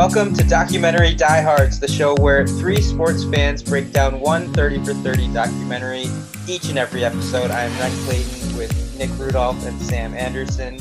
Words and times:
Welcome 0.00 0.32
to 0.36 0.44
Documentary 0.44 1.14
Diehards, 1.14 1.78
the 1.78 1.86
show 1.86 2.14
where 2.14 2.46
three 2.46 2.80
sports 2.80 3.22
fans 3.24 3.62
break 3.62 3.92
down 3.92 4.18
one 4.18 4.50
30 4.54 4.82
for 4.82 4.94
30 4.94 5.30
documentary 5.34 6.06
each 6.48 6.70
and 6.70 6.78
every 6.78 7.04
episode. 7.04 7.50
I 7.50 7.64
am 7.64 7.78
Ren 7.78 7.92
Clayton 8.06 8.56
with 8.56 8.98
Nick 8.98 9.10
Rudolph 9.18 9.62
and 9.66 9.78
Sam 9.78 10.14
Anderson. 10.14 10.78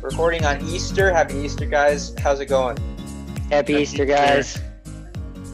Recording 0.00 0.46
on 0.46 0.66
Easter. 0.66 1.12
Happy 1.12 1.34
Easter, 1.34 1.66
guys. 1.66 2.14
How's 2.18 2.40
it 2.40 2.46
going? 2.46 2.78
Happy, 3.50 3.74
Easter, 3.74 4.06
guys. 4.06 4.58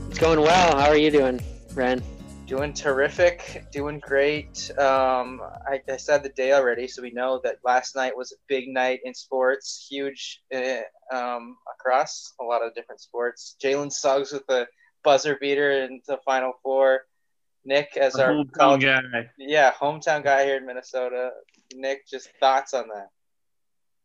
It's 0.09 0.21
going 0.21 0.41
well. 0.41 0.79
How 0.79 0.87
are 0.87 0.96
you 0.96 1.11
doing, 1.11 1.41
Ren? 1.75 2.00
Doing 2.46 2.73
terrific, 2.73 3.64
doing 3.73 3.98
great. 3.98 4.71
Um, 4.79 5.43
I, 5.69 5.82
I, 5.89 5.96
said 5.96 6.22
the 6.22 6.29
day 6.30 6.53
already, 6.53 6.86
so 6.86 7.03
we 7.03 7.11
know 7.11 7.41
that 7.43 7.57
last 7.64 7.96
night 7.96 8.16
was 8.16 8.30
a 8.30 8.36
big 8.46 8.69
night 8.69 9.00
in 9.05 9.13
sports, 9.13 9.89
huge 9.91 10.41
uh, 10.55 10.82
um, 11.13 11.57
across 11.79 12.35
a 12.41 12.45
lot 12.45 12.64
of 12.64 12.75
different 12.75 13.00
sports. 13.00 13.57
Jalen 13.63 13.93
Suggs 13.93 14.32
with 14.32 14.49
a 14.49 14.67
buzzer 15.05 15.36
beater 15.41 15.82
in 15.82 16.00
the 16.07 16.19
Final 16.25 16.53
Four. 16.63 17.03
Nick, 17.64 17.96
as 17.96 18.14
our 18.17 18.31
hometown 18.32 18.53
college, 18.53 18.82
guy, 18.82 19.31
yeah, 19.39 19.73
hometown 19.73 20.25
guy 20.25 20.45
here 20.45 20.57
in 20.57 20.67
Minnesota. 20.67 21.31
Nick, 21.75 22.07
just 22.07 22.31
thoughts 22.41 22.72
on 22.72 22.89
that? 22.89 23.09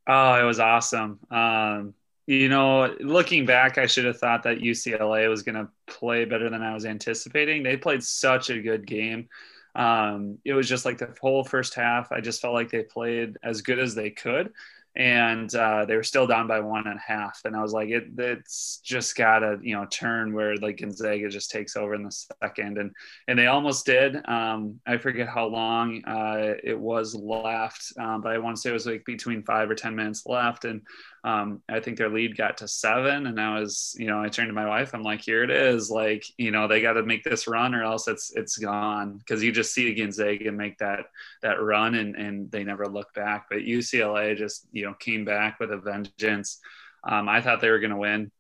Oh, 0.08 0.42
it 0.42 0.44
was 0.44 0.60
awesome. 0.60 1.20
Um, 1.32 1.94
you 2.28 2.50
know, 2.50 2.94
looking 3.00 3.46
back, 3.46 3.78
I 3.78 3.86
should 3.86 4.06
have 4.06 4.18
thought 4.18 4.44
that 4.44 4.60
UCLA 4.60 5.30
was 5.30 5.44
going 5.44 5.56
to 5.56 5.70
play 5.88 6.26
better 6.26 6.50
than 6.50 6.62
I 6.62 6.74
was 6.74 6.86
anticipating. 6.86 7.64
They 7.64 7.78
played 7.78 8.04
such 8.04 8.50
a 8.50 8.62
good 8.62 8.86
game. 8.86 9.30
Um, 9.76 10.40
it 10.44 10.54
was 10.54 10.68
just 10.68 10.86
like 10.86 10.98
the 10.98 11.14
whole 11.22 11.44
first 11.44 11.74
half. 11.74 12.12
I 12.12 12.22
just 12.22 12.42
felt 12.42 12.54
like 12.54 12.70
they 12.70 12.84
played 12.84 13.38
as 13.44 13.62
good 13.62 13.80
as 13.80 13.96
they 13.96 14.10
could 14.10 14.52
and 14.96 15.54
uh, 15.56 15.86
they 15.86 15.96
were 15.96 16.04
still 16.04 16.28
down 16.28 16.48
by 16.48 16.60
one 16.60 16.86
and 16.86 17.00
a 17.00 17.02
half. 17.02 17.42
And 17.46 17.56
I 17.56 17.62
was 17.62 17.74
like, 17.74 17.90
it, 17.90 18.06
it's 18.18 18.80
just 18.84 19.16
got 19.16 19.40
to, 19.40 19.58
you 19.62 19.76
know, 19.76 19.88
turn 19.88 20.34
where 20.34 20.56
like 20.58 20.78
Gonzaga 20.78 21.30
just 21.30 21.50
takes 21.50 21.76
over 21.76 21.96
in 21.96 22.04
the 22.04 22.26
second. 22.42 22.78
And, 22.78 22.92
and 23.28 23.38
they 23.38 23.48
almost 23.48 23.86
did. 23.88 24.18
Um, 24.28 24.80
I 24.86 24.98
forget 24.98 25.28
how 25.28 25.48
long 25.48 26.04
uh, 26.06 26.54
it 26.64 26.80
was 26.80 27.16
left, 27.16 27.92
um, 28.00 28.22
but 28.22 28.34
I 28.34 28.38
want 28.38 28.58
to 28.58 28.62
say 28.62 28.70
it 28.70 28.74
was 28.74 28.86
like 28.86 29.04
between 29.06 29.44
five 29.44 29.70
or 29.70 29.76
10 29.76 29.96
minutes 29.96 30.28
left. 30.28 30.66
And 30.66 30.82
um, 31.24 31.64
I 31.68 31.80
think 31.80 31.98
their 31.98 32.10
lead 32.10 32.38
got 32.38 32.58
to 32.58 32.68
seven. 32.68 33.28
And 33.28 33.40
I 33.40 33.60
was, 33.60 33.96
you 33.98 34.08
know, 34.08 34.22
I 34.22 34.30
turned 34.30 34.50
to 34.50 34.54
my 34.54 34.68
wife, 34.68 34.94
I'm 34.94 35.04
like, 35.04 35.22
here 35.22 35.44
it 35.44 35.50
is. 35.50 35.90
Like, 35.90 36.24
you 36.38 36.52
know, 36.52 36.68
they 36.68 36.82
got 36.82 36.94
to 36.94 37.04
make 37.04 37.24
this 37.24 37.48
run 37.48 37.74
or 37.74 37.84
else 37.84 38.08
it's, 38.08 38.32
it's 38.36 38.58
gone. 38.58 39.22
Cause 39.28 39.42
you 39.42 39.52
just 39.52 39.74
see 39.74 39.94
Gonzaga 39.94 40.52
make 40.52 40.78
that, 40.80 41.06
that 41.42 41.62
run 41.62 41.96
and, 41.96 42.16
and 42.16 42.52
they 42.52 42.64
never 42.64 42.88
look 42.88 43.14
back. 43.14 43.46
But 43.50 43.60
UCLA 43.60 44.38
just, 44.38 44.68
you 44.72 44.84
you 44.84 44.90
know 44.90 44.96
came 44.96 45.24
back 45.24 45.60
with 45.60 45.72
a 45.72 45.78
vengeance. 45.78 46.60
Um, 47.06 47.30
I 47.30 47.42
thought 47.42 47.62
they 47.62 47.70
were 47.70 47.80
going 47.80 47.92
to 47.92 47.98
win 47.98 48.32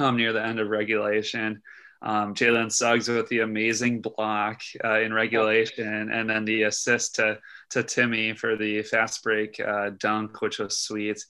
um, 0.00 0.16
near 0.16 0.32
the 0.32 0.44
end 0.44 0.58
of 0.58 0.68
regulation. 0.68 1.62
Um, 2.02 2.34
Jalen 2.34 2.72
Suggs 2.72 3.08
with 3.08 3.28
the 3.28 3.40
amazing 3.40 4.00
block 4.00 4.62
uh, 4.82 5.00
in 5.00 5.12
regulation, 5.12 6.10
and 6.10 6.28
then 6.28 6.44
the 6.44 6.62
assist 6.64 7.16
to 7.16 7.38
to 7.70 7.82
Timme 7.82 8.36
for 8.36 8.56
the 8.56 8.82
fast 8.82 9.22
break 9.22 9.60
uh, 9.60 9.90
dunk, 9.98 10.40
which 10.40 10.58
was 10.58 10.78
sweet. 10.78 11.24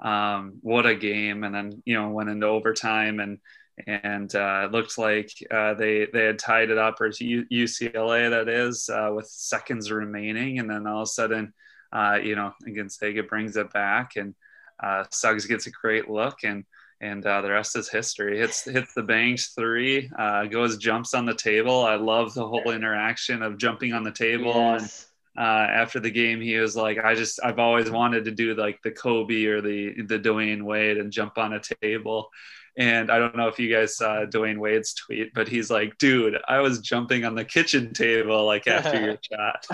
Um, 0.00 0.58
what 0.62 0.86
a 0.86 0.94
game! 0.94 1.44
And 1.44 1.54
then 1.54 1.82
you 1.84 1.94
know 1.94 2.10
went 2.10 2.30
into 2.30 2.46
overtime, 2.46 3.20
and 3.20 3.38
and 3.86 4.34
uh, 4.34 4.62
it 4.64 4.72
looked 4.72 4.98
like 4.98 5.30
uh, 5.50 5.74
they 5.74 6.06
they 6.12 6.24
had 6.24 6.38
tied 6.38 6.70
it 6.70 6.78
up, 6.78 7.00
or 7.00 7.10
UCLA 7.10 8.30
that 8.30 8.48
is, 8.48 8.88
uh, 8.88 9.10
with 9.14 9.26
seconds 9.26 9.90
remaining, 9.90 10.58
and 10.58 10.68
then 10.68 10.86
all 10.86 11.02
of 11.02 11.04
a 11.04 11.06
sudden 11.06 11.52
uh, 11.92 12.18
you 12.22 12.36
know, 12.36 12.52
Gonzaga 12.64 13.22
brings 13.22 13.56
it 13.56 13.72
back, 13.72 14.16
and 14.16 14.34
uh, 14.82 15.04
Suggs 15.10 15.46
gets 15.46 15.66
a 15.66 15.70
great 15.70 16.10
look, 16.10 16.44
and 16.44 16.64
and 17.00 17.24
uh, 17.26 17.42
the 17.42 17.50
rest 17.50 17.76
is 17.76 17.88
history. 17.88 18.38
Hits 18.38 18.64
hits 18.64 18.94
the 18.94 19.02
bangs 19.02 19.48
three, 19.48 20.10
goes 20.50 20.78
jumps 20.78 21.14
on 21.14 21.26
the 21.26 21.34
table. 21.34 21.84
I 21.84 21.96
love 21.96 22.34
the 22.34 22.46
whole 22.46 22.70
interaction 22.70 23.42
of 23.42 23.58
jumping 23.58 23.92
on 23.92 24.02
the 24.04 24.12
table 24.12 24.52
yes. 24.54 24.82
and. 24.82 25.12
Uh, 25.36 25.66
after 25.70 26.00
the 26.00 26.10
game, 26.10 26.40
he 26.40 26.56
was 26.56 26.76
like, 26.76 26.98
"I 26.98 27.14
just, 27.14 27.40
I've 27.42 27.58
always 27.58 27.90
wanted 27.90 28.24
to 28.24 28.30
do 28.30 28.54
like 28.54 28.80
the 28.82 28.90
Kobe 28.90 29.44
or 29.46 29.60
the 29.60 30.02
the 30.02 30.18
Dwyane 30.18 30.62
Wade 30.62 30.98
and 30.98 31.12
jump 31.12 31.38
on 31.38 31.52
a 31.52 31.60
table." 31.82 32.30
And 32.78 33.10
I 33.10 33.18
don't 33.18 33.36
know 33.36 33.48
if 33.48 33.58
you 33.58 33.72
guys 33.74 33.96
saw 33.96 34.26
Dwyane 34.26 34.58
Wade's 34.58 34.92
tweet, 34.94 35.32
but 35.34 35.48
he's 35.48 35.70
like, 35.70 35.98
"Dude, 35.98 36.38
I 36.46 36.60
was 36.60 36.80
jumping 36.80 37.24
on 37.24 37.34
the 37.34 37.44
kitchen 37.44 37.92
table 37.92 38.44
like 38.44 38.66
after 38.66 39.00
your 39.00 39.18
shot." 39.30 39.66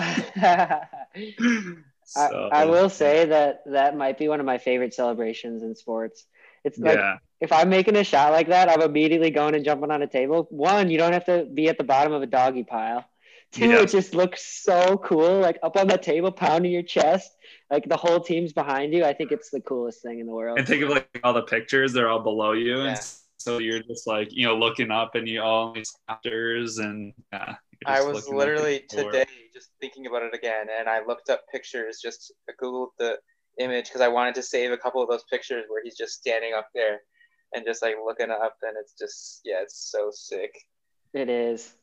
So. 2.05 2.49
I, 2.51 2.63
I, 2.63 2.65
will 2.65 2.89
say 2.89 3.25
that 3.25 3.63
that 3.65 3.97
might 3.97 4.17
be 4.17 4.27
one 4.27 4.39
of 4.39 4.45
my 4.45 4.57
favorite 4.57 4.93
celebrations 4.93 5.63
in 5.63 5.73
sports. 5.73 6.25
It's 6.63 6.77
like 6.77 6.97
yeah. 6.97 7.17
if 7.41 7.51
I'm 7.51 7.69
making 7.69 7.95
a 7.95 8.03
shot 8.03 8.31
like 8.31 8.49
that, 8.49 8.69
I'm 8.69 8.81
immediately 8.81 9.31
going 9.31 9.55
and 9.55 9.65
jumping 9.65 9.89
on 9.89 10.01
a 10.01 10.07
table. 10.07 10.47
One, 10.49 10.89
you 10.89 10.97
don't 10.97 11.13
have 11.13 11.25
to 11.25 11.45
be 11.45 11.69
at 11.69 11.77
the 11.77 11.83
bottom 11.83 12.13
of 12.13 12.21
a 12.21 12.27
doggy 12.27 12.63
pile. 12.63 13.05
Two, 13.53 13.69
yeah. 13.69 13.81
it 13.81 13.89
just 13.91 14.15
looks 14.15 14.63
so 14.63 14.97
cool, 14.97 15.39
like 15.39 15.59
up 15.61 15.77
on 15.77 15.87
the 15.87 15.97
table, 15.97 16.31
pounding 16.31 16.71
your 16.71 16.81
chest, 16.81 17.37
like 17.69 17.87
the 17.87 17.95
whole 17.95 18.19
team's 18.19 18.51
behind 18.51 18.93
you. 18.93 19.05
I 19.05 19.13
think 19.13 19.31
it's 19.31 19.51
the 19.51 19.61
coolest 19.61 20.01
thing 20.01 20.19
in 20.19 20.25
the 20.25 20.33
world. 20.33 20.57
And 20.57 20.67
think 20.67 20.81
of 20.81 20.89
like 20.89 21.19
all 21.23 21.33
the 21.33 21.43
pictures; 21.43 21.93
they're 21.93 22.09
all 22.09 22.19
below 22.19 22.53
you, 22.53 22.79
yeah. 22.79 22.87
and 22.89 22.99
so 23.37 23.59
you're 23.59 23.83
just 23.83 24.07
like 24.07 24.29
you 24.31 24.47
know 24.47 24.57
looking 24.57 24.89
up, 24.89 25.13
and 25.13 25.27
you 25.27 25.39
all 25.39 25.71
these 25.71 25.95
actors, 26.09 26.79
and 26.79 27.13
yeah. 27.31 27.55
I 27.85 28.01
was 28.01 28.27
literally 28.27 28.85
today 28.89 29.25
just 29.53 29.69
thinking 29.79 30.07
about 30.07 30.23
it 30.23 30.33
again, 30.33 30.65
and 30.75 30.89
I 30.89 31.05
looked 31.05 31.29
up 31.29 31.41
pictures, 31.51 31.99
just 32.01 32.33
googled 32.59 32.89
the 32.97 33.19
image 33.59 33.85
because 33.85 34.01
I 34.01 34.07
wanted 34.07 34.33
to 34.35 34.41
save 34.41 34.71
a 34.71 34.77
couple 34.77 35.03
of 35.03 35.09
those 35.09 35.25
pictures 35.31 35.65
where 35.67 35.83
he's 35.83 35.95
just 35.95 36.13
standing 36.13 36.53
up 36.53 36.69
there 36.73 37.01
and 37.53 37.63
just 37.63 37.83
like 37.83 37.97
looking 38.03 38.31
up, 38.31 38.55
and 38.63 38.75
it's 38.79 38.95
just 38.97 39.41
yeah, 39.45 39.61
it's 39.61 39.91
so 39.91 40.09
sick. 40.11 40.55
It 41.13 41.29
is. 41.29 41.75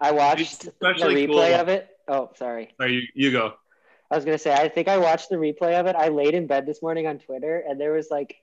I 0.00 0.12
watched 0.12 0.64
the 0.64 0.70
replay 0.80 1.26
cool. 1.26 1.40
of 1.40 1.68
it. 1.68 1.88
Oh, 2.08 2.30
sorry. 2.36 2.74
Sorry, 2.78 2.94
you, 2.94 3.02
you 3.14 3.32
go. 3.32 3.54
I 4.10 4.14
was 4.14 4.24
gonna 4.24 4.38
say 4.38 4.52
I 4.52 4.68
think 4.68 4.88
I 4.88 4.98
watched 4.98 5.30
the 5.30 5.36
replay 5.36 5.78
of 5.78 5.86
it. 5.86 5.96
I 5.96 6.08
laid 6.08 6.34
in 6.34 6.46
bed 6.46 6.66
this 6.66 6.80
morning 6.80 7.06
on 7.06 7.18
Twitter, 7.18 7.62
and 7.66 7.80
there 7.80 7.92
was 7.92 8.10
like 8.10 8.36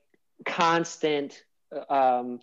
constant 0.44 1.42
um, 1.88 2.40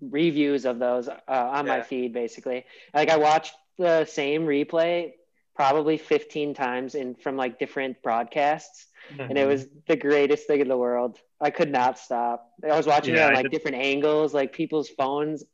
reviews 0.00 0.66
of 0.66 0.78
those 0.78 1.08
uh, 1.08 1.16
on 1.28 1.66
yeah. 1.66 1.78
my 1.78 1.82
feed. 1.82 2.12
Basically, 2.12 2.66
like 2.92 3.08
I 3.08 3.16
watched 3.16 3.54
the 3.78 4.04
same 4.04 4.42
replay 4.42 5.12
probably 5.56 5.98
15 5.98 6.54
times 6.54 6.94
in 6.94 7.14
from 7.14 7.36
like 7.36 7.58
different 7.58 8.02
broadcasts 8.02 8.86
mm-hmm. 9.10 9.20
and 9.22 9.32
it 9.32 9.42
mm-hmm. 9.42 9.50
was 9.50 9.66
the 9.88 9.96
greatest 9.96 10.46
thing 10.46 10.60
in 10.60 10.68
the 10.68 10.76
world 10.76 11.18
i 11.40 11.50
could 11.50 11.70
not 11.70 11.98
stop 11.98 12.50
i 12.64 12.76
was 12.76 12.86
watching 12.86 13.14
yeah, 13.14 13.26
it 13.26 13.28
on 13.28 13.34
like 13.34 13.50
different 13.50 13.76
angles 13.76 14.32
like 14.32 14.52
people's 14.52 14.88
phones 14.88 15.44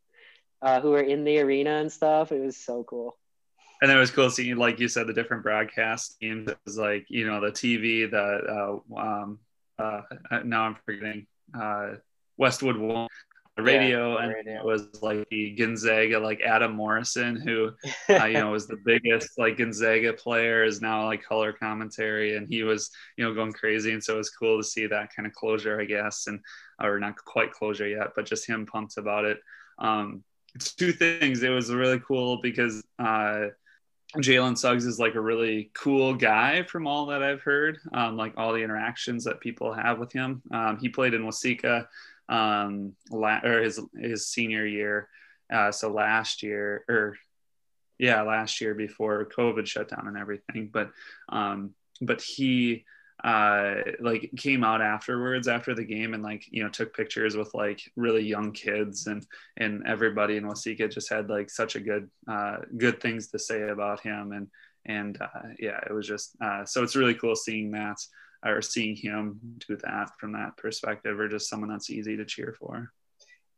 uh, 0.63 0.81
who 0.81 0.91
were 0.91 1.03
in 1.03 1.25
the 1.25 1.39
arena 1.41 1.77
and 1.77 1.91
stuff. 1.91 2.33
It 2.33 2.41
was 2.41 2.57
so 2.57 2.85
cool. 2.85 3.17
And 3.83 3.91
it 3.91 3.97
was 3.97 4.11
cool 4.11 4.31
seeing 4.31 4.57
like 4.57 4.81
you 4.81 4.89
said 4.89 5.07
the 5.07 5.13
different 5.13 5.43
broadcast 5.43 6.19
teams. 6.19 6.49
It 6.49 6.59
was 6.65 6.79
like 6.79 7.07
you 7.09 7.27
know 7.27 7.41
the 7.41 7.53
tv 7.53 8.11
the 8.11 8.81
uh, 8.97 8.99
um, 8.99 9.39
uh, 9.79 10.01
now 10.45 10.63
i'm 10.63 10.77
forgetting 10.87 11.27
uh, 11.55 11.97
westwood 12.39 12.79
one 12.79 13.09
radio. 13.59 14.15
yeah, 14.15 14.25
and 14.25 14.35
radio. 14.35 14.59
it 14.59 14.65
was 14.65 15.03
like 15.03 15.29
the 15.31 15.51
Gonzaga, 15.53 16.19
like 16.19 16.41
Adam 16.41 16.73
Morrison, 16.73 17.37
who 17.37 17.73
uh, 18.09 18.25
you 18.25 18.35
know 18.35 18.51
was 18.51 18.67
the 18.67 18.79
biggest 18.85 19.39
like 19.39 19.57
Gonzaga 19.57 20.13
player, 20.13 20.65
is 20.65 20.81
now 20.81 21.07
like 21.07 21.23
color 21.23 21.53
commentary, 21.53 22.37
and 22.37 22.49
he 22.49 22.63
was 22.63 22.91
you 23.17 23.25
know 23.25 23.35
going 23.35 23.53
crazy, 23.53 23.93
and 23.93 24.03
so 24.03 24.15
it 24.15 24.19
was 24.19 24.31
cool 24.31 24.59
to 24.59 24.65
see 24.65 24.87
that 24.87 25.15
kind 25.15 25.27
of 25.27 25.33
closure, 25.33 25.81
I 25.81 25.85
guess, 25.85 26.27
and 26.27 26.41
or 26.83 26.99
not 26.99 27.17
quite 27.17 27.53
closure 27.53 27.89
yet, 27.89 28.09
but 28.15 28.27
just 28.27 28.47
him 28.47 28.67
pumped 28.67 28.97
about 28.99 29.25
it. 29.25 29.39
Um, 29.79 30.23
it's 30.57 30.73
two 30.73 30.93
things. 30.93 31.43
It 31.43 31.51
was 31.51 31.71
really 31.71 32.01
cool 32.01 32.41
because 32.41 32.83
uh, 32.99 33.49
Jalen 34.17 34.57
Suggs 34.57 34.87
is 34.87 34.99
like 34.99 35.15
a 35.15 35.21
really 35.21 35.71
cool 35.75 36.15
guy 36.15 36.63
from 36.63 36.87
all 36.87 37.07
that 37.07 37.23
I've 37.23 37.43
heard, 37.43 37.79
um, 37.93 38.17
like 38.17 38.33
all 38.39 38.55
the 38.55 38.63
interactions 38.63 39.25
that 39.25 39.41
people 39.41 39.75
have 39.75 39.99
with 39.99 40.13
him. 40.13 40.41
Um, 40.51 40.79
he 40.79 40.89
played 40.89 41.13
in 41.13 41.25
Wasika 41.25 41.87
um, 42.31 42.95
la- 43.11 43.45
or 43.45 43.61
his 43.61 43.79
his 43.95 44.29
senior 44.29 44.65
year. 44.65 45.09
Uh, 45.53 45.71
so 45.71 45.93
last 45.93 46.43
year, 46.43 46.85
or 46.89 47.17
yeah, 47.99 48.23
last 48.23 48.63
year 48.63 48.75
before 48.75 49.29
COVID 49.37 49.67
shut 49.67 49.91
down 49.91 50.09
and 50.09 50.17
everything. 50.17 50.71
But 50.73 50.91
um, 51.29 51.75
but 52.01 52.23
he 52.23 52.87
uh 53.25 53.77
like 54.01 54.31
came 54.37 54.63
out 54.63 54.83
afterwards 54.83 55.49
after 55.49 55.75
the 55.75 55.85
game 55.85 56.13
and 56.13 56.23
like 56.23 56.45
you 56.51 56.63
know 56.63 56.69
took 56.69 56.95
pictures 56.95 57.35
with 57.35 57.53
like 57.55 57.81
really 57.97 58.23
young 58.23 58.53
kids 58.53 59.07
and 59.07 59.27
and 59.57 59.87
everybody 59.87 60.37
in 60.37 60.45
Wasika 60.45 60.93
just 60.93 61.11
had 61.11 61.31
like 61.31 61.49
such 61.49 61.77
a 61.77 61.81
good 61.81 62.11
uh 62.29 62.59
good 62.77 63.01
things 63.01 63.29
to 63.29 63.39
say 63.39 63.69
about 63.69 64.01
him 64.01 64.33
and 64.33 64.49
and 64.85 65.21
uh 65.21 65.49
yeah 65.59 65.81
it 65.89 65.93
was 65.93 66.07
just 66.07 66.37
uh 66.45 66.65
so 66.65 66.83
it's 66.83 66.97
really 66.97 67.15
cool 67.15 67.35
seeing 67.35 67.71
that 67.71 67.97
or 68.45 68.61
seeing 68.63 68.97
him 68.97 69.39
do 69.67 69.77
that 69.77 70.11
from 70.19 70.33
that 70.33 70.57
perspective 70.57 71.19
or 71.19 71.29
just 71.29 71.49
someone 71.49 71.71
that's 71.71 71.91
easy 71.91 72.17
to 72.17 72.25
cheer 72.25 72.55
for. 72.59 72.93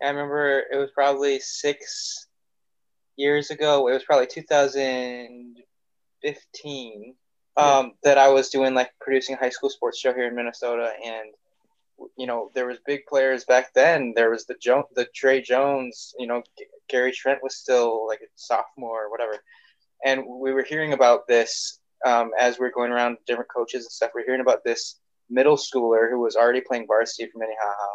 I 0.03 0.09
remember 0.09 0.65
it 0.71 0.77
was 0.77 0.91
probably 0.95 1.41
six 1.41 2.27
years 3.17 3.51
ago. 3.51 3.89
It 3.89 3.93
was 3.93 4.05
probably 4.05 4.29
2015 4.29 7.15
um, 7.59 7.87
yeah. 7.87 7.93
that 8.05 8.19
I 8.19 8.29
was 8.29 8.51
doing 8.51 8.75
like 8.75 8.93
producing 9.01 9.37
a 9.37 9.39
high 9.39 9.51
school 9.51 9.71
sports 9.71 9.99
show 9.99 10.15
here 10.15 10.29
in 10.29 10.37
Minnesota, 10.37 10.93
and 11.05 11.31
you 12.17 12.27
know, 12.27 12.51
there 12.55 12.67
was 12.67 12.79
big 12.87 13.07
players 13.07 13.45
back 13.45 13.75
then. 13.75 14.13
There 14.15 14.31
was 14.31 14.47
the 14.47 14.55
jo- 14.61 14.89
the 14.95 15.07
Tre 15.15 15.43
Jones. 15.43 16.15
You 16.19 16.29
know, 16.29 16.43
G- 16.59 16.67
Gary 16.89 17.13
Trent 17.13 17.43
was 17.43 17.57
still 17.57 18.07
like 18.07 18.21
a 18.21 18.27
sophomore 18.37 19.07
or 19.07 19.11
whatever, 19.11 19.43
and 20.05 20.25
we 20.27 20.53
were 20.53 20.63
hearing 20.63 20.93
about 20.93 21.27
this 21.27 21.81
um, 22.07 22.31
as 22.39 22.59
we 22.59 22.67
are 22.67 22.73
going 22.73 22.93
around 22.93 23.19
different 23.27 23.51
coaches 23.51 23.85
and 23.85 23.93
stuff. 23.93 24.13
We 24.15 24.23
are 24.23 24.27
hearing 24.27 24.41
about 24.41 24.65
this 24.65 25.01
middle 25.29 25.57
schooler 25.57 26.11
who 26.11 26.21
was 26.21 26.37
already 26.37 26.61
playing 26.61 26.87
varsity 26.87 27.29
for 27.31 27.39
Minnehaha. 27.39 27.89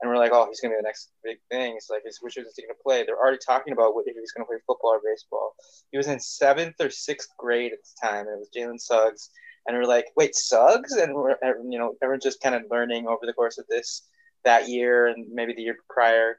And 0.00 0.10
we're 0.10 0.18
like, 0.18 0.32
oh, 0.32 0.46
he's 0.48 0.60
gonna 0.60 0.74
be 0.74 0.78
the 0.78 0.82
next 0.82 1.10
big 1.22 1.38
thing. 1.50 1.74
It's 1.76 1.90
like, 1.90 2.02
which 2.20 2.36
is 2.36 2.52
he 2.56 2.62
gonna 2.62 2.74
play? 2.82 3.04
They're 3.04 3.18
already 3.18 3.38
talking 3.44 3.72
about 3.72 3.94
what 3.94 4.04
he's 4.06 4.32
gonna 4.32 4.46
play 4.46 4.58
football 4.66 4.90
or 4.94 5.00
baseball. 5.04 5.54
He 5.90 5.98
was 5.98 6.08
in 6.08 6.20
seventh 6.20 6.76
or 6.80 6.90
sixth 6.90 7.30
grade 7.38 7.72
at 7.72 7.78
the 7.78 8.06
time, 8.06 8.26
and 8.26 8.36
it 8.36 8.38
was 8.38 8.50
Jalen 8.54 8.80
Suggs 8.80 9.30
and 9.66 9.76
we're 9.76 9.84
like, 9.84 10.06
wait, 10.16 10.34
Suggs, 10.34 10.92
and 10.92 11.14
we're 11.14 11.36
you 11.68 11.78
know 11.78 11.94
everyone's 12.02 12.24
just 12.24 12.40
kind 12.40 12.54
of 12.54 12.62
learning 12.70 13.06
over 13.06 13.26
the 13.26 13.32
course 13.32 13.58
of 13.58 13.66
this 13.68 14.02
that 14.44 14.68
year 14.68 15.06
and 15.06 15.26
maybe 15.32 15.54
the 15.54 15.62
year 15.62 15.76
prior. 15.88 16.38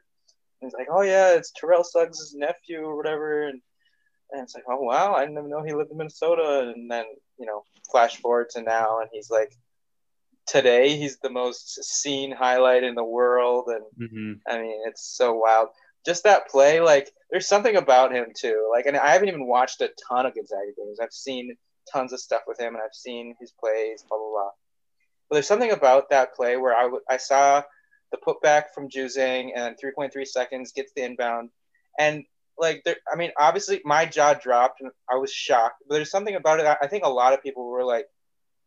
And 0.60 0.68
it's 0.68 0.78
like, 0.78 0.88
oh 0.90 1.02
yeah, 1.02 1.34
it's 1.34 1.52
Terrell 1.52 1.84
Suggs' 1.84 2.34
nephew 2.36 2.82
or 2.82 2.96
whatever, 2.96 3.48
and 3.48 3.60
and 4.32 4.42
it's 4.42 4.54
like, 4.54 4.64
oh 4.68 4.80
wow, 4.80 5.14
I 5.14 5.20
didn't 5.20 5.38
even 5.38 5.50
know 5.50 5.62
he 5.62 5.74
lived 5.74 5.90
in 5.90 5.96
Minnesota. 5.96 6.72
And 6.74 6.90
then 6.90 7.04
you 7.38 7.46
know, 7.46 7.64
flash 7.90 8.16
forward 8.16 8.50
to 8.50 8.62
now, 8.62 9.00
and 9.00 9.08
he's 9.12 9.30
like, 9.30 9.52
today 10.46 10.96
he's 10.96 11.18
the 11.18 11.30
most 11.30 11.82
seen 11.84 12.32
highlight 12.32 12.84
in 12.84 12.94
the 12.94 13.04
world, 13.04 13.68
and 13.68 14.10
mm-hmm. 14.10 14.32
I 14.48 14.62
mean, 14.62 14.82
it's 14.86 15.16
so 15.16 15.34
wild. 15.34 15.68
Just 16.04 16.24
that 16.24 16.48
play, 16.48 16.80
like, 16.80 17.10
there's 17.30 17.48
something 17.48 17.76
about 17.76 18.12
him 18.12 18.26
too. 18.36 18.68
Like, 18.72 18.86
and 18.86 18.96
I 18.96 19.10
haven't 19.10 19.28
even 19.28 19.46
watched 19.46 19.80
a 19.80 19.90
ton 20.08 20.26
of 20.26 20.34
Gonzaga 20.34 20.70
games. 20.76 21.00
I've 21.00 21.12
seen 21.12 21.56
tons 21.92 22.12
of 22.12 22.20
stuff 22.20 22.42
with 22.46 22.60
him, 22.60 22.74
and 22.74 22.82
I've 22.82 22.94
seen 22.94 23.34
his 23.40 23.52
plays, 23.52 24.04
blah 24.08 24.18
blah 24.18 24.30
blah. 24.30 24.50
But 25.28 25.34
there's 25.34 25.48
something 25.48 25.72
about 25.72 26.10
that 26.10 26.34
play 26.34 26.56
where 26.56 26.76
I, 26.76 26.82
w- 26.82 27.02
I 27.10 27.16
saw 27.16 27.62
the 28.12 28.18
putback 28.18 28.66
from 28.72 28.88
Juzang 28.88 29.50
and 29.56 29.76
3.3 29.82 30.24
seconds 30.26 30.72
gets 30.72 30.92
the 30.94 31.02
inbound, 31.02 31.50
and 31.98 32.24
like 32.58 32.82
there, 32.84 32.96
I 33.12 33.16
mean, 33.16 33.32
obviously 33.38 33.80
my 33.84 34.06
jaw 34.06 34.34
dropped 34.34 34.80
and 34.80 34.90
I 35.10 35.16
was 35.16 35.32
shocked. 35.32 35.82
But 35.88 35.96
there's 35.96 36.10
something 36.10 36.36
about 36.36 36.60
it. 36.60 36.66
I 36.80 36.86
think 36.86 37.04
a 37.04 37.08
lot 37.08 37.34
of 37.34 37.42
people 37.42 37.68
were 37.68 37.84
like, 37.84 38.06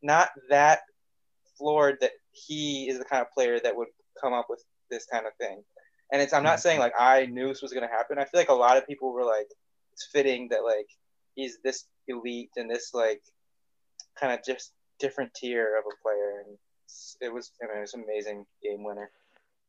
not 0.01 0.29
that 0.49 0.81
floored 1.59 1.97
that 2.01 2.11
he 2.31 2.88
is 2.89 2.97
the 2.97 3.06
kind 3.06 3.21
of 3.21 3.31
player 3.31 3.59
that 3.59 3.75
would 3.75 3.89
come 4.21 4.33
up 4.33 4.47
with 4.50 4.63
this 4.89 5.06
kind 5.11 5.27
of 5.27 5.33
thing. 5.39 5.63
And 6.11 6.21
it's 6.21 6.33
I'm 6.33 6.44
not 6.44 6.53
mm-hmm. 6.53 6.61
saying 6.61 6.79
like 6.79 6.94
I 6.97 7.27
knew 7.27 7.47
this 7.47 7.61
was 7.61 7.73
gonna 7.73 7.88
happen. 7.88 8.17
I 8.17 8.25
feel 8.25 8.39
like 8.39 8.50
a 8.50 8.53
lot 8.53 8.77
of 8.77 8.88
people 8.88 9.13
were 9.13 9.25
like, 9.25 9.47
it's 9.94 10.07
fitting 10.11 10.47
that 10.50 10.63
like 10.63 10.88
he's 11.35 11.59
this 11.63 11.85
elite 12.07 12.50
and 12.56 12.69
this 12.69 12.91
like 12.94 13.21
kind 14.19 14.33
of 14.33 14.44
just 14.44 14.71
different 15.00 15.33
tier 15.33 15.77
of 15.77 15.85
a 15.85 16.03
player, 16.03 16.44
and 16.45 16.57
it 17.21 17.33
was 17.33 17.51
I 17.61 17.67
mean, 17.67 17.77
it 17.77 17.81
was 17.81 17.94
an 17.94 18.03
amazing 18.03 18.45
game 18.63 18.83
winner. 18.83 19.11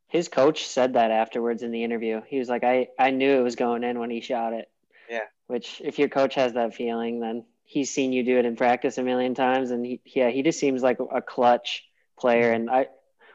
His 0.09 0.29
coach 0.29 0.67
said 0.67 0.95
that 0.95 1.11
afterwards 1.11 1.63
in 1.63 1.71
the 1.71 1.85
interview. 1.85 2.21
He 2.27 2.39
was 2.39 2.49
like, 2.49 2.65
"I 2.65 2.89
I 2.99 3.11
knew 3.11 3.39
it 3.39 3.43
was 3.43 3.57
going 3.57 3.85
in 3.85 3.99
when 3.99 4.11
he 4.11 4.21
shot 4.21 4.53
it." 4.53 4.69
Yeah. 5.09 5.27
Which, 5.47 5.81
if 5.85 5.99
your 5.99 6.09
coach 6.09 6.37
has 6.37 6.53
that 6.55 6.75
feeling, 6.75 7.21
then 7.21 7.45
he's 7.71 7.95
seen 7.95 8.13
you 8.13 8.25
do 8.25 8.37
it 8.37 8.45
in 8.45 8.57
practice 8.57 8.99
a 8.99 9.03
million 9.05 9.33
times, 9.33 9.71
and 9.71 9.87
he, 9.87 10.01
yeah, 10.05 10.29
he 10.29 10.43
just 10.43 10.59
seems 10.59 10.83
like 10.83 10.99
a 10.99 11.23
clutch 11.23 11.85
player. 12.19 12.51
And 12.51 12.69
I, 12.69 12.89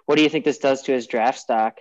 what 0.05 0.17
do 0.17 0.23
you 0.23 0.29
think 0.29 0.43
this 0.43 0.57
does 0.57 0.81
to 0.83 0.91
his 0.91 1.07
draft 1.07 1.39
stock? 1.39 1.77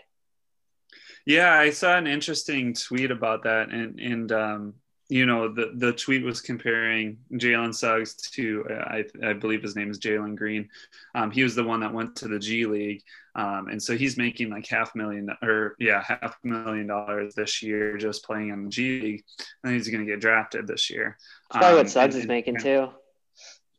Yeah, 1.27 1.53
I 1.53 1.71
saw 1.71 1.99
an 1.99 2.07
interesting 2.07 2.75
tweet 2.75 3.11
about 3.11 3.43
that, 3.43 3.71
and 3.71 3.99
and 3.99 4.31
um, 4.31 4.75
you 5.15 5.27
know, 5.27 5.47
the, 5.47 5.71
the 5.77 5.93
tweet 5.93 6.25
was 6.25 6.41
comparing 6.41 7.19
Jalen 7.35 7.73
Suggs 7.73 8.17
to, 8.33 8.67
I, 8.69 9.05
I 9.23 9.33
believe 9.33 9.63
his 9.63 9.77
name 9.77 9.89
is 9.89 10.01
Jalen 10.01 10.35
Green. 10.35 10.69
Um, 11.15 11.31
he 11.31 11.45
was 11.45 11.55
the 11.55 11.63
one 11.63 11.79
that 11.83 11.95
went 11.95 12.17
to 12.17 12.27
the 12.27 12.41
G 12.41 12.67
League. 12.67 13.01
Um, 13.37 13.69
and 13.69 13.81
so 13.81 13.97
he's 13.97 14.19
making 14.19 14.51
like 14.51 14.67
half 14.67 14.93
million 14.97 15.29
or 15.41 15.77
yeah, 15.79 16.03
half 16.03 16.37
million 16.43 16.89
dollars 16.89 17.37
this 17.37 17.63
year 17.63 17.97
just 17.97 18.25
playing 18.25 18.49
in 18.49 18.65
the 18.65 18.71
G 18.71 19.01
League. 19.01 19.25
And 19.63 19.73
he's 19.73 19.87
going 19.87 20.05
to 20.05 20.11
get 20.11 20.21
drafted 20.21 20.67
this 20.67 20.91
year. 20.91 21.17
That's 21.53 21.61
probably 21.61 21.69
um, 21.69 21.77
what 21.77 21.91
Suggs 21.91 22.17
and, 22.17 22.25
is 22.25 22.29
making 22.29 22.57
too. 22.59 22.89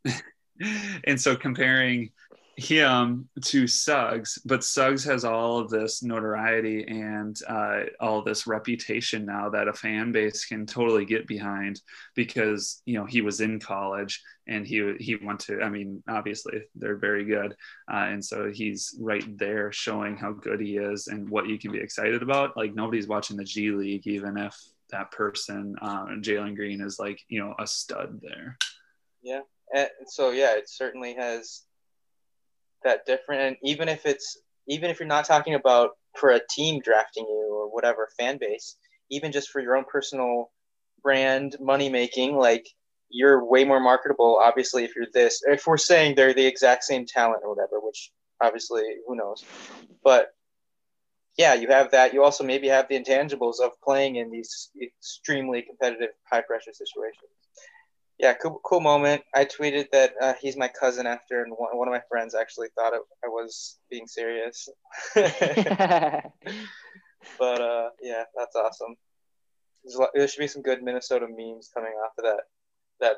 and 1.04 1.20
so 1.20 1.36
comparing 1.36 2.12
him 2.58 3.28
to 3.42 3.68
Suggs, 3.68 4.40
but 4.46 4.64
Suggs 4.64 5.04
has 5.04 5.26
all 5.26 5.60
of 5.60 5.70
this 5.70 6.02
notoriety 6.02 6.86
and 6.88 7.38
uh, 7.48 7.82
all 8.00 8.22
this 8.22 8.48
reputation 8.48 9.26
now 9.26 9.50
that 9.50 9.68
a 9.68 9.74
fan 9.74 10.12
base 10.12 10.46
can 10.46 10.66
totally 10.66 11.06
get 11.06 11.28
behind 11.28 11.82
because 12.16 12.82
you 12.86 12.98
know 12.98 13.06
he 13.06 13.22
was 13.22 13.42
in 13.42 13.60
college 13.60 14.22
and 14.48 14.66
he 14.66 14.94
he 15.00 15.18
went 15.18 15.42
to. 15.42 15.62
I 15.62 15.70
mean, 15.70 16.02
obviously 16.08 16.62
they're 16.76 16.96
very 16.96 17.26
good, 17.26 17.56
uh, 17.92 18.08
and 18.08 18.24
so 18.24 18.50
he's 18.52 18.96
right 19.00 19.38
there 19.38 19.72
showing 19.74 20.16
how 20.16 20.32
good 20.32 20.62
he 20.62 20.78
is 20.78 21.08
and 21.08 21.30
what 21.30 21.48
you 21.48 21.60
can 21.60 21.74
be 21.74 21.80
excited 21.80 22.24
about. 22.24 22.56
Like 22.56 22.74
nobody's 22.74 23.08
watching 23.08 23.36
the 23.36 23.44
G 23.44 23.72
League, 23.72 24.08
even 24.08 24.38
if 24.38 24.58
that 24.92 25.12
person, 25.12 25.76
uh, 25.82 26.06
Jalen 26.22 26.56
Green, 26.56 26.80
is 26.80 27.00
like 27.00 27.20
you 27.28 27.40
know 27.40 27.54
a 27.60 27.68
stud 27.68 28.22
there. 28.22 28.58
Yeah, 29.22 29.42
and 29.74 29.90
so 30.08 30.32
yeah, 30.32 30.56
it 30.56 30.70
certainly 30.70 31.16
has 31.16 31.65
that 32.86 33.06
different. 33.06 33.42
And 33.42 33.58
even 33.64 33.90
if 33.90 34.06
it's 34.06 34.38
even 34.68 34.90
if 34.90 35.00
you're 35.00 35.08
not 35.08 35.26
talking 35.26 35.56
about 35.56 35.92
for 36.16 36.32
a 36.32 36.42
team 36.56 36.82
drafting 36.82 37.26
you 37.28 37.50
or 37.52 37.68
whatever 37.74 38.10
fan 38.18 38.38
base, 38.38 38.78
even 39.12 39.32
just 39.32 39.50
for 39.50 39.60
your 39.60 39.76
own 39.76 39.86
personal 39.86 40.52
brand 41.04 41.58
money 41.60 41.90
making, 41.90 42.36
like 42.36 42.66
you're 43.10 43.46
way 43.46 43.66
more 43.66 43.80
marketable. 43.80 44.40
Obviously, 44.42 44.84
if 44.84 44.96
you're 44.96 45.06
this, 45.14 45.42
if 45.46 45.68
we're 45.68 45.78
saying 45.78 46.16
they're 46.16 46.34
the 46.34 46.46
exact 46.46 46.84
same 46.84 47.06
talent 47.06 47.42
or 47.44 47.54
whatever, 47.54 47.80
which 47.80 48.12
obviously 48.42 48.84
who 49.08 49.16
knows, 49.16 49.44
but 50.04 50.30
yeah, 51.38 51.54
you 51.54 51.68
have 51.68 51.92
that. 51.92 52.14
You 52.14 52.24
also 52.24 52.46
maybe 52.46 52.68
have 52.70 52.88
the 52.88 52.98
intangibles 52.98 53.60
of 53.62 53.72
playing 53.84 54.16
in 54.16 54.32
these 54.32 54.72
extremely 54.82 55.62
competitive, 55.62 56.12
high 56.32 56.42
pressure 56.42 56.72
situations 56.72 57.30
yeah, 58.20 58.34
cool, 58.34 58.62
cool 58.64 58.80
moment. 58.80 59.24
I 59.34 59.46
tweeted 59.46 59.92
that 59.92 60.14
uh, 60.22 60.34
he's 60.42 60.56
my 60.56 60.70
cousin 60.70 61.06
after, 61.06 61.44
and 61.44 61.54
one, 61.56 61.78
one 61.78 61.88
of 61.88 61.94
my 61.94 62.02
friends 62.10 62.34
actually 62.34 62.70
thought 62.76 62.94
it, 62.94 63.02
I 63.24 63.28
was 63.28 63.78
being 63.90 64.08
serious. 64.08 64.70
but 65.16 65.32
uh, 67.62 67.90
yeah, 68.02 68.24
that's 68.38 68.56
awesome. 68.56 68.96
there 70.14 70.28
should 70.28 70.40
be 70.40 70.48
some 70.48 70.62
good 70.62 70.82
Minnesota 70.82 71.28
memes 71.30 71.70
coming 71.74 71.94
off 72.06 72.14
of 72.18 72.24
that 72.24 72.42
that 73.02 73.18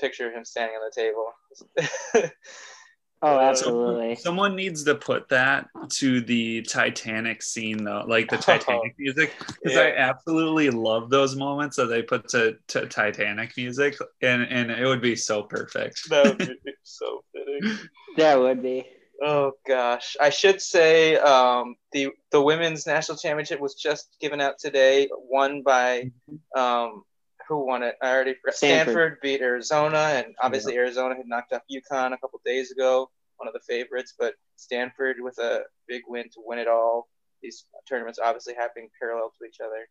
picture 0.00 0.26
of 0.28 0.34
him 0.34 0.44
standing 0.44 0.76
on 0.76 0.90
the 0.90 1.00
table. 1.00 2.30
Oh, 3.26 3.40
absolutely. 3.40 4.16
Someone 4.16 4.54
needs 4.54 4.84
to 4.84 4.94
put 4.94 5.30
that 5.30 5.68
to 5.92 6.20
the 6.20 6.60
Titanic 6.60 7.42
scene, 7.42 7.82
though, 7.82 8.04
like 8.06 8.28
the 8.28 8.36
Titanic 8.36 8.92
oh, 8.92 8.98
music, 8.98 9.32
because 9.38 9.72
yeah. 9.76 9.80
I 9.80 9.96
absolutely 9.96 10.68
love 10.68 11.08
those 11.08 11.34
moments 11.34 11.76
that 11.76 11.86
they 11.86 12.02
put 12.02 12.28
to, 12.28 12.58
to 12.68 12.86
Titanic 12.86 13.56
music, 13.56 13.96
and 14.20 14.42
and 14.42 14.70
it 14.70 14.84
would 14.84 15.00
be 15.00 15.16
so 15.16 15.42
perfect. 15.42 16.02
That 16.10 16.26
would 16.26 16.38
be 16.38 16.72
so 16.82 17.24
fitting. 17.32 17.78
That 18.18 18.38
would 18.38 18.62
be. 18.62 18.86
Oh 19.22 19.52
gosh, 19.66 20.18
I 20.20 20.28
should 20.28 20.60
say 20.60 21.16
um, 21.16 21.76
the 21.92 22.10
the 22.30 22.42
women's 22.42 22.86
national 22.86 23.16
championship 23.16 23.58
was 23.58 23.74
just 23.74 24.16
given 24.20 24.42
out 24.42 24.58
today, 24.58 25.08
won 25.30 25.62
by 25.62 26.10
um, 26.54 27.04
who 27.48 27.66
won 27.66 27.82
it? 27.82 27.96
I 28.02 28.10
already 28.10 28.34
forgot. 28.34 28.54
Stanford, 28.54 28.92
Stanford 28.92 29.18
beat 29.22 29.40
Arizona, 29.40 29.96
and 29.96 30.34
obviously 30.42 30.74
yeah. 30.74 30.80
Arizona 30.80 31.14
had 31.16 31.26
knocked 31.26 31.52
off 31.52 31.62
UConn 31.70 32.12
a 32.12 32.18
couple 32.18 32.40
days 32.44 32.70
ago, 32.70 33.10
one 33.36 33.48
of 33.48 33.54
the 33.54 33.60
favorites. 33.60 34.14
But 34.18 34.34
Stanford 34.56 35.16
with 35.20 35.38
a 35.38 35.62
big 35.88 36.02
win 36.06 36.24
to 36.24 36.42
win 36.44 36.58
it 36.58 36.68
all. 36.68 37.08
These 37.42 37.66
tournaments 37.88 38.18
obviously 38.22 38.54
happening 38.54 38.88
parallel 38.98 39.32
to 39.38 39.46
each 39.46 39.58
other. 39.60 39.88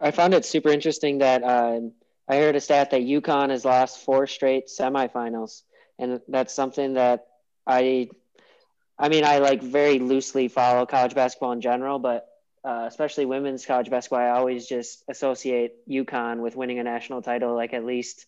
I 0.00 0.10
found 0.10 0.34
it 0.34 0.44
super 0.44 0.70
interesting 0.70 1.18
that 1.18 1.42
um, 1.42 1.92
I 2.28 2.36
heard 2.36 2.56
a 2.56 2.60
stat 2.60 2.90
that 2.90 3.02
UConn 3.02 3.50
has 3.50 3.64
lost 3.64 4.04
four 4.04 4.26
straight 4.26 4.68
semifinals, 4.68 5.62
and 5.98 6.20
that's 6.28 6.54
something 6.54 6.94
that 6.94 7.26
I, 7.66 8.08
I 8.98 9.08
mean, 9.08 9.24
I 9.24 9.38
like 9.38 9.62
very 9.62 9.98
loosely 9.98 10.48
follow 10.48 10.86
college 10.86 11.14
basketball 11.14 11.52
in 11.52 11.60
general, 11.60 11.98
but 11.98 12.26
uh, 12.64 12.84
especially 12.86 13.24
women's 13.24 13.64
college 13.64 13.90
basketball, 13.90 14.20
I 14.20 14.30
always 14.30 14.66
just 14.66 15.04
associate 15.08 15.74
UConn 15.88 16.40
with 16.40 16.56
winning 16.56 16.78
a 16.78 16.84
national 16.84 17.22
title 17.22 17.54
like 17.54 17.72
at 17.72 17.84
least 17.84 18.26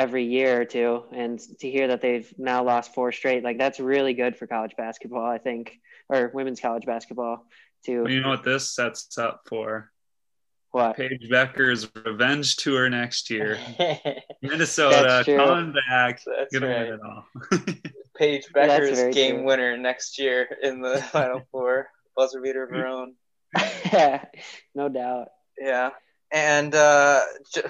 every 0.00 0.24
year 0.24 0.62
or 0.62 0.64
two. 0.64 1.04
And 1.12 1.38
to 1.60 1.70
hear 1.70 1.88
that 1.88 2.00
they've 2.00 2.32
now 2.38 2.64
lost 2.64 2.94
four 2.94 3.12
straight, 3.12 3.44
like 3.44 3.58
that's 3.58 3.78
really 3.78 4.14
good 4.14 4.34
for 4.34 4.46
college 4.46 4.74
basketball, 4.76 5.26
I 5.26 5.36
think, 5.36 5.78
or 6.08 6.30
women's 6.32 6.58
college 6.58 6.86
basketball 6.86 7.46
too. 7.84 8.04
Well, 8.04 8.10
you 8.10 8.22
know 8.22 8.30
what 8.30 8.42
this 8.42 8.74
sets 8.74 9.18
up 9.18 9.42
for? 9.46 9.90
What? 10.70 10.96
Paige 10.96 11.28
Bueckers' 11.30 11.90
revenge 12.06 12.56
tour 12.56 12.88
next 12.88 13.28
year. 13.28 13.58
Minnesota 14.42 15.22
coming 15.26 15.74
back. 15.88 16.22
That's 16.24 16.52
gonna 16.52 16.68
right. 16.68 16.90
win 16.90 16.94
it 16.94 17.00
all. 17.04 17.24
Paige 18.16 18.46
Bueckers' 18.54 19.12
game 19.12 19.36
true. 19.36 19.44
winner 19.44 19.76
next 19.76 20.18
year 20.18 20.48
in 20.62 20.80
the 20.80 21.02
Final 21.12 21.42
Four. 21.50 21.88
Buzzer 22.16 22.40
beater 22.40 22.64
of 22.64 22.70
her 22.70 22.86
own. 22.86 23.14
no 24.74 24.88
doubt. 24.88 25.28
Yeah. 25.58 25.90
And 26.32 26.74
uh, 26.74 27.22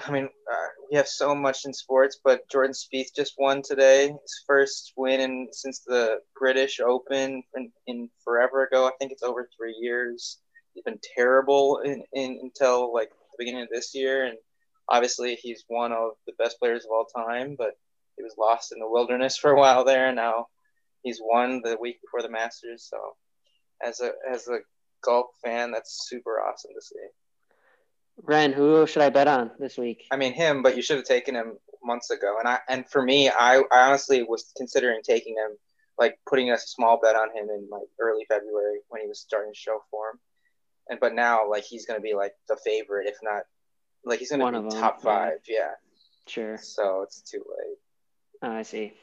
I 0.07 0.11
mean, 0.11 0.25
uh, 0.25 0.67
we 0.89 0.97
have 0.97 1.07
so 1.07 1.33
much 1.33 1.65
in 1.65 1.73
sports, 1.73 2.19
but 2.23 2.49
Jordan 2.49 2.73
Spieth 2.73 3.15
just 3.15 3.33
won 3.37 3.61
today, 3.63 4.07
his 4.07 4.43
first 4.45 4.93
win 4.95 5.19
in, 5.19 5.47
since 5.51 5.79
the 5.79 6.19
British 6.37 6.79
Open 6.79 7.43
in, 7.55 7.71
in 7.87 8.09
forever 8.23 8.65
ago. 8.65 8.85
I 8.85 8.91
think 8.99 9.11
it's 9.11 9.23
over 9.23 9.49
three 9.57 9.75
years. 9.79 10.39
He's 10.73 10.83
been 10.83 10.99
terrible 11.15 11.79
in, 11.79 12.03
in 12.13 12.39
until 12.43 12.93
like 12.93 13.09
the 13.09 13.43
beginning 13.43 13.63
of 13.63 13.69
this 13.73 13.95
year, 13.95 14.25
and 14.25 14.37
obviously 14.89 15.35
he's 15.35 15.63
one 15.67 15.91
of 15.91 16.11
the 16.27 16.33
best 16.37 16.59
players 16.59 16.85
of 16.85 16.91
all 16.91 17.05
time. 17.05 17.55
But 17.57 17.71
he 18.15 18.23
was 18.23 18.35
lost 18.37 18.71
in 18.71 18.79
the 18.79 18.89
wilderness 18.89 19.37
for 19.41 19.51
a 19.51 19.57
while 19.57 19.83
there, 19.83 20.07
and 20.07 20.15
now 20.15 20.47
he's 21.01 21.19
won 21.21 21.61
the 21.63 21.77
week 21.81 21.99
before 22.01 22.21
the 22.21 22.29
Masters. 22.29 22.87
So, 22.87 22.97
as 23.83 24.01
a 24.01 24.11
as 24.29 24.47
a 24.47 24.59
golf 25.03 25.27
fan, 25.43 25.71
that's 25.71 26.07
super 26.07 26.39
awesome 26.41 26.71
to 26.75 26.81
see. 26.81 27.20
Ren, 28.23 28.53
who 28.53 28.85
should 28.87 29.01
I 29.01 29.09
bet 29.09 29.27
on 29.27 29.51
this 29.59 29.77
week? 29.77 30.05
I 30.11 30.15
mean 30.15 30.33
him, 30.33 30.61
but 30.61 30.75
you 30.75 30.81
should 30.81 30.97
have 30.97 31.05
taken 31.05 31.35
him 31.35 31.57
months 31.83 32.11
ago. 32.11 32.37
And 32.39 32.47
I 32.47 32.59
and 32.69 32.87
for 32.89 33.01
me, 33.01 33.29
I, 33.29 33.57
I 33.71 33.87
honestly 33.87 34.23
was 34.23 34.51
considering 34.55 35.01
taking 35.03 35.35
him, 35.35 35.57
like 35.97 36.19
putting 36.27 36.51
a 36.51 36.57
small 36.57 36.99
bet 37.01 37.15
on 37.15 37.29
him 37.29 37.49
in 37.49 37.67
like 37.71 37.87
early 37.99 38.25
February 38.27 38.79
when 38.89 39.01
he 39.01 39.07
was 39.07 39.19
starting 39.19 39.53
to 39.53 39.59
show 39.59 39.79
form. 39.89 40.19
And 40.89 40.99
but 40.99 41.13
now 41.13 41.49
like 41.49 41.63
he's 41.63 41.85
gonna 41.85 41.99
be 41.99 42.13
like 42.13 42.33
the 42.47 42.57
favorite, 42.63 43.07
if 43.07 43.17
not 43.23 43.43
like 44.05 44.19
he's 44.19 44.31
gonna 44.31 44.43
One 44.43 44.69
be 44.69 44.75
top 44.75 45.01
five. 45.01 45.39
Yeah. 45.47 45.57
yeah. 45.57 45.71
Sure. 46.27 46.57
So 46.57 47.01
it's 47.01 47.21
too 47.21 47.39
late. 47.39 47.77
Oh, 48.43 48.51
I 48.51 48.61
see. 48.61 48.93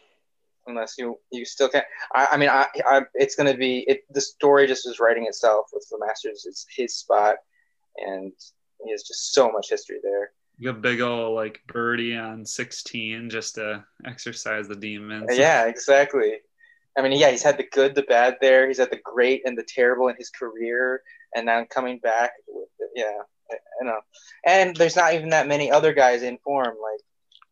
Unless 0.67 0.97
you 0.99 1.19
you 1.33 1.45
still 1.45 1.69
can't. 1.69 1.87
I, 2.15 2.29
I 2.33 2.37
mean, 2.37 2.51
I, 2.51 2.67
I 2.87 3.03
it's 3.15 3.35
gonna 3.35 3.57
be 3.57 3.85
it. 3.89 4.05
The 4.11 4.21
story 4.21 4.67
just 4.67 4.87
is 4.87 5.01
writing 5.01 5.27
itself 5.27 5.67
with 5.73 5.87
the 5.91 5.99
Masters. 5.99 6.45
It's 6.47 6.67
his 6.77 6.95
spot, 6.95 7.37
and 7.97 8.33
he 8.85 8.91
has 8.91 9.03
just 9.03 9.33
so 9.35 9.51
much 9.51 9.69
history 9.71 9.99
there. 10.03 10.33
You 10.59 10.73
got 10.73 10.83
big 10.83 11.01
old 11.01 11.35
like 11.35 11.61
birdie 11.69 12.17
on 12.17 12.45
16 12.45 13.31
just 13.31 13.55
to 13.57 13.85
exercise 14.05 14.67
the 14.67 14.77
demons. 14.77 15.29
Yeah, 15.37 15.67
exactly. 15.67 16.39
I 16.97 17.03
mean, 17.03 17.13
yeah, 17.13 17.31
he's 17.31 17.45
had 17.45 17.59
the 17.59 17.69
good, 17.71 17.95
the 17.95 18.03
bad 18.03 18.39
there. 18.41 18.67
He's 18.67 18.79
had 18.79 18.91
the 18.91 19.01
great 19.05 19.43
and 19.45 19.57
the 19.57 19.63
terrible 19.63 20.09
in 20.09 20.17
his 20.17 20.31
career, 20.31 21.03
and 21.35 21.47
now 21.47 21.65
coming 21.65 21.99
back 21.99 22.33
with 22.49 22.69
yeah, 22.95 23.19
I, 23.51 23.55
I 23.55 23.85
know. 23.85 24.01
And 24.45 24.75
there's 24.75 24.97
not 24.97 25.15
even 25.15 25.29
that 25.29 25.47
many 25.47 25.71
other 25.71 25.93
guys 25.93 26.23
in 26.23 26.39
form. 26.39 26.75
Like, 26.83 27.01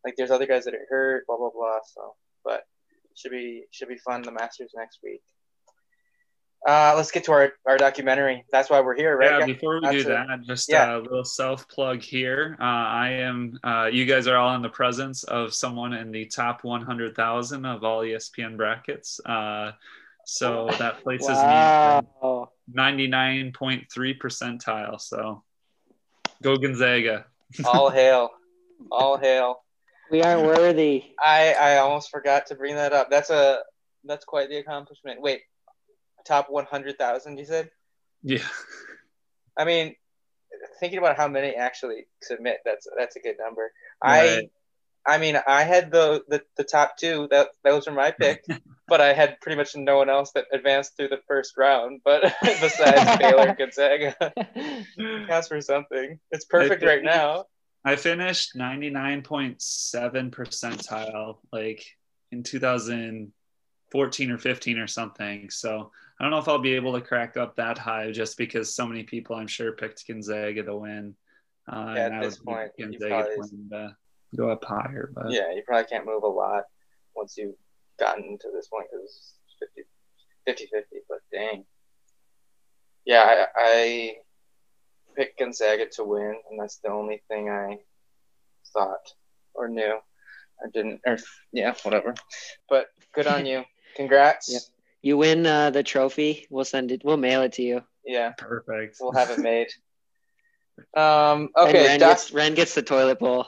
like 0.04 0.14
there's 0.16 0.33
other 0.33 0.47
guys 0.47 0.64
that 0.64 0.75
are 0.75 0.87
hurt, 0.90 1.26
blah 1.28 1.37
blah 1.37 1.50
blah. 1.50 1.78
So, 1.95 2.16
but 2.45 2.64
should 3.14 3.30
be 3.30 3.66
should 3.71 3.88
be 3.88 3.99
fun. 3.99 4.23
The 4.23 4.33
Masters 4.33 4.73
next 4.75 4.99
week. 5.04 5.23
Uh, 6.67 6.95
let's 6.97 7.13
get 7.13 7.23
to 7.23 7.31
our, 7.31 7.53
our 7.65 7.79
documentary. 7.79 8.45
That's 8.51 8.69
why 8.69 8.81
we're 8.81 8.97
here, 8.97 9.17
right? 9.17 9.39
Yeah, 9.39 9.47
before 9.47 9.77
we 9.77 9.83
That's 9.83 9.97
do 9.99 10.05
that, 10.05 10.41
just 10.45 10.69
yeah. 10.69 10.97
a 10.97 10.99
little 10.99 11.25
self 11.25 11.69
plug 11.69 12.03
here. 12.03 12.57
Uh, 12.61 12.65
I 12.65 13.11
am, 13.11 13.61
uh, 13.63 13.89
you 13.93 14.05
guys 14.05 14.27
are 14.27 14.37
all 14.37 14.53
in 14.57 14.63
the 14.63 14.69
presence 14.69 15.23
of 15.23 15.55
someone 15.55 15.93
in 15.93 16.11
the 16.11 16.27
top 16.27 16.65
100,000 16.65 17.65
of 17.65 17.85
all 17.85 18.01
ESPN 18.01 18.57
brackets. 18.57 19.21
Uh, 19.25 19.73
so 20.25 20.69
that 20.81 21.05
places 21.05 21.29
wow. 21.29 22.51
me 22.75 22.77
99.3 22.77 24.19
percentile. 24.19 25.01
So 25.01 25.45
go 26.43 26.57
Gonzaga. 26.57 27.27
all 27.65 27.91
hail. 27.91 28.31
All 28.91 29.19
hail. 29.19 29.63
We 30.11 30.21
aren't 30.25 30.43
worthy. 30.43 31.05
I, 31.25 31.53
I 31.53 31.77
almost 31.79 32.11
forgot 32.11 32.47
to 32.47 32.57
bring 32.57 32.75
that 32.75 32.93
up. 32.93 33.09
That's 33.09 33.31
a, 33.31 33.61
that's 34.03 34.25
quite 34.25 34.49
the 34.49 34.57
accomplishment. 34.57 35.21
Wait, 35.21 35.43
top 36.26 36.50
100,000, 36.50 37.38
you 37.38 37.45
said? 37.45 37.71
Yeah. 38.23 38.47
I 39.56 39.64
mean, 39.64 39.95
thinking 40.80 40.99
about 40.99 41.16
how 41.16 41.28
many 41.28 41.54
actually 41.54 42.06
submit, 42.23 42.59
that's 42.64 42.87
that's 42.97 43.16
a 43.16 43.21
good 43.21 43.37
number. 43.38 43.73
Right. 44.02 44.38
I 44.38 44.49
I 45.06 45.18
mean, 45.18 45.37
I 45.47 45.62
had 45.62 45.92
the, 45.92 46.25
the, 46.28 46.42
the 46.56 46.64
top 46.64 46.97
two. 46.97 47.28
That 47.30 47.50
those 47.62 47.87
were 47.87 47.92
my 47.92 48.11
pick, 48.11 48.45
but 48.88 49.00
I 49.00 49.12
had 49.12 49.40
pretty 49.40 49.56
much 49.56 49.76
no 49.76 49.99
one 49.99 50.11
else 50.11 50.33
that 50.33 50.47
advanced 50.52 50.97
through 50.97 51.09
the 51.09 51.21
first 51.28 51.56
round. 51.56 52.00
But 52.04 52.35
besides 52.42 53.18
Baylor 53.18 53.54
Gonzaga, 53.54 54.16
counts 55.28 55.49
for 55.49 55.61
something. 55.61 56.18
It's 56.33 56.45
perfect 56.45 56.83
right 56.83 57.04
now. 57.04 57.45
I 57.85 57.95
finished 57.95 58.56
ninety 58.56 58.90
nine 58.90 59.23
point 59.23 59.62
seven 59.62 60.33
percentile, 60.33 61.38
like 61.52 61.87
in 62.33 62.42
two 62.42 62.59
thousand 62.59 63.33
fourteen 63.92 64.33
or 64.33 64.38
fifteen 64.38 64.78
or 64.78 64.88
something. 64.88 65.50
So 65.50 65.92
I 66.19 66.25
don't 66.25 66.31
know 66.31 66.39
if 66.39 66.49
I'll 66.49 66.59
be 66.59 66.75
able 66.75 66.95
to 66.95 67.01
crack 67.01 67.37
up 67.37 67.57
that 67.57 67.77
high 67.77 68.11
just 68.11 68.39
because 68.39 68.75
so 68.75 68.87
many 68.87 69.03
people 69.03 69.37
I'm 69.37 69.47
sure 69.47 69.73
picked 69.73 70.07
Gonzaga 70.07 70.63
to 70.63 70.77
win. 70.77 71.15
Uh, 71.69 71.93
yeah, 71.95 72.07
at 72.07 72.23
this 72.23 72.39
point, 72.39 72.71
Gonzaga 72.79 73.37
to 73.71 73.97
go 74.35 74.51
up 74.51 74.65
higher. 74.65 75.11
But 75.15 75.31
yeah, 75.31 75.53
you 75.53 75.63
probably 75.67 75.89
can't 75.89 76.07
move 76.07 76.23
a 76.23 76.29
lot 76.29 76.65
once 77.15 77.37
you've 77.37 77.57
gotten 77.99 78.39
to 78.39 78.49
this 78.55 78.69
point 78.69 78.87
because 78.91 79.05
it's 79.05 79.37
50, 79.61 79.83
50 80.47 80.67
50. 80.73 80.97
But 81.09 81.19
dang, 81.31 81.65
yeah, 83.05 83.23
I, 83.23 83.47
I 83.57 84.13
picked 85.17 85.39
Gonzaga 85.39 85.87
to 85.97 86.05
win, 86.05 86.37
and 86.51 86.59
that's 86.59 86.79
the 86.79 86.89
only 86.89 87.23
thing 87.29 87.51
I 87.51 87.79
thought 88.73 89.13
or 89.53 89.69
knew. 89.69 89.99
I 90.65 90.71
didn't, 90.73 91.03
or 91.07 91.19
yeah, 91.53 91.75
whatever. 91.83 92.15
But 92.71 92.87
good 93.13 93.27
on 93.27 93.45
you. 93.47 93.65
Congrats. 93.97 94.51
Yep 94.51 94.63
you 95.03 95.17
win 95.17 95.47
uh, 95.47 95.71
the 95.71 95.83
trophy, 95.83 96.47
we'll 96.50 96.65
send 96.65 96.93
it. 96.93 97.03
We'll 97.05 97.17
mail 97.17 97.43
it 97.43 97.55
to 97.55 97.62
you. 97.62 97.83
Yeah, 98.05 98.33
perfect. 98.37 98.97
We'll 99.00 99.12
have 99.12 99.31
it 99.31 99.38
made. 99.50 99.69
um. 100.97 101.50
Okay. 101.57 101.87
Ren, 101.87 102.00
Doc- 102.00 102.11
gets, 102.11 102.33
Ren 102.33 102.55
gets 102.55 102.75
the 102.75 102.83
toilet 102.83 103.19
bowl, 103.19 103.47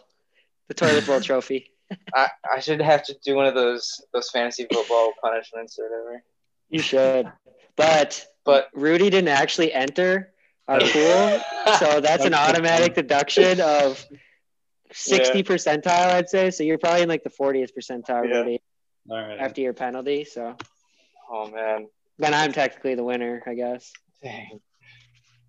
the 0.69 0.75
toilet 0.75 1.07
bowl 1.07 1.21
trophy. 1.31 1.71
I, 2.14 2.28
I 2.50 2.61
should 2.61 2.83
have 2.83 3.02
to 3.05 3.17
do 3.25 3.35
one 3.35 3.47
of 3.47 3.55
those 3.55 4.05
those 4.12 4.31
fantasy 4.31 4.67
football 4.71 5.12
punishments 5.23 5.78
or 5.78 5.85
whatever. 5.85 6.23
You 6.69 6.81
should, 6.81 7.33
but 7.76 8.26
but 8.45 8.69
Rudy 8.75 9.11
didn't 9.11 9.28
actually 9.28 9.73
enter 9.73 10.33
our 10.67 10.81
pool, 10.81 11.40
so 11.78 12.00
that's 12.00 12.26
an 12.26 12.35
automatic 12.35 12.95
deduction 12.95 13.61
of 13.61 14.05
sixty 14.93 15.38
yeah. 15.38 15.45
percentile, 15.45 16.12
I'd 16.12 16.28
say. 16.28 16.50
So 16.50 16.62
you're 16.62 16.78
probably 16.78 17.02
in 17.02 17.09
like 17.09 17.25
the 17.25 17.31
fortieth 17.31 17.75
percentile, 17.75 18.28
yeah. 18.28 18.37
Rudy, 18.37 18.61
after 19.11 19.62
your 19.62 19.73
penalty. 19.73 20.25
So 20.25 20.57
Oh 21.30 21.50
man. 21.50 21.88
Then 22.18 22.35
I'm 22.35 22.52
technically 22.52 22.94
the 22.94 23.04
winner, 23.04 23.42
I 23.47 23.54
guess. 23.54 23.92
Dang. 24.23 24.61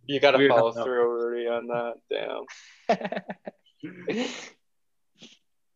You 0.05 0.19
got 0.19 0.31
to 0.31 0.48
follow 0.48 0.71
through, 0.71 1.07
Rudy, 1.07 1.48
on 1.48 1.67
that. 1.67 1.93
Damn. 2.09 2.45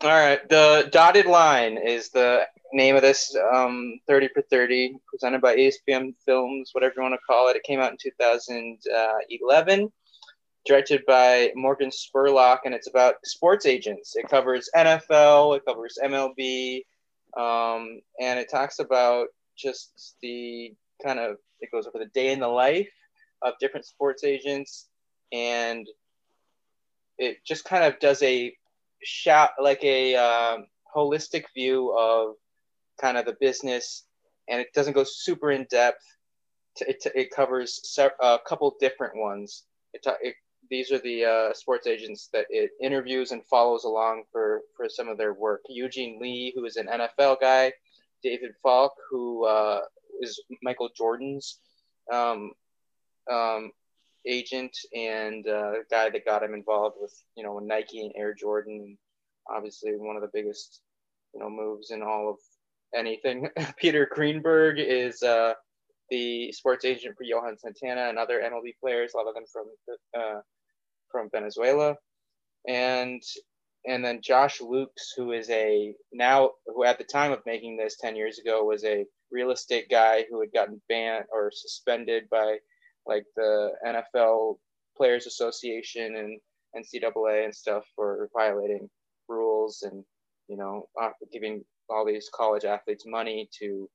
All 0.02 0.10
right. 0.10 0.48
The 0.50 0.90
dotted 0.92 1.28
line 1.28 1.78
is 1.78 2.10
the 2.10 2.46
name 2.74 2.96
of 2.96 3.02
this 3.04 3.36
um, 3.54 4.00
30 4.08 4.30
for 4.34 4.42
30, 4.42 4.96
presented 5.08 5.42
by 5.42 5.56
ESPN 5.56 6.14
Films, 6.26 6.72
whatever 6.74 6.96
you 6.98 7.04
want 7.04 7.14
to 7.14 7.20
call 7.26 7.48
it. 7.50 7.56
It 7.56 7.64
came 7.64 7.80
out 7.80 7.92
in 7.92 7.98
2011, 8.02 9.92
directed 10.66 11.04
by 11.06 11.52
Morgan 11.56 11.92
Spurlock, 11.92 12.60
and 12.66 12.74
it's 12.74 12.90
about 12.90 13.16
sports 13.24 13.66
agents. 13.66 14.16
It 14.16 14.28
covers 14.28 14.70
NFL, 14.76 15.58
it 15.58 15.66
covers 15.66 15.98
MLB, 16.04 16.82
um, 17.38 18.02
and 18.20 18.40
it 18.40 18.50
talks 18.50 18.80
about 18.80 19.28
just 19.58 20.16
the 20.22 20.74
kind 21.04 21.20
of 21.20 21.38
it 21.60 21.72
goes 21.72 21.88
over 21.88 22.00
the 22.00 22.12
day 22.14 22.32
in 22.32 22.40
the 22.40 22.48
life 22.48 22.90
of 23.42 23.54
different 23.60 23.86
sports 23.86 24.24
agents. 24.24 24.88
And 25.32 25.88
it 27.18 27.38
just 27.46 27.66
kind 27.66 27.84
of 27.84 28.00
does 28.00 28.22
a 28.24 28.56
shot 29.04 29.52
like 29.62 29.84
a 29.84 30.16
um, 30.16 30.68
holistic 30.96 31.46
view 31.54 31.96
of 31.98 32.36
kind 33.00 33.18
of 33.18 33.26
the 33.26 33.38
business. 33.40 34.06
And 34.50 34.60
it 34.60 34.74
doesn't 34.74 34.94
go 34.94 35.04
super 35.04 35.52
in 35.52 35.66
depth. 35.70 36.04
It, 36.82 37.06
it 37.16 37.32
covers 37.32 37.82
a 38.22 38.40
couple 38.48 38.76
different 38.80 39.16
ones. 39.16 39.64
It, 39.94 40.06
it 40.22 40.36
these 40.70 40.92
are 40.92 41.00
the 41.00 41.26
uh, 41.26 41.54
sports 41.54 41.88
agents 41.88 42.30
that 42.34 42.46
it 42.50 42.72
interviews 42.82 43.32
and 43.32 43.46
follows 43.46 43.84
along 43.84 44.24
for 44.32 44.62
for 44.76 44.90
some 44.90 45.08
of 45.08 45.18
their 45.18 45.34
work. 45.34 45.62
Eugene 45.70 46.20
lee 46.20 46.52
who 46.56 46.66
is 46.66 46.78
an 46.78 46.88
nfl 46.88 47.40
guy 47.40 47.72
David 48.24 48.52
Falk, 48.62 48.94
who 49.10 49.46
uh, 49.46 49.82
is 50.22 50.42
Michael 50.62 50.90
Jordan's 50.96 51.60
um, 52.12 52.52
um, 53.32 53.72
agent 54.26 54.78
and 54.96 55.48
uh, 55.48 55.74
guy 55.90 56.10
that 56.10 56.26
got 56.26 56.44
him 56.44 56.54
involved 56.54 56.98
with 57.00 57.14
you 57.36 57.44
know 57.44 57.60
Nike 57.60 58.02
and 58.02 58.14
Air 58.16 58.34
Jordan, 58.34 58.98
obviously 59.50 59.92
one 59.92 60.16
of 60.16 60.22
the 60.22 60.32
biggest 60.34 60.82
you 61.34 61.40
know 61.40 61.50
moves 61.50 61.92
in 61.92 62.02
all 62.02 62.30
of 62.30 62.38
anything. 62.96 63.50
Peter 63.78 64.08
Greenberg 64.10 64.80
is 64.80 65.22
uh, 65.24 65.54
the 66.10 66.52
sports 66.52 66.86
agent 66.86 67.16
for 67.18 67.24
Johan 67.24 67.58
Santana 67.58 68.10
and 68.10 68.18
other 68.18 68.40
MLB 68.40 68.74
players, 68.80 69.14
a 69.14 69.18
lot 69.18 69.28
of 69.28 69.36
them 69.36 69.46
from 69.52 69.66
uh, 70.18 70.40
from 71.12 71.30
Venezuela, 71.32 71.96
and 72.68 73.22
and 73.86 74.04
then 74.04 74.22
Josh 74.22 74.60
Luchs, 74.60 75.12
who 75.18 75.32
is 75.32 75.50
a 75.50 75.94
now 76.14 76.52
who 76.68 76.84
at 76.86 76.98
the 76.98 77.04
time 77.04 77.32
of 77.32 77.46
making 77.46 77.78
this 77.78 77.98
10 78.00 78.16
years 78.16 78.40
ago 78.40 78.64
was 78.64 78.84
a 78.86 79.06
real 79.32 79.52
estate 79.52 79.90
guy 79.90 80.26
who 80.30 80.40
had 80.40 80.54
gotten 80.54 80.82
banned 80.90 81.26
or 81.32 81.52
suspended 81.52 82.30
by 82.30 82.58
like 83.06 83.26
the 83.36 83.72
NFL 83.86 84.58
Players 84.96 85.28
Association 85.28 86.16
and 86.16 86.40
NCAA 86.76 87.46
and 87.46 87.56
stuff 87.56 87.84
for 87.96 88.30
violating 88.36 88.90
rules 89.28 89.84
and 89.84 90.04
you 90.48 90.58
know 90.58 90.88
uh, 91.02 91.10
giving 91.32 91.64
all 91.90 92.06
these 92.06 92.30
college 92.34 92.66
athletes 92.66 93.06
money 93.06 93.50
to 93.60 93.90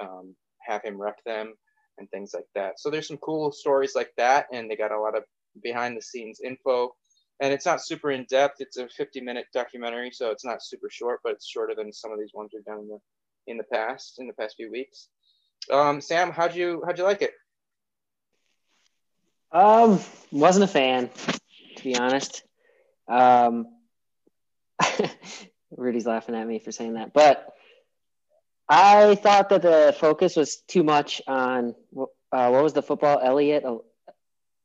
um, 0.00 0.34
have 0.66 0.82
him 0.82 1.00
rep 1.00 1.18
them 1.24 1.54
and 1.98 2.10
things 2.10 2.32
like 2.34 2.46
that. 2.54 2.78
So 2.78 2.90
there's 2.90 3.08
some 3.08 3.18
cool 3.18 3.52
stories 3.52 3.94
like 3.94 4.12
that, 4.16 4.46
and 4.52 4.70
they 4.70 4.76
got 4.76 4.92
a 4.92 5.00
lot 5.00 5.16
of 5.16 5.24
behind 5.62 5.96
the 5.96 6.02
scenes 6.02 6.40
info. 6.44 6.94
And 7.40 7.52
it's 7.52 7.66
not 7.66 7.84
super 7.84 8.10
in 8.10 8.24
depth. 8.24 8.56
It's 8.60 8.78
a 8.78 8.88
50 8.88 9.20
minute 9.20 9.46
documentary, 9.52 10.10
so 10.10 10.30
it's 10.30 10.44
not 10.44 10.62
super 10.62 10.88
short, 10.90 11.20
but 11.22 11.32
it's 11.32 11.46
shorter 11.46 11.74
than 11.74 11.92
some 11.92 12.12
of 12.12 12.18
these 12.18 12.32
ones 12.32 12.50
we've 12.54 12.64
done 12.64 12.78
in 12.78 12.88
the 12.88 12.98
in 13.46 13.56
the 13.58 13.64
past 13.64 14.18
in 14.18 14.26
the 14.26 14.32
past 14.32 14.56
few 14.56 14.70
weeks. 14.70 15.08
Um, 15.70 16.00
Sam, 16.00 16.30
how'd 16.30 16.54
you 16.54 16.82
how'd 16.84 16.98
you 16.98 17.04
like 17.04 17.22
it? 17.22 17.32
Um, 19.52 20.00
wasn't 20.30 20.64
a 20.64 20.68
fan, 20.68 21.10
to 21.76 21.84
be 21.84 21.96
honest. 21.96 22.42
Um, 23.08 23.66
Rudy's 25.70 26.06
laughing 26.06 26.34
at 26.34 26.46
me 26.46 26.58
for 26.58 26.72
saying 26.72 26.94
that, 26.94 27.12
but 27.12 27.52
I 28.68 29.14
thought 29.14 29.48
that 29.50 29.62
the 29.62 29.94
focus 29.98 30.36
was 30.36 30.56
too 30.68 30.82
much 30.82 31.22
on 31.26 31.74
uh, 31.96 32.48
what 32.48 32.62
was 32.62 32.72
the 32.72 32.82
football 32.82 33.20
Elliot 33.22 33.64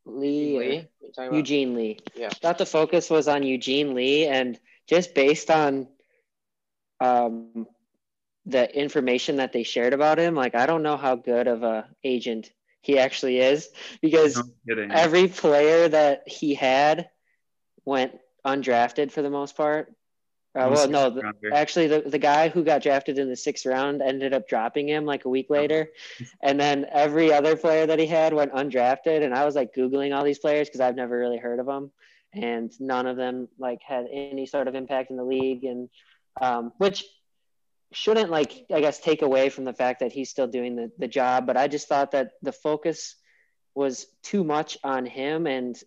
Lee, 0.06 0.58
Lee? 0.58 0.88
Eugene 1.32 1.76
Lee. 1.76 2.00
Yeah, 2.16 2.28
I 2.28 2.30
thought 2.30 2.58
the 2.58 2.66
focus 2.66 3.10
was 3.10 3.28
on 3.28 3.44
Eugene 3.44 3.94
Lee, 3.94 4.28
and 4.28 4.60
just 4.88 5.14
based 5.14 5.52
on 5.52 5.88
um, 7.00 7.68
the 8.46 8.74
information 8.76 9.38
that 9.38 9.54
they 9.54 9.64
shared 9.64 9.94
about 9.94 10.20
him, 10.20 10.36
like 10.36 10.56
I 10.56 10.66
don't 10.66 10.84
know 10.84 10.98
how 10.98 11.16
good 11.16 11.48
of 11.48 11.64
a 11.64 11.88
agent 12.04 12.52
he 12.82 12.98
actually 12.98 13.40
is 13.40 13.70
because 14.02 14.42
no 14.66 14.88
every 14.90 15.28
player 15.28 15.88
that 15.88 16.24
he 16.28 16.56
had 16.56 17.10
went 17.86 18.18
undrafted 18.46 19.12
for 19.12 19.22
the 19.22 19.30
most 19.30 19.56
part. 19.56 19.94
Uh, 20.54 20.70
well, 20.70 20.90
no, 20.90 21.10
the, 21.10 21.32
actually, 21.54 21.88
the, 21.88 22.02
the 22.02 22.20
guy 22.20 22.50
who 22.50 22.62
got 22.62 22.84
drafted 22.84 23.18
in 23.18 23.30
the 23.30 23.36
sixth 23.38 23.66
round 23.66 24.02
ended 24.02 24.34
up 24.34 24.50
dropping 24.50 24.90
him 24.90 25.06
like 25.06 25.24
a 25.24 25.30
week 25.30 25.48
oh. 25.50 25.54
later. 25.54 25.90
And 26.44 26.60
then 26.60 26.86
every 26.92 27.32
other 27.32 27.56
player 27.56 27.86
that 27.86 28.00
he 28.00 28.06
had 28.06 28.34
went 28.34 28.52
undrafted. 28.52 29.24
And 29.24 29.34
I 29.34 29.46
was 29.46 29.56
like 29.56 29.74
Googling 29.74 30.14
all 30.14 30.26
these 30.26 30.40
players 30.40 30.68
because 30.68 30.82
I've 30.82 30.98
never 30.98 31.18
really 31.18 31.38
heard 31.38 31.60
of 31.60 31.68
them. 31.68 31.92
And 32.34 32.70
none 32.82 33.08
of 33.08 33.16
them 33.16 33.48
like 33.60 33.82
had 33.82 34.08
any 34.12 34.46
sort 34.46 34.68
of 34.68 34.76
impact 34.76 35.10
in 35.10 35.16
the 35.16 35.24
league. 35.24 35.64
And 35.64 35.90
um, 36.42 36.74
which 36.78 37.06
shouldn't 37.94 38.30
like, 38.30 38.66
I 38.74 38.82
guess, 38.82 39.00
take 39.00 39.22
away 39.22 39.50
from 39.50 39.64
the 39.64 39.74
fact 39.74 40.02
that 40.02 40.12
he's 40.12 40.30
still 40.30 40.48
doing 40.48 40.76
the, 40.76 40.92
the 40.98 41.08
job. 41.08 41.48
But 41.48 41.56
I 41.56 41.70
just 41.70 41.88
thought 41.88 42.12
that 42.12 42.32
the 42.42 42.52
focus 42.52 43.16
was 43.74 44.06
too 44.22 44.44
much 44.44 44.78
on 44.84 45.06
him. 45.06 45.48
And 45.48 45.82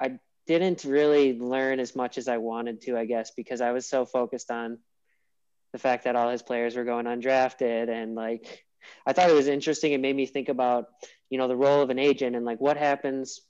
I 0.00 0.18
didn't 0.58 0.84
really 0.84 1.38
learn 1.38 1.78
as 1.78 1.94
much 1.94 2.18
as 2.18 2.26
I 2.26 2.38
wanted 2.38 2.80
to, 2.82 2.98
I 2.98 3.04
guess, 3.04 3.30
because 3.30 3.60
I 3.60 3.70
was 3.70 3.88
so 3.88 4.04
focused 4.04 4.50
on 4.50 4.78
the 5.72 5.78
fact 5.78 6.04
that 6.04 6.16
all 6.16 6.30
his 6.30 6.42
players 6.42 6.74
were 6.74 6.84
going 6.84 7.06
undrafted 7.06 7.88
and 7.88 8.16
like 8.16 8.64
I 9.06 9.12
thought 9.12 9.30
it 9.30 9.34
was 9.34 9.46
interesting. 9.46 9.92
It 9.92 10.00
made 10.00 10.16
me 10.16 10.26
think 10.26 10.48
about, 10.48 10.86
you 11.28 11.38
know, 11.38 11.46
the 11.46 11.56
role 11.56 11.82
of 11.82 11.90
an 11.90 11.98
agent 11.98 12.34
and 12.34 12.44
like 12.44 12.60
what 12.60 12.76
happens 12.76 13.40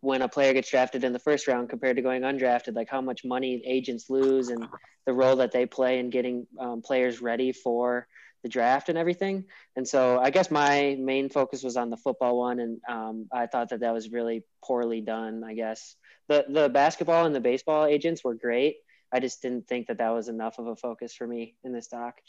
when 0.00 0.22
a 0.22 0.28
player 0.28 0.52
gets 0.52 0.70
drafted 0.70 1.02
in 1.02 1.12
the 1.12 1.18
first 1.18 1.48
round 1.48 1.68
compared 1.68 1.96
to 1.96 2.02
going 2.02 2.22
undrafted, 2.22 2.76
like 2.76 2.88
how 2.88 3.00
much 3.00 3.24
money 3.24 3.60
agents 3.66 4.08
lose 4.08 4.48
and 4.48 4.64
the 5.06 5.12
role 5.12 5.36
that 5.36 5.50
they 5.50 5.66
play 5.66 5.98
in 5.98 6.10
getting 6.10 6.46
um, 6.60 6.80
players 6.82 7.20
ready 7.20 7.52
for 7.52 8.06
the 8.42 8.48
draft 8.48 8.88
and 8.88 8.96
everything. 8.96 9.44
And 9.76 9.88
so 9.88 10.18
I 10.20 10.30
guess 10.30 10.50
my 10.50 10.96
main 11.00 11.28
focus 11.28 11.62
was 11.62 11.76
on 11.76 11.90
the 11.90 11.96
football 11.96 12.38
one. 12.38 12.60
And 12.60 12.80
um, 12.88 13.26
I 13.32 13.46
thought 13.46 13.70
that 13.70 13.80
that 13.80 13.92
was 13.92 14.12
really 14.12 14.44
poorly 14.64 15.00
done, 15.00 15.42
I 15.44 15.54
guess 15.54 15.96
the 16.30 16.44
the 16.48 16.68
basketball 16.68 17.26
and 17.26 17.34
the 17.34 17.40
baseball 17.40 17.84
agents 17.84 18.22
were 18.22 18.34
great. 18.34 18.76
I 19.12 19.18
just 19.18 19.42
didn't 19.42 19.66
think 19.66 19.88
that 19.88 19.98
that 19.98 20.10
was 20.10 20.28
enough 20.28 20.60
of 20.60 20.68
a 20.68 20.76
focus 20.76 21.12
for 21.12 21.26
me 21.26 21.56
in 21.64 21.72
this 21.72 21.88
doc. 21.88 22.20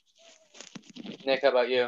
Nick, 1.25 1.43
how 1.43 1.49
about 1.49 1.69
you? 1.69 1.87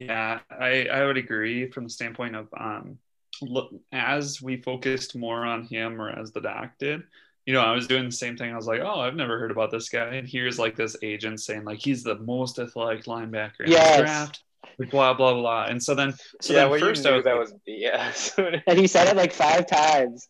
Yeah, 0.00 0.40
I, 0.50 0.88
I 0.92 1.06
would 1.06 1.16
agree 1.16 1.70
from 1.70 1.84
the 1.84 1.90
standpoint 1.90 2.34
of 2.34 2.48
um, 2.58 2.98
look, 3.40 3.70
as 3.92 4.42
we 4.42 4.60
focused 4.60 5.14
more 5.14 5.46
on 5.46 5.62
him 5.62 6.02
or 6.02 6.10
as 6.10 6.32
the 6.32 6.40
doc 6.40 6.72
did, 6.80 7.04
you 7.46 7.52
know, 7.54 7.60
I 7.60 7.72
was 7.72 7.86
doing 7.86 8.06
the 8.06 8.10
same 8.10 8.36
thing. 8.36 8.52
I 8.52 8.56
was 8.56 8.66
like, 8.66 8.80
oh, 8.80 9.00
I've 9.00 9.14
never 9.14 9.38
heard 9.38 9.52
about 9.52 9.70
this 9.70 9.88
guy. 9.88 10.16
And 10.16 10.28
here's 10.28 10.58
like 10.58 10.74
this 10.74 10.96
agent 11.02 11.40
saying 11.40 11.64
like 11.64 11.78
he's 11.78 12.02
the 12.02 12.16
most 12.16 12.58
athletic 12.58 13.04
linebacker 13.04 13.60
in 13.60 13.70
yes. 13.70 13.96
the 13.96 14.02
draft 14.02 14.42
like 14.78 14.90
blah 14.90 15.14
blah 15.14 15.34
blah. 15.34 15.64
And 15.64 15.82
so 15.82 15.94
then, 15.94 16.14
so 16.40 16.52
yeah, 16.52 16.60
then 16.60 16.70
well, 16.70 16.80
first 16.80 17.06
I 17.06 17.12
was 17.12 17.24
that 17.24 17.38
was 17.38 17.54
BS, 17.68 18.62
and 18.66 18.78
he 18.78 18.86
said 18.86 19.08
it 19.08 19.16
like 19.16 19.32
five 19.32 19.66
times 19.66 20.28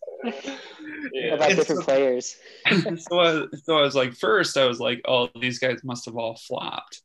yeah. 1.12 1.35
about 1.35 1.51
different 1.51 1.81
so, 1.81 1.85
players. 1.85 2.37
so, 3.09 3.21
I, 3.21 3.45
so 3.62 3.79
I 3.79 3.83
was 3.83 3.95
like, 3.95 4.14
first 4.14 4.57
I 4.57 4.67
was 4.67 4.81
like, 4.81 5.03
oh, 5.07 5.29
these 5.41 5.59
guys 5.59 5.81
must 5.85 6.07
have 6.07 6.17
all 6.17 6.37
flopped. 6.37 7.03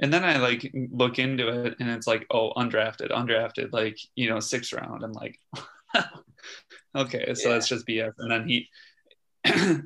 And 0.00 0.12
then 0.12 0.24
I 0.24 0.38
like 0.38 0.68
look 0.90 1.18
into 1.18 1.64
it, 1.64 1.76
and 1.78 1.88
it's 1.90 2.06
like, 2.06 2.26
oh, 2.30 2.52
undrafted, 2.56 3.10
undrafted, 3.10 3.72
like 3.72 3.98
you 4.14 4.28
know, 4.28 4.40
sixth 4.40 4.72
round. 4.72 5.04
I'm 5.04 5.12
like, 5.12 5.38
okay, 6.96 7.34
so 7.34 7.48
yeah. 7.48 7.54
that's 7.54 7.68
just 7.68 7.86
BS. 7.86 8.12
And 8.18 8.30
then 8.30 8.48
he 8.48 8.68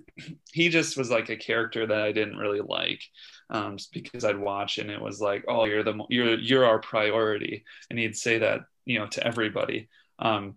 he 0.53 0.69
just 0.69 0.97
was 0.97 1.11
like 1.11 1.29
a 1.29 1.37
character 1.37 1.87
that 1.87 2.01
I 2.01 2.13
didn't 2.13 2.37
really 2.37 2.61
like 2.61 3.03
um, 3.51 3.77
because 3.93 4.25
I'd 4.25 4.39
watch 4.39 4.79
and 4.79 4.91
it 4.91 5.01
was 5.01 5.21
like, 5.21 5.45
oh, 5.49 5.65
you're 5.65 5.83
the 5.85 6.05
you're 6.09 6.39
you're 6.39 6.65
our 6.65 6.79
priority, 6.79 7.65
and 7.91 7.99
he'd 7.99 8.17
say 8.17 8.39
that 8.39 8.61
you 8.85 8.99
know 8.99 9.07
to 9.09 9.27
everybody. 9.27 9.89
Um, 10.19 10.57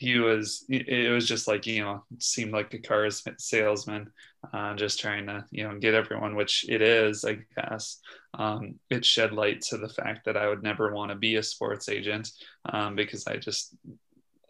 he 0.00 0.18
was 0.18 0.64
it 0.70 1.12
was 1.12 1.28
just 1.28 1.46
like 1.46 1.66
you 1.66 1.82
know 1.82 2.02
seemed 2.18 2.52
like 2.52 2.72
a 2.72 2.78
car 2.78 3.06
salesman 3.36 4.10
uh, 4.54 4.74
just 4.74 4.98
trying 4.98 5.26
to 5.26 5.44
you 5.50 5.62
know 5.62 5.78
get 5.78 5.92
everyone 5.92 6.34
which 6.34 6.64
it 6.70 6.80
is 6.80 7.22
i 7.24 7.38
guess 7.54 8.00
um, 8.34 8.76
it 8.88 9.04
shed 9.04 9.32
light 9.32 9.60
to 9.60 9.76
the 9.76 9.90
fact 9.90 10.24
that 10.24 10.38
i 10.38 10.48
would 10.48 10.62
never 10.62 10.94
want 10.94 11.10
to 11.10 11.16
be 11.16 11.36
a 11.36 11.42
sports 11.42 11.90
agent 11.90 12.30
um, 12.72 12.96
because 12.96 13.26
i 13.26 13.36
just 13.36 13.76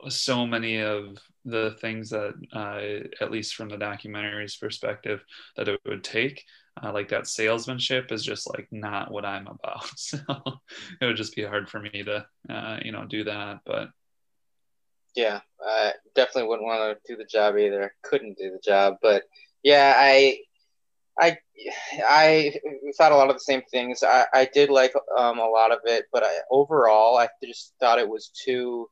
so 0.08 0.46
many 0.46 0.80
of 0.80 1.18
the 1.44 1.76
things 1.80 2.10
that 2.10 2.34
uh, 2.52 3.22
at 3.22 3.32
least 3.32 3.56
from 3.56 3.68
the 3.68 3.76
documentary's 3.76 4.56
perspective 4.56 5.20
that 5.56 5.68
it 5.68 5.80
would 5.84 6.04
take 6.04 6.44
uh, 6.82 6.92
like 6.92 7.08
that 7.08 7.26
salesmanship 7.26 8.12
is 8.12 8.24
just 8.24 8.48
like 8.48 8.68
not 8.70 9.10
what 9.10 9.24
i'm 9.24 9.46
about. 9.46 9.88
So 9.96 10.18
it 11.00 11.04
would 11.04 11.16
just 11.16 11.34
be 11.34 11.44
hard 11.44 11.68
for 11.68 11.80
me 11.80 12.04
to 12.04 12.26
uh, 12.48 12.78
you 12.82 12.92
know 12.92 13.04
do 13.06 13.24
that 13.24 13.60
but 13.64 13.90
yeah 15.14 15.40
i 15.64 15.92
definitely 16.14 16.48
wouldn't 16.48 16.66
want 16.66 16.98
to 17.04 17.12
do 17.12 17.16
the 17.16 17.24
job 17.24 17.56
either. 17.56 17.94
Couldn't 18.02 18.38
do 18.38 18.50
the 18.50 18.60
job 18.64 18.96
but 19.02 19.24
yeah 19.62 19.94
i 19.96 20.38
i 21.20 21.36
i 22.08 22.54
thought 22.96 23.12
a 23.12 23.16
lot 23.16 23.28
of 23.28 23.36
the 23.36 23.40
same 23.40 23.62
things. 23.70 24.02
I, 24.02 24.26
I 24.32 24.48
did 24.52 24.70
like 24.70 24.94
um, 25.16 25.38
a 25.38 25.46
lot 25.46 25.72
of 25.72 25.80
it 25.84 26.06
but 26.12 26.24
I, 26.24 26.32
overall 26.50 27.18
i 27.18 27.28
just 27.44 27.74
thought 27.80 27.98
it 27.98 28.08
was 28.08 28.28
too 28.28 28.88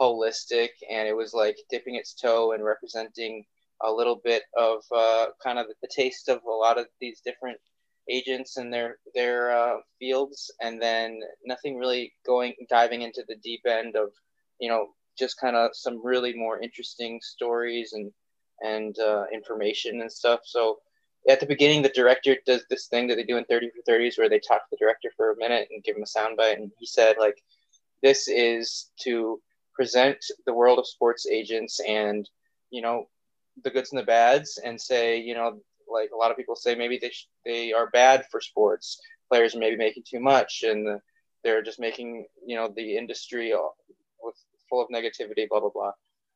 holistic 0.00 0.70
and 0.90 1.08
it 1.08 1.16
was 1.16 1.32
like 1.32 1.56
dipping 1.70 1.94
its 1.94 2.14
toe 2.14 2.52
and 2.52 2.64
representing 2.64 3.44
a 3.84 3.92
little 3.92 4.20
bit 4.24 4.44
of 4.56 4.82
uh, 4.94 5.26
kind 5.42 5.58
of 5.58 5.66
the 5.82 5.88
taste 5.94 6.28
of 6.28 6.40
a 6.44 6.50
lot 6.50 6.78
of 6.78 6.86
these 7.00 7.20
different 7.24 7.58
agents 8.10 8.56
and 8.56 8.72
their 8.72 8.98
their 9.14 9.56
uh, 9.56 9.76
fields, 9.98 10.50
and 10.60 10.80
then 10.80 11.20
nothing 11.44 11.78
really 11.78 12.12
going 12.26 12.54
diving 12.68 13.02
into 13.02 13.24
the 13.28 13.36
deep 13.36 13.62
end 13.66 13.96
of 13.96 14.10
you 14.60 14.68
know 14.68 14.88
just 15.18 15.40
kind 15.40 15.56
of 15.56 15.70
some 15.74 16.04
really 16.04 16.34
more 16.34 16.60
interesting 16.60 17.20
stories 17.22 17.92
and 17.92 18.12
and 18.62 18.98
uh, 18.98 19.24
information 19.32 20.00
and 20.00 20.10
stuff. 20.10 20.40
So 20.44 20.78
at 21.28 21.40
the 21.40 21.46
beginning, 21.46 21.82
the 21.82 21.88
director 21.88 22.36
does 22.46 22.64
this 22.68 22.86
thing 22.86 23.08
that 23.08 23.16
they 23.16 23.24
do 23.24 23.36
in 23.36 23.44
30 23.44 23.70
for 23.70 23.90
30s 23.90 24.18
where 24.18 24.28
they 24.28 24.38
talk 24.38 24.58
to 24.60 24.66
the 24.70 24.76
director 24.76 25.10
for 25.16 25.32
a 25.32 25.36
minute 25.36 25.68
and 25.70 25.82
give 25.82 25.96
him 25.96 26.02
a 26.02 26.18
soundbite. 26.18 26.54
And 26.54 26.70
he 26.78 26.86
said, 26.86 27.16
like, 27.18 27.42
this 28.02 28.28
is 28.28 28.90
to 29.02 29.40
present 29.74 30.18
the 30.46 30.52
world 30.52 30.78
of 30.78 30.86
sports 30.86 31.26
agents 31.26 31.80
and, 31.88 32.28
you 32.70 32.82
know, 32.82 33.08
the 33.62 33.70
goods 33.70 33.92
and 33.92 33.98
the 33.98 34.04
bads 34.04 34.58
and 34.62 34.80
say, 34.80 35.18
you 35.20 35.34
know, 35.34 35.60
like 35.90 36.10
a 36.12 36.16
lot 36.16 36.30
of 36.30 36.36
people 36.36 36.56
say, 36.56 36.74
maybe 36.74 36.98
they 37.00 37.10
sh- 37.10 37.28
they 37.44 37.72
are 37.72 37.90
bad 37.90 38.26
for 38.30 38.40
sports. 38.40 39.00
Players 39.28 39.54
are 39.54 39.60
maybe 39.60 39.76
making 39.76 40.04
too 40.08 40.20
much, 40.20 40.64
and 40.66 41.00
they're 41.42 41.62
just 41.62 41.80
making 41.80 42.26
you 42.46 42.56
know 42.56 42.72
the 42.74 42.96
industry 42.96 43.52
with 44.22 44.34
full 44.68 44.82
of 44.82 44.88
negativity, 44.88 45.48
blah 45.48 45.60
blah 45.60 45.70
blah. 45.70 45.92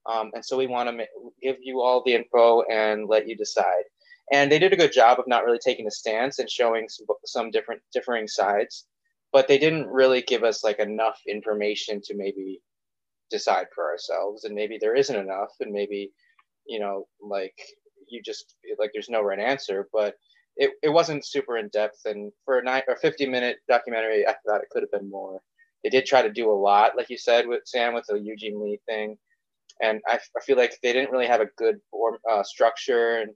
Um, 0.06 0.30
and 0.34 0.44
so 0.44 0.56
we 0.56 0.66
want 0.66 0.88
to 0.88 0.92
ma- 0.92 1.30
give 1.42 1.56
you 1.60 1.80
all 1.82 2.02
the 2.04 2.14
info 2.14 2.62
and 2.62 3.08
let 3.08 3.28
you 3.28 3.36
decide. 3.36 3.84
And 4.32 4.50
they 4.50 4.58
did 4.58 4.72
a 4.72 4.76
good 4.76 4.92
job 4.92 5.18
of 5.18 5.26
not 5.26 5.44
really 5.44 5.58
taking 5.58 5.86
a 5.86 5.90
stance 5.90 6.38
and 6.38 6.50
showing 6.50 6.88
some, 6.88 7.06
some 7.24 7.50
different 7.50 7.82
differing 7.92 8.28
sides, 8.28 8.86
but 9.32 9.48
they 9.48 9.58
didn't 9.58 9.86
really 9.86 10.22
give 10.22 10.44
us 10.44 10.64
like 10.64 10.78
enough 10.78 11.20
information 11.26 12.00
to 12.04 12.14
maybe 12.14 12.60
decide 13.30 13.66
for 13.74 13.90
ourselves. 13.90 14.44
And 14.44 14.54
maybe 14.54 14.78
there 14.78 14.94
isn't 14.94 15.14
enough, 15.16 15.50
and 15.60 15.72
maybe 15.72 16.12
you 16.68 16.80
know, 16.80 17.06
like 17.22 17.54
you 18.10 18.22
just 18.24 18.56
like 18.78 18.90
there's 18.94 19.10
no 19.10 19.22
right 19.22 19.40
answer, 19.40 19.88
but 19.92 20.16
it, 20.56 20.72
it 20.82 20.90
wasn't 20.90 21.26
super 21.26 21.58
in 21.58 21.68
depth. 21.70 22.00
And 22.06 22.32
for 22.44 22.58
a 22.60 22.64
nine 22.64 22.82
or 22.88 22.96
50 22.96 23.26
minute 23.28 23.58
documentary, 23.68 24.26
I 24.26 24.34
thought 24.46 24.62
it 24.62 24.70
could 24.72 24.82
have 24.84 24.92
been 24.92 25.10
more. 25.10 25.40
They 25.84 25.90
did 25.90 26.06
try 26.06 26.22
to 26.22 26.32
do 26.32 26.50
a 26.50 26.54
lot, 26.54 26.96
like 26.96 27.10
you 27.10 27.18
said 27.18 27.46
with 27.48 27.62
Sam 27.66 27.94
with 27.94 28.06
the 28.08 28.18
Eugene 28.20 28.60
Lee 28.62 28.80
thing. 28.88 29.16
and 29.82 30.00
I, 30.06 30.16
I 30.36 30.40
feel 30.46 30.56
like 30.56 30.74
they 30.82 30.92
didn't 30.92 31.12
really 31.12 31.26
have 31.26 31.40
a 31.40 31.50
good 31.56 31.76
form, 31.90 32.18
uh, 32.30 32.42
structure 32.42 33.18
and 33.20 33.32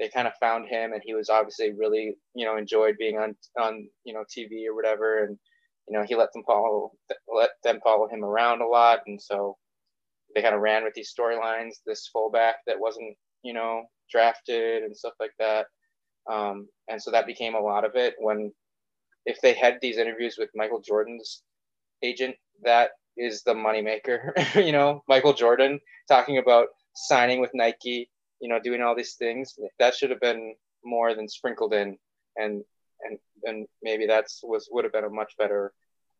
they 0.00 0.08
kind 0.08 0.26
of 0.26 0.34
found 0.40 0.68
him 0.68 0.92
and 0.92 1.02
he 1.04 1.14
was 1.14 1.30
obviously 1.30 1.72
really 1.72 2.16
you 2.34 2.44
know 2.46 2.56
enjoyed 2.56 2.96
being 2.98 3.18
on 3.18 3.36
on 3.60 3.88
you 4.04 4.14
know 4.14 4.24
TV 4.36 4.66
or 4.68 4.74
whatever 4.74 5.24
and 5.24 5.38
you 5.88 5.96
know 5.98 6.04
he 6.08 6.16
let 6.16 6.32
them 6.32 6.42
follow 6.46 6.92
let 7.34 7.50
them 7.64 7.80
follow 7.84 8.08
him 8.08 8.24
around 8.24 8.62
a 8.62 8.66
lot 8.66 9.00
and 9.06 9.20
so 9.22 9.56
they 10.34 10.42
kind 10.42 10.54
of 10.54 10.60
ran 10.60 10.84
with 10.84 10.94
these 10.94 11.12
storylines 11.12 11.74
this 11.86 12.08
fullback 12.12 12.56
that 12.66 12.78
wasn't 12.78 13.16
you 13.42 13.52
know 13.52 13.82
drafted 14.10 14.82
and 14.82 14.96
stuff 14.96 15.14
like 15.20 15.32
that 15.38 15.66
um, 16.30 16.68
and 16.88 17.02
so 17.02 17.10
that 17.10 17.26
became 17.26 17.54
a 17.54 17.60
lot 17.60 17.84
of 17.84 17.96
it 17.96 18.14
when 18.18 18.52
if 19.26 19.40
they 19.40 19.54
had 19.54 19.78
these 19.80 19.98
interviews 19.98 20.36
with 20.38 20.50
Michael 20.54 20.80
Jordan's 20.80 21.42
agent 22.02 22.36
that 22.62 22.90
is 23.16 23.42
the 23.42 23.54
moneymaker 23.54 24.32
you 24.64 24.72
know 24.72 25.02
Michael 25.08 25.32
Jordan 25.32 25.80
talking 26.08 26.38
about 26.38 26.68
signing 26.94 27.40
with 27.40 27.50
Nike 27.54 28.10
you 28.44 28.50
know, 28.50 28.60
doing 28.60 28.82
all 28.82 28.94
these 28.94 29.14
things. 29.14 29.54
That 29.78 29.94
should 29.94 30.10
have 30.10 30.20
been 30.20 30.54
more 30.84 31.14
than 31.14 31.28
sprinkled 31.28 31.72
in, 31.72 31.96
and 32.36 32.62
and 33.00 33.18
and 33.44 33.66
maybe 33.82 34.06
that's 34.06 34.40
was 34.42 34.68
would 34.70 34.84
have 34.84 34.92
been 34.92 35.04
a 35.04 35.10
much 35.10 35.32
better 35.38 35.72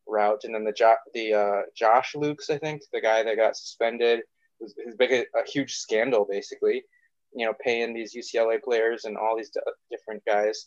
route. 0.07 0.41
And 0.45 0.55
then 0.55 0.65
the 0.65 0.73
jo- 0.73 0.97
the 1.13 1.35
uh, 1.35 1.63
Josh 1.77 2.15
Luchs, 2.15 2.51
I 2.51 2.59
think, 2.59 2.83
the 2.93 3.01
guy 3.01 3.23
that 3.23 3.37
got 3.37 3.57
suspended, 3.57 4.21
was 4.61 4.75
his 4.85 4.95
big 4.97 5.13
a, 5.13 5.21
a 5.39 5.45
huge 5.47 5.75
scandal 5.75 6.27
basically. 6.29 6.83
You 7.35 7.47
know, 7.47 7.55
paying 7.61 7.93
these 7.93 8.15
UCLA 8.15 8.63
players 8.63 9.05
and 9.05 9.17
all 9.17 9.37
these 9.37 9.51
d- 9.51 9.61
different 9.91 10.23
guys. 10.25 10.67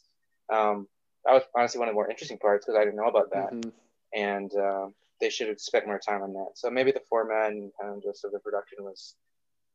Um, 0.52 0.88
that 1.26 1.34
was 1.34 1.44
honestly 1.56 1.80
one 1.80 1.88
of 1.88 1.94
the 1.94 1.96
more 1.96 2.10
interesting 2.10 2.38
parts 2.38 2.66
because 2.66 2.80
I 2.80 2.84
didn't 2.84 2.98
know 2.98 3.08
about 3.10 3.32
that, 3.32 3.54
mm-hmm. 3.54 3.70
and 4.14 4.52
uh, 4.54 4.88
they 5.20 5.30
should 5.30 5.48
have 5.48 5.60
spent 5.60 5.88
more 5.88 6.00
time 6.00 6.22
on 6.22 6.34
that. 6.34 6.52
So 6.56 6.70
maybe 6.70 6.92
the 6.92 7.02
format 7.10 7.52
and 7.52 7.72
kind 7.80 7.96
of 7.96 8.04
just 8.04 8.26
of 8.26 8.32
the 8.32 8.40
production 8.40 8.80
was 8.82 9.16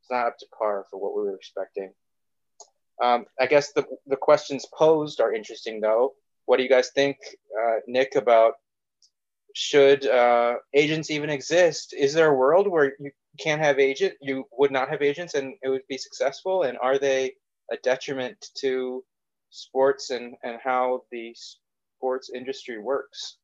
it's 0.01 0.11
not 0.11 0.27
up 0.27 0.39
to 0.39 0.47
par 0.57 0.85
for 0.91 1.01
what 1.01 1.15
we 1.17 1.23
were 1.23 1.37
expecting. 1.37 1.93
Um, 3.03 3.27
I 3.41 3.47
guess 3.47 3.73
the 3.73 3.85
the 4.07 4.17
questions 4.17 4.67
posed 4.75 5.21
are 5.21 5.33
interesting 5.33 5.81
though. 5.81 6.15
What 6.47 6.57
do 6.57 6.63
you 6.63 6.69
guys 6.69 6.91
think, 6.91 7.17
uh, 7.59 7.77
Nick, 7.87 8.17
about 8.17 8.55
should 9.55 10.07
uh, 10.07 10.57
agents 10.75 11.11
even 11.11 11.31
exist? 11.31 11.95
Is 11.97 12.15
there 12.15 12.31
a 12.31 12.35
world 12.35 12.69
where 12.69 12.95
you 12.99 13.11
can't 13.39 13.61
have 13.61 13.79
agent, 13.79 14.15
you 14.21 14.45
would 14.53 14.71
not 14.71 14.89
have 14.89 15.03
agents, 15.03 15.35
and 15.35 15.55
it 15.63 15.69
would 15.69 15.87
be 15.89 15.99
successful? 15.99 16.63
And 16.63 16.79
are 16.79 16.99
they 16.99 17.35
a 17.71 17.77
detriment 17.77 18.37
to 18.59 19.05
sports 19.51 20.11
and 20.11 20.35
and 20.43 20.59
how 20.63 21.03
the 21.11 21.35
sports 21.97 22.31
industry 22.35 22.79
works? 22.79 23.37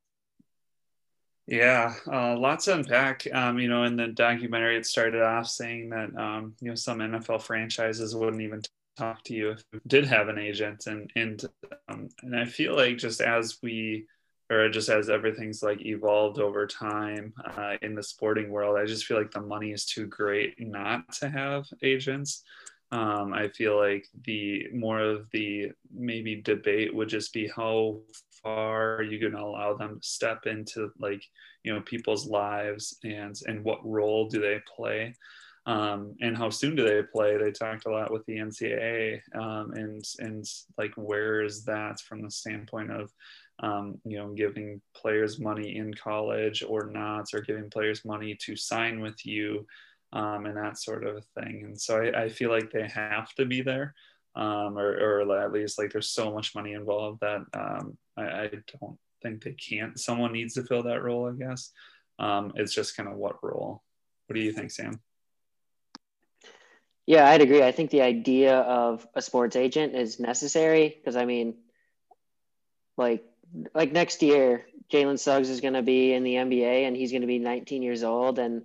Yeah, 1.46 1.94
uh, 2.06 2.36
lots 2.36 2.66
to 2.66 2.74
unpack. 2.74 3.26
Um, 3.32 3.58
you 3.58 3.68
know, 3.68 3.84
in 3.84 3.96
the 3.96 4.08
documentary, 4.08 4.76
it 4.76 4.84
started 4.84 5.22
off 5.22 5.46
saying 5.46 5.88
that 5.90 6.14
um, 6.16 6.54
you 6.60 6.68
know 6.68 6.74
some 6.74 6.98
NFL 6.98 7.42
franchises 7.42 8.14
wouldn't 8.14 8.42
even 8.42 8.60
talk 8.98 9.22
to 9.24 9.34
you 9.34 9.52
if 9.52 9.64
you 9.72 9.80
did 9.86 10.04
have 10.04 10.28
an 10.28 10.38
agent, 10.38 10.86
and 10.86 11.10
and 11.16 11.44
um, 11.88 12.08
and 12.22 12.38
I 12.38 12.44
feel 12.44 12.76
like 12.76 12.98
just 12.98 13.22
as 13.22 13.58
we 13.62 14.04
or 14.50 14.68
just 14.68 14.88
as 14.88 15.10
everything's 15.10 15.62
like 15.62 15.84
evolved 15.84 16.38
over 16.38 16.66
time 16.66 17.34
uh, 17.56 17.74
in 17.82 17.94
the 17.94 18.02
sporting 18.02 18.50
world, 18.50 18.78
I 18.78 18.86
just 18.86 19.04
feel 19.04 19.18
like 19.18 19.30
the 19.30 19.40
money 19.40 19.72
is 19.72 19.84
too 19.84 20.06
great 20.06 20.54
not 20.58 21.12
to 21.14 21.28
have 21.28 21.66
agents. 21.82 22.42
Um, 22.90 23.34
I 23.34 23.48
feel 23.48 23.76
like 23.76 24.06
the 24.24 24.68
more 24.72 25.00
of 25.00 25.28
the 25.30 25.72
maybe 25.94 26.40
debate 26.40 26.94
would 26.94 27.10
just 27.10 27.34
be 27.34 27.46
how 27.54 28.00
far 28.42 28.96
are 28.96 29.02
you 29.02 29.18
going 29.18 29.32
to 29.32 29.40
allow 29.40 29.74
them 29.74 30.00
to 30.00 30.08
step 30.08 30.46
into 30.46 30.90
like 30.98 31.22
you 31.64 31.74
know 31.74 31.80
people's 31.82 32.26
lives 32.26 32.96
and 33.04 33.38
and 33.46 33.64
what 33.64 33.86
role 33.86 34.28
do 34.28 34.40
they 34.40 34.60
play 34.74 35.14
um, 35.66 36.14
and 36.22 36.36
how 36.36 36.48
soon 36.48 36.74
do 36.74 36.84
they 36.84 37.02
play 37.02 37.36
they 37.36 37.50
talked 37.50 37.86
a 37.86 37.90
lot 37.90 38.12
with 38.12 38.24
the 38.26 38.36
ncaa 38.36 39.20
um, 39.34 39.72
and 39.72 40.04
and 40.20 40.46
like 40.78 40.92
where 40.94 41.42
is 41.42 41.64
that 41.64 42.00
from 42.00 42.22
the 42.22 42.30
standpoint 42.30 42.90
of 42.90 43.12
um, 43.60 43.98
you 44.04 44.18
know 44.18 44.32
giving 44.34 44.80
players 44.94 45.40
money 45.40 45.76
in 45.76 45.92
college 45.94 46.62
or 46.66 46.86
not 46.86 47.26
or 47.34 47.40
giving 47.40 47.70
players 47.70 48.04
money 48.04 48.36
to 48.40 48.56
sign 48.56 49.00
with 49.00 49.24
you 49.26 49.66
um, 50.12 50.46
and 50.46 50.56
that 50.56 50.78
sort 50.78 51.06
of 51.06 51.24
thing 51.38 51.62
and 51.64 51.80
so 51.80 52.00
I, 52.00 52.24
I 52.24 52.28
feel 52.28 52.50
like 52.50 52.70
they 52.70 52.88
have 52.88 53.32
to 53.34 53.44
be 53.44 53.62
there 53.62 53.94
um, 54.38 54.78
or, 54.78 55.22
or 55.22 55.40
at 55.40 55.52
least 55.52 55.78
like 55.78 55.92
there's 55.92 56.10
so 56.10 56.32
much 56.32 56.54
money 56.54 56.72
involved 56.72 57.20
that 57.20 57.40
um, 57.54 57.98
I, 58.16 58.22
I, 58.22 58.50
don't 58.80 58.96
think 59.20 59.42
they 59.42 59.52
can't. 59.52 59.98
Someone 59.98 60.32
needs 60.32 60.54
to 60.54 60.62
fill 60.62 60.84
that 60.84 61.02
role, 61.02 61.28
I 61.28 61.32
guess. 61.32 61.72
Um, 62.20 62.52
it's 62.54 62.72
just 62.72 62.96
kind 62.96 63.08
of 63.08 63.16
what 63.16 63.42
role. 63.42 63.82
What 64.26 64.34
do 64.34 64.40
you 64.40 64.52
think, 64.52 64.70
Sam? 64.70 65.00
Yeah, 67.06 67.28
I'd 67.28 67.40
agree. 67.40 67.62
I 67.62 67.72
think 67.72 67.90
the 67.90 68.02
idea 68.02 68.58
of 68.58 69.06
a 69.14 69.22
sports 69.22 69.56
agent 69.56 69.96
is 69.96 70.20
necessary 70.20 70.94
because 70.96 71.16
I 71.16 71.24
mean, 71.24 71.56
like, 72.96 73.24
like 73.74 73.92
next 73.92 74.22
year, 74.22 74.66
Jalen 74.92 75.18
Suggs 75.18 75.50
is 75.50 75.60
going 75.60 75.74
to 75.74 75.82
be 75.82 76.12
in 76.12 76.24
the 76.24 76.34
NBA 76.34 76.86
and 76.86 76.96
he's 76.96 77.10
going 77.10 77.22
to 77.22 77.26
be 77.26 77.38
19 77.38 77.82
years 77.82 78.02
old 78.02 78.38
and 78.38 78.62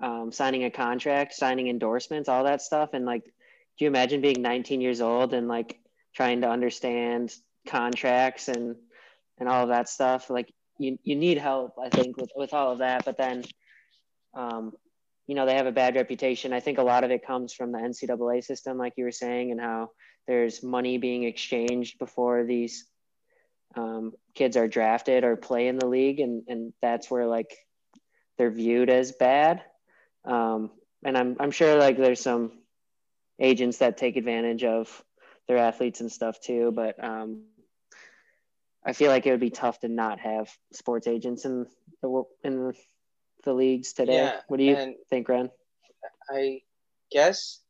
um, 0.00 0.30
signing 0.30 0.64
a 0.64 0.70
contract, 0.70 1.34
signing 1.34 1.68
endorsements, 1.68 2.28
all 2.28 2.44
that 2.44 2.62
stuff, 2.62 2.90
and 2.92 3.04
like 3.04 3.24
do 3.24 3.84
you 3.84 3.88
imagine 3.88 4.20
being 4.20 4.42
19 4.42 4.80
years 4.80 5.00
old 5.00 5.32
and 5.32 5.46
like 5.46 5.78
trying 6.14 6.40
to 6.40 6.50
understand 6.50 7.32
contracts 7.66 8.48
and 8.48 8.76
and 9.38 9.48
all 9.48 9.62
of 9.62 9.68
that 9.68 9.88
stuff? 9.88 10.30
Like 10.30 10.52
you, 10.78 10.98
you 11.02 11.16
need 11.16 11.38
help 11.38 11.74
i 11.82 11.88
think 11.88 12.16
with, 12.16 12.30
with 12.34 12.54
all 12.54 12.72
of 12.72 12.78
that. 12.78 13.04
But 13.04 13.16
then 13.16 13.44
um, 14.34 14.72
you 15.26 15.34
know 15.34 15.46
they 15.46 15.54
have 15.54 15.66
a 15.66 15.72
bad 15.72 15.94
reputation. 15.94 16.52
I 16.52 16.60
think 16.60 16.78
a 16.78 16.82
lot 16.82 17.04
of 17.04 17.10
it 17.10 17.26
comes 17.26 17.52
from 17.52 17.72
the 17.72 17.78
ncaa 17.78 18.44
system 18.44 18.78
like 18.78 18.94
you 18.96 19.04
were 19.04 19.12
saying 19.12 19.52
and 19.52 19.60
how 19.60 19.90
there's 20.26 20.62
money 20.62 20.98
being 20.98 21.24
exchanged 21.24 21.98
before 21.98 22.44
these 22.44 22.84
um, 23.76 24.12
kids 24.34 24.56
are 24.56 24.68
drafted 24.68 25.24
or 25.24 25.36
play 25.36 25.68
in 25.68 25.78
the 25.78 25.86
league 25.86 26.20
and 26.20 26.44
and 26.48 26.72
that's 26.80 27.10
where 27.10 27.26
like 27.26 27.56
they're 28.36 28.50
viewed 28.50 28.90
as 28.90 29.12
bad 29.12 29.62
um, 30.24 30.70
and 31.04 31.16
i'm 31.16 31.36
i'm 31.40 31.50
sure 31.50 31.76
like 31.78 31.96
there's 31.96 32.20
some 32.20 32.52
agents 33.40 33.78
that 33.78 33.96
take 33.96 34.16
advantage 34.16 34.64
of 34.64 35.04
their 35.46 35.58
athletes 35.58 36.00
and 36.00 36.10
stuff 36.10 36.40
too. 36.40 36.72
But 36.72 37.02
um, 37.02 37.44
I 38.84 38.92
feel 38.92 39.10
like 39.10 39.26
it 39.26 39.30
would 39.30 39.40
be 39.40 39.50
tough 39.50 39.80
to 39.80 39.88
not 39.88 40.20
have 40.20 40.50
sports 40.72 41.06
agents 41.06 41.44
in 41.44 41.66
the 42.02 42.24
in 42.44 42.72
the 43.44 43.52
leagues 43.52 43.92
today. 43.92 44.16
Yeah, 44.16 44.40
what 44.48 44.58
do 44.58 44.64
you 44.64 44.96
think, 45.10 45.28
Ren? 45.28 45.50
I 46.30 46.60
guess 47.10 47.60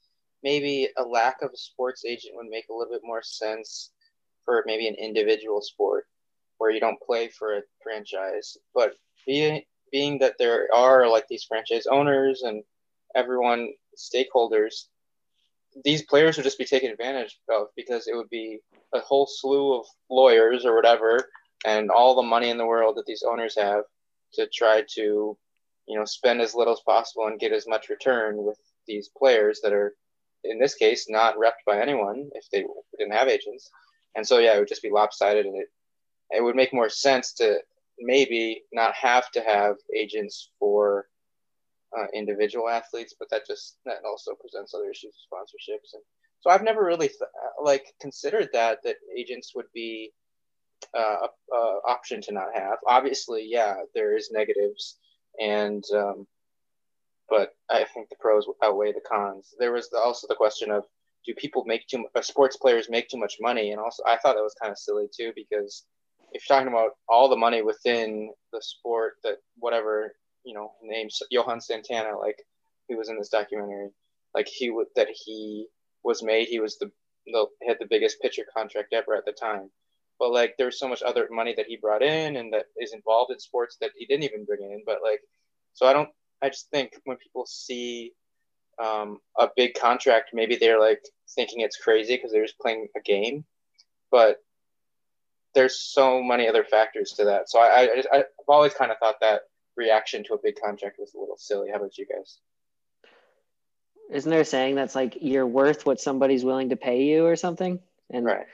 maybe 0.43 0.89
a 0.97 1.03
lack 1.03 1.43
of 1.43 1.51
a 1.53 1.57
sports 1.57 2.05
agent 2.05 2.35
would 2.37 2.49
make 2.49 2.67
a 2.69 2.75
little 2.75 2.93
bit 2.93 3.03
more 3.05 3.23
sense 3.23 3.93
for 4.49 4.65
maybe 4.65 4.89
an 4.89 4.95
individual 4.95 5.61
sport 5.61 6.07
where 6.57 6.71
you 6.71 6.81
don't 6.81 7.01
play 7.03 7.29
for 7.29 7.59
a 7.59 7.63
franchise. 7.83 8.57
But 8.75 8.95
being 9.27 9.63
being 9.93 10.19
that 10.21 10.37
there 10.39 10.69
are 10.75 11.07
like 11.07 11.27
these 11.29 11.45
franchise 11.45 11.87
owners 11.87 12.43
and 12.43 12.63
everyone 13.15 13.69
stakeholders 13.97 14.85
these 15.85 16.03
players 16.03 16.37
would 16.37 16.45
just 16.45 16.59
be 16.59 16.65
taken 16.65 16.91
advantage 16.91 17.39
of 17.51 17.69
because 17.77 18.07
it 18.07 18.17
would 18.17 18.29
be 18.31 18.59
a 18.95 19.01
whole 19.01 19.27
slew 19.27 19.79
of 19.79 19.87
lawyers 20.11 20.65
or 20.65 20.75
whatever 20.75 21.29
and 21.67 21.91
all 21.91 22.15
the 22.15 22.23
money 22.23 22.49
in 22.49 22.59
the 22.59 22.67
world 22.67 22.97
that 22.97 23.07
these 23.07 23.23
owners 23.23 23.57
have 23.57 23.85
to 24.35 24.47
try 24.53 24.83
to 24.95 25.37
you 25.87 25.99
know 25.99 26.05
spend 26.05 26.41
as 26.41 26.55
little 26.55 26.73
as 26.73 26.81
possible 26.87 27.27
and 27.27 27.41
get 27.41 27.53
as 27.53 27.67
much 27.69 27.89
return 27.89 28.37
with 28.37 28.59
these 28.87 29.11
players 29.17 29.61
that 29.63 29.73
are 29.73 29.95
in 30.45 30.59
this 30.59 30.75
case 30.75 31.07
not 31.09 31.37
repped 31.37 31.65
by 31.67 31.81
anyone 31.81 32.29
if 32.33 32.45
they 32.51 32.65
didn't 32.99 33.15
have 33.15 33.29
agents 33.29 33.71
and 34.19 34.27
so 34.27 34.39
yeah 34.39 34.55
it 34.55 34.59
would 34.59 34.69
just 34.69 34.83
be 34.83 34.91
lopsided 34.91 35.47
and 35.47 35.57
it 35.57 35.69
it 36.31 36.43
would 36.43 36.57
make 36.57 36.75
more 36.75 36.91
sense 36.91 37.33
to 37.33 37.59
maybe 37.99 38.63
not 38.73 38.95
have 38.95 39.31
to 39.31 39.41
have 39.41 39.77
agents 39.97 40.51
for 40.59 41.07
uh, 41.97 42.07
individual 42.15 42.69
athletes, 42.69 43.15
but 43.19 43.31
that 43.31 43.47
just 43.47 43.79
that 43.87 43.99
also 44.07 44.35
presents 44.35 44.75
other 44.75 44.91
issues 44.91 45.15
of 45.15 45.39
sponsorships. 45.39 45.95
And 45.95 46.03
so 46.41 46.51
I've 46.51 46.63
never 46.63 46.85
really 46.85 47.09
th- 47.09 47.21
uh, 47.23 47.63
like 47.63 47.95
considered 48.01 48.51
that 48.53 48.83
that 48.85 48.97
agents 49.17 49.53
would 49.55 49.67
be 49.75 50.13
uh, 50.97 51.27
a, 51.27 51.55
a, 51.57 51.81
option 51.87 52.21
to 52.23 52.33
not 52.33 52.55
have. 52.55 52.79
Obviously, 52.87 53.47
yeah, 53.49 53.77
there 53.95 54.17
is 54.17 54.31
negatives, 54.33 54.99
and 55.41 55.85
um, 55.95 56.27
but 57.29 57.55
I 57.71 57.85
think 57.85 58.09
the 58.09 58.17
pros 58.21 58.47
outweigh 58.63 58.93
the 58.93 59.01
cons. 59.09 59.55
There 59.59 59.73
was 59.73 59.89
the, 59.91 59.99
also 59.99 60.27
the 60.29 60.35
question 60.35 60.71
of 60.71 60.85
do 61.29 61.35
people 61.35 61.65
make 61.67 61.87
too 61.87 61.99
much? 61.99 62.11
Uh, 62.17 62.23
sports 62.23 62.57
players 62.57 62.89
make 62.91 63.09
too 63.09 63.19
much 63.19 63.37
money? 63.41 63.71
And 63.71 63.81
also, 63.81 64.03
I 64.07 64.17
thought 64.17 64.35
that 64.35 64.43
was 64.43 64.57
kind 64.61 64.73
of 64.73 64.79
silly 64.79 65.07
too 65.17 65.33
because 65.37 65.85
if 66.33 66.43
you're 66.49 66.57
talking 66.57 66.73
about 66.73 66.93
all 67.09 67.29
the 67.29 67.37
money 67.37 67.63
within 67.63 68.33
the 68.53 68.61
sport 68.63 69.15
that 69.23 69.37
whatever 69.59 70.15
you 70.45 70.55
know, 70.55 70.73
names 70.83 71.21
Johan 71.31 71.61
Santana, 71.61 72.19
like 72.19 72.43
he 72.89 72.95
was 72.95 73.11
in 73.11 73.19
this 73.19 73.29
documentary, 73.29 73.91
like 74.35 74.49
he 74.49 74.71
would 74.71 74.87
that 74.97 75.09
he 75.13 75.67
was 76.03 76.23
made. 76.23 76.49
He 76.49 76.59
was 76.59 76.79
the, 76.79 76.91
the 77.27 77.47
had 77.67 77.77
the 77.79 77.87
biggest 77.87 78.21
pitcher 78.23 78.45
contract 78.57 78.95
ever 78.95 79.15
at 79.15 79.27
the 79.27 79.33
time. 79.33 79.71
But 80.19 80.33
like 80.33 80.55
there's 80.57 80.79
so 80.79 80.89
much 80.89 81.03
other 81.03 81.29
money 81.31 81.55
that 81.57 81.67
he 81.67 81.77
brought 81.77 82.03
in 82.03 82.37
and 82.37 82.53
that 82.55 82.65
is 82.81 82.95
involved 82.95 83.31
in 83.31 83.39
sports 83.39 83.77
that 83.83 83.91
he 83.97 84.07
didn't 84.07 84.25
even 84.25 84.47
bring 84.47 84.63
in. 84.63 84.83
But 84.87 85.01
like, 85.03 85.21
so 85.75 85.87
I 85.87 85.93
don't. 85.93 86.09
I 86.41 86.49
just 86.49 86.71
think 86.71 86.93
when 87.05 87.19
people 87.19 87.45
see 87.47 88.13
um, 88.83 89.19
a 89.39 89.49
big 89.57 89.75
contract, 89.75 90.31
maybe 90.33 90.57
they're 90.57 90.81
like 90.81 91.03
thinking 91.35 91.61
it's 91.61 91.77
crazy 91.77 92.17
because 92.17 92.33
they're 92.33 92.45
just 92.45 92.59
playing 92.59 92.89
a 92.97 93.01
game, 93.01 93.45
but 94.11 94.43
there's 95.55 95.79
so 95.79 96.23
many 96.23 96.49
other 96.49 96.65
factors 96.65 97.13
to 97.13 97.25
that. 97.25 97.51
So 97.51 97.59
I, 97.59 97.83
I 97.83 98.03
I've 98.13 98.25
always 98.49 98.75
kind 98.75 98.91
of 98.91 98.99
thought 98.99 99.21
that 99.21 99.43
reaction 99.77 100.25
to 100.25 100.35
a 100.35 100.39
big 100.43 100.57
contract 100.63 100.97
was 100.99 101.15
a 101.15 101.19
little 101.19 101.39
silly. 101.39 101.71
How 101.71 101.77
about 101.77 101.97
you 101.99 102.07
guys? 102.07 102.39
Isn't 104.11 104.31
there 104.31 104.41
a 104.41 104.45
saying 104.45 104.75
that's 104.75 104.95
like 104.95 105.19
you're 105.21 105.47
worth 105.47 105.85
what 105.85 106.01
somebody's 106.01 106.45
willing 106.45 106.71
to 106.71 106.77
pay 106.77 107.05
you 107.05 107.27
or 107.27 107.37
something? 107.37 107.79
And 108.11 108.25
right. 108.25 108.47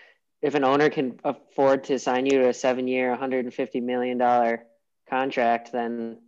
if 0.42 0.54
an 0.54 0.64
owner 0.64 0.90
can 0.90 1.20
afford 1.24 1.84
to 1.84 1.98
sign 1.98 2.26
you 2.26 2.40
to 2.40 2.48
a 2.48 2.54
seven 2.54 2.88
year, 2.88 3.10
150 3.10 3.80
million 3.80 4.18
dollar 4.18 4.64
contract, 5.08 5.70
then 5.72 6.18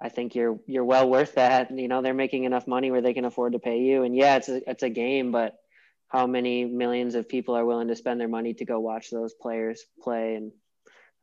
I 0.00 0.08
think 0.08 0.34
you're 0.34 0.58
you're 0.66 0.84
well 0.84 1.08
worth 1.08 1.36
that. 1.36 1.70
You 1.70 1.88
know, 1.88 2.02
they're 2.02 2.14
making 2.14 2.44
enough 2.44 2.66
money 2.66 2.90
where 2.90 3.00
they 3.00 3.14
can 3.14 3.24
afford 3.24 3.52
to 3.52 3.58
pay 3.58 3.80
you. 3.80 4.02
And 4.02 4.14
yeah, 4.14 4.36
it's 4.36 4.48
a 4.48 4.68
it's 4.68 4.82
a 4.82 4.90
game, 4.90 5.30
but 5.30 5.56
how 6.08 6.26
many 6.26 6.64
millions 6.64 7.14
of 7.14 7.28
people 7.28 7.56
are 7.56 7.64
willing 7.64 7.88
to 7.88 7.96
spend 7.96 8.20
their 8.20 8.28
money 8.28 8.54
to 8.54 8.64
go 8.64 8.80
watch 8.80 9.10
those 9.10 9.34
players 9.34 9.82
play? 10.02 10.36
And 10.36 10.52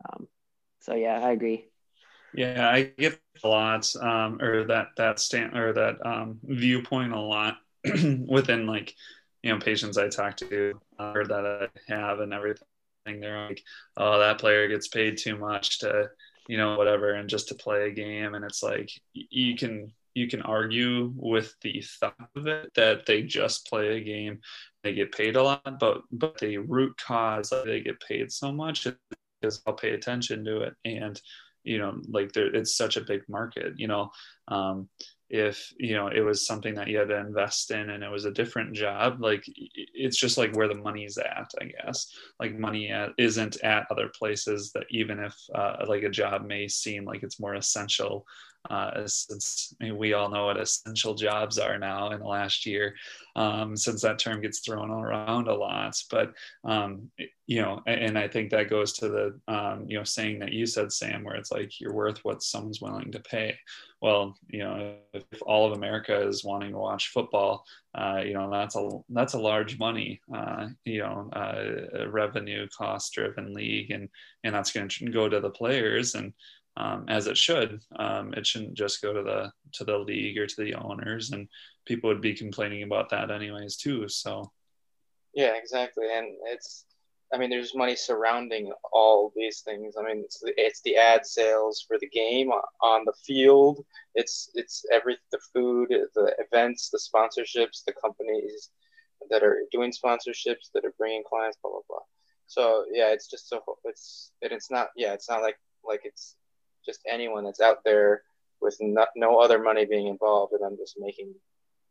um, 0.09 0.27
so 0.79 0.95
yeah, 0.95 1.19
I 1.21 1.31
agree. 1.31 1.65
Yeah, 2.33 2.69
I 2.69 2.83
get 2.97 3.19
a 3.43 3.47
lot, 3.47 3.93
um, 4.01 4.41
or 4.41 4.65
that 4.65 4.89
that 4.97 5.19
stand 5.19 5.57
or 5.57 5.73
that 5.73 6.05
um, 6.05 6.39
viewpoint 6.43 7.11
a 7.13 7.19
lot 7.19 7.57
within 7.83 8.67
like 8.67 8.95
you 9.43 9.51
know 9.51 9.59
patients 9.59 9.97
I 9.97 10.07
talk 10.07 10.37
to 10.37 10.79
uh, 10.97 11.11
or 11.13 11.25
that 11.25 11.69
I 11.89 11.93
have 11.93 12.19
and 12.19 12.33
everything. 12.33 12.65
They're 13.05 13.47
like, 13.47 13.63
oh, 13.97 14.19
that 14.19 14.39
player 14.39 14.67
gets 14.67 14.87
paid 14.87 15.17
too 15.17 15.37
much 15.37 15.79
to 15.79 16.09
you 16.47 16.57
know 16.57 16.77
whatever, 16.77 17.13
and 17.13 17.29
just 17.29 17.49
to 17.49 17.55
play 17.55 17.89
a 17.89 17.91
game, 17.93 18.33
and 18.33 18.45
it's 18.45 18.63
like 18.63 18.89
you 19.13 19.55
can 19.55 19.91
you 20.13 20.27
can 20.27 20.41
argue 20.41 21.11
with 21.15 21.55
the 21.61 21.83
thought 21.99 22.29
of 22.35 22.47
it 22.47 22.71
that 22.75 23.05
they 23.05 23.23
just 23.23 23.67
play 23.67 23.97
a 23.97 24.03
game, 24.03 24.39
they 24.83 24.93
get 24.93 25.11
paid 25.11 25.35
a 25.35 25.43
lot, 25.43 25.79
but 25.79 26.01
but 26.11 26.37
the 26.39 26.57
root 26.57 26.95
cause 26.97 27.53
they 27.65 27.81
get 27.81 27.99
paid 28.01 28.31
so 28.31 28.51
much 28.51 28.87
is 29.41 29.61
I'll 29.65 29.73
pay 29.73 29.91
attention 29.91 30.43
to 30.45 30.61
it. 30.61 30.73
And 30.85 31.19
you 31.63 31.77
know 31.77 31.99
like 32.09 32.31
there, 32.31 32.53
it's 32.53 32.75
such 32.75 32.97
a 32.97 33.01
big 33.01 33.21
market 33.29 33.73
you 33.77 33.87
know 33.87 34.11
um, 34.47 34.89
if 35.29 35.71
you 35.77 35.95
know 35.95 36.07
it 36.07 36.21
was 36.21 36.45
something 36.45 36.75
that 36.75 36.87
you 36.87 36.97
had 36.97 37.09
to 37.09 37.17
invest 37.17 37.71
in 37.71 37.89
and 37.91 38.03
it 38.03 38.11
was 38.11 38.25
a 38.25 38.31
different 38.31 38.73
job 38.73 39.21
like 39.21 39.43
it's 39.45 40.17
just 40.17 40.37
like 40.37 40.53
where 40.55 40.67
the 40.67 40.75
money's 40.75 41.17
at 41.17 41.49
i 41.61 41.65
guess. 41.65 42.13
Like 42.39 42.57
money 42.57 42.89
at, 42.89 43.11
isn't 43.17 43.61
at 43.63 43.85
other 43.91 44.09
places 44.17 44.71
that 44.73 44.87
even 44.89 45.19
if 45.19 45.35
uh, 45.53 45.85
like 45.87 46.03
a 46.03 46.09
job 46.09 46.45
may 46.45 46.67
seem 46.67 47.05
like 47.05 47.23
it's 47.23 47.39
more 47.39 47.55
essential 47.55 48.25
uh, 48.69 49.07
since 49.07 49.73
I 49.81 49.85
mean, 49.85 49.97
we 49.97 50.13
all 50.13 50.29
know 50.29 50.45
what 50.45 50.59
essential 50.59 51.15
jobs 51.15 51.57
are 51.57 51.79
now 51.79 52.11
in 52.11 52.19
the 52.19 52.27
last 52.27 52.65
year, 52.65 52.95
um, 53.35 53.75
since 53.75 54.01
that 54.01 54.19
term 54.19 54.41
gets 54.41 54.59
thrown 54.59 54.91
around 54.91 55.47
a 55.47 55.55
lot. 55.55 55.95
But 56.09 56.33
um, 56.63 57.09
you 57.47 57.61
know, 57.61 57.81
and 57.87 58.17
I 58.17 58.27
think 58.27 58.51
that 58.51 58.69
goes 58.69 58.93
to 58.93 59.09
the 59.09 59.39
um, 59.53 59.85
you 59.87 59.97
know 59.97 60.03
saying 60.03 60.39
that 60.39 60.53
you 60.53 60.65
said, 60.65 60.91
Sam, 60.91 61.23
where 61.23 61.35
it's 61.35 61.51
like 61.51 61.79
you're 61.79 61.93
worth 61.93 62.23
what 62.23 62.43
someone's 62.43 62.81
willing 62.81 63.11
to 63.11 63.19
pay. 63.19 63.57
Well, 64.01 64.35
you 64.47 64.59
know, 64.59 64.95
if 65.13 65.25
all 65.45 65.65
of 65.67 65.77
America 65.77 66.27
is 66.27 66.43
wanting 66.43 66.71
to 66.71 66.77
watch 66.77 67.09
football, 67.09 67.65
uh, 67.93 68.21
you 68.25 68.33
know, 68.33 68.49
that's 68.49 68.75
a 68.75 68.89
that's 69.09 69.33
a 69.33 69.39
large 69.39 69.79
money, 69.79 70.21
uh, 70.33 70.67
you 70.85 70.99
know, 70.99 71.29
uh, 71.33 72.07
revenue 72.09 72.67
cost 72.75 73.13
driven 73.13 73.53
league, 73.53 73.91
and 73.91 74.07
and 74.43 74.53
that's 74.53 74.71
going 74.71 74.87
to 74.87 75.09
go 75.09 75.27
to 75.27 75.39
the 75.39 75.49
players 75.49 76.15
and 76.15 76.33
um, 76.77 77.05
as 77.07 77.27
it 77.27 77.37
should. 77.37 77.81
Um, 77.97 78.33
it 78.33 78.45
shouldn't 78.45 78.73
just 78.73 79.01
go 79.01 79.13
to 79.13 79.23
the 79.23 79.51
to 79.73 79.83
the 79.83 79.97
league 79.97 80.37
or 80.37 80.47
to 80.47 80.63
the 80.63 80.75
owners, 80.75 81.31
and 81.31 81.47
people 81.85 82.09
would 82.09 82.21
be 82.21 82.33
complaining 82.33 82.83
about 82.83 83.09
that 83.09 83.31
anyways 83.31 83.77
too. 83.77 84.07
So, 84.07 84.51
yeah, 85.33 85.53
exactly, 85.55 86.05
and 86.13 86.27
it's. 86.45 86.85
I 87.33 87.37
mean, 87.37 87.49
there's 87.49 87.73
money 87.73 87.95
surrounding 87.95 88.73
all 88.91 89.31
these 89.37 89.61
things. 89.61 89.95
I 89.97 90.03
mean, 90.03 90.21
it's 90.25 90.41
the, 90.41 90.53
it's 90.57 90.81
the 90.81 90.97
ad 90.97 91.25
sales 91.25 91.81
for 91.87 91.97
the 91.97 92.09
game 92.09 92.49
on 92.49 93.05
the 93.05 93.13
field. 93.25 93.85
It's 94.15 94.49
it's 94.53 94.83
every 94.91 95.17
the 95.31 95.39
food, 95.53 95.87
the 96.13 96.35
events, 96.39 96.89
the 96.89 96.99
sponsorships, 96.99 97.85
the 97.85 97.93
companies 97.93 98.71
that 99.29 99.43
are 99.43 99.59
doing 99.71 99.93
sponsorships 99.93 100.71
that 100.73 100.83
are 100.83 100.93
bringing 100.97 101.23
clients, 101.23 101.57
blah 101.61 101.71
blah 101.71 101.81
blah. 101.87 101.99
So 102.47 102.83
yeah, 102.91 103.13
it's 103.13 103.29
just 103.29 103.47
so 103.47 103.61
it's 103.85 104.31
and 104.41 104.51
it's 104.51 104.69
not 104.69 104.89
yeah, 104.97 105.13
it's 105.13 105.29
not 105.29 105.41
like 105.41 105.55
like 105.85 106.01
it's 106.03 106.35
just 106.85 107.01
anyone 107.09 107.43
that's 107.43 107.61
out 107.61 107.83
there 107.83 108.23
with 108.61 108.77
no, 108.79 109.05
no 109.15 109.39
other 109.39 109.61
money 109.61 109.85
being 109.85 110.07
involved 110.07 110.53
and 110.53 110.63
I'm 110.63 110.77
just 110.77 110.95
making 110.99 111.33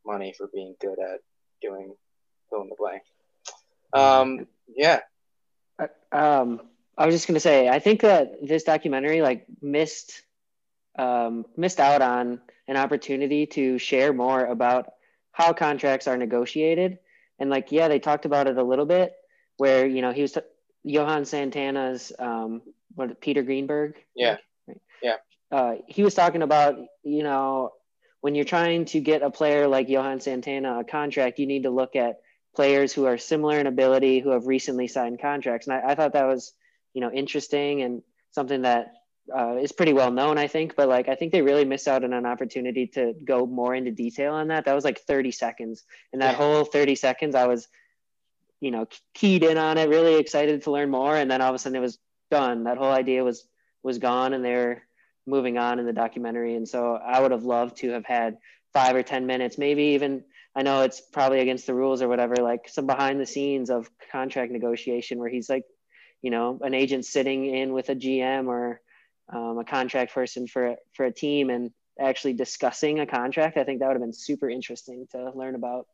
money 0.07 0.35
for 0.37 0.49
being 0.53 0.75
good 0.81 0.99
at 0.99 1.21
doing 1.61 1.95
fill 2.49 2.63
in 2.63 2.69
the 2.69 2.77
blank. 2.79 3.03
Um, 3.93 4.47
yeah. 4.75 5.01
Um, 6.13 6.63
I 6.97 7.07
was 7.07 7.15
just 7.15 7.27
gonna 7.27 7.41
say, 7.41 7.69
I 7.69 7.79
think 7.79 8.03
that 8.03 8.47
this 8.47 8.65
documentary 8.65 9.23
like 9.23 9.47
missed 9.63 10.23
um, 10.99 11.47
missed 11.57 11.81
out 11.81 12.03
on 12.03 12.41
an 12.69 12.77
opportunity 12.77 13.47
to 13.47 13.79
share 13.79 14.13
more 14.13 14.45
about 14.45 14.91
how 15.33 15.53
contracts 15.53 16.07
are 16.07 16.17
negotiated. 16.17 16.99
And 17.39 17.49
like, 17.49 17.73
yeah, 17.73 17.89
they 17.89 17.99
talked 17.99 18.27
about 18.27 18.49
it 18.49 18.59
a 18.59 18.63
little 18.63 18.85
bit, 18.85 19.15
where 19.57 19.87
you 19.87 20.03
know 20.03 20.13
he 20.13 20.23
was 20.23 20.33
t- 20.33 20.41
Johan 20.85 21.25
Santana's 21.25 22.13
um, 22.19 22.63
what 22.95 23.21
Peter 23.21 23.43
Greenberg. 23.43 23.95
Yeah. 24.15 24.37
Yeah. 25.03 25.17
Uh, 25.51 25.75
he 25.87 26.03
was 26.03 26.15
talking 26.15 26.43
about, 26.43 26.77
you 27.03 27.23
know, 27.23 27.73
when 28.21 28.35
you're 28.35 28.45
trying 28.45 28.85
to 28.87 29.01
get 29.01 29.23
a 29.23 29.31
player 29.31 29.67
like 29.67 29.89
Johan 29.89 30.21
Santana 30.21 30.81
a 30.81 30.85
contract, 30.85 31.39
you 31.39 31.47
need 31.47 31.65
to 31.65 31.71
look 31.71 31.97
at 31.97 32.21
players 32.55 32.93
who 32.93 33.07
are 33.07 33.19
similar 33.19 33.59
in 33.59 33.67
ability 33.67 34.21
who 34.21 34.31
have 34.31 34.47
recently 34.47 34.89
signed 34.89 35.21
contracts. 35.21 35.67
And 35.67 35.77
I, 35.77 35.93
I 35.93 35.95
thought 35.95 36.13
that 36.13 36.27
was, 36.27 36.53
you 36.93 37.01
know, 37.01 37.11
interesting 37.11 37.83
and 37.83 38.03
something 38.33 38.63
that 38.63 38.93
uh, 39.35 39.57
is 39.57 39.73
pretty 39.73 39.93
well 39.93 40.11
known, 40.11 40.39
I 40.39 40.49
think. 40.49 40.77
But 40.77 40.89
like, 40.89 41.09
I 41.09 41.15
think 41.15 41.33
they 41.33 41.43
really 41.43 41.65
missed 41.65 41.89
out 41.89 42.05
on 42.05 42.13
an 42.13 42.27
opportunity 42.27 42.89
to 42.89 43.15
go 43.25 43.47
more 43.47 43.75
into 43.75 43.91
detail 43.91 44.35
on 44.35 44.49
that. 44.49 44.65
That 44.65 44.75
was 44.75 44.85
like 44.85 45.01
30 45.01 45.31
seconds. 45.31 45.85
And 46.13 46.23
that 46.23 46.33
yeah. 46.33 46.37
whole 46.37 46.65
30 46.65 46.95
seconds, 46.97 47.35
I 47.35 47.47
was, 47.47 47.69
you 48.61 48.71
know, 48.71 48.87
keyed 49.15 49.43
in 49.43 49.57
on 49.57 49.79
it, 49.79 49.89
really 49.89 50.17
excited 50.17 50.63
to 50.63 50.71
learn 50.71 50.91
more. 50.91 51.17
And 51.17 51.31
then 51.31 51.41
all 51.41 51.49
of 51.49 51.55
a 51.55 51.59
sudden 51.59 51.77
it 51.77 51.81
was 51.81 51.99
done. 52.31 52.65
That 52.65 52.79
whole 52.79 52.93
idea 52.93 53.25
was 53.25 53.47
was 53.83 53.99
gone, 53.99 54.35
and 54.35 54.45
they're 54.45 54.83
moving 55.27 55.59
on 55.59 55.79
in 55.79 55.87
the 55.87 55.93
documentary. 55.93 56.57
And 56.57 56.69
so 56.69 56.95
I 56.95 57.21
would 57.21 57.31
have 57.31 57.45
loved 57.45 57.79
to 57.79 57.91
have 57.91 58.05
had 58.05 58.39
five 58.73 58.97
or 58.97 59.03
10 59.03 59.27
minutes, 59.27 59.59
maybe 59.59 59.83
even, 59.95 60.25
I 60.55 60.63
know 60.63 60.83
it's 60.83 61.01
probably 61.01 61.41
against 61.41 61.67
the 61.67 61.75
rules 61.75 62.03
or 62.03 62.09
whatever, 62.09 62.37
like 62.37 62.69
some 62.69 62.87
behind 62.87 63.21
the 63.21 63.27
scenes 63.27 63.71
of 63.71 63.91
contract 64.11 64.53
negotiation 64.53 65.19
where 65.19 65.29
he's 65.29 65.49
like, 65.49 65.65
you 66.23 66.31
know, 66.31 66.59
an 66.63 66.75
agent 66.75 67.05
sitting 67.05 67.47
in 67.47 67.73
with 67.73 67.89
a 67.89 67.97
GM 67.97 68.47
or 68.47 68.81
um, 69.33 69.59
a 69.59 69.65
contract 69.65 70.13
person 70.13 70.47
for, 70.47 70.77
for 70.95 71.07
a 71.07 71.13
team 71.13 71.51
and 71.51 71.71
actually 72.01 72.33
discussing 72.33 73.01
a 73.01 73.07
contract. 73.07 73.57
I 73.57 73.65
think 73.65 73.81
that 73.81 73.87
would 73.87 73.95
have 73.95 74.03
been 74.03 74.13
super 74.13 74.49
interesting 74.49 75.07
to 75.13 75.33
learn 75.35 75.55
about. 75.55 75.87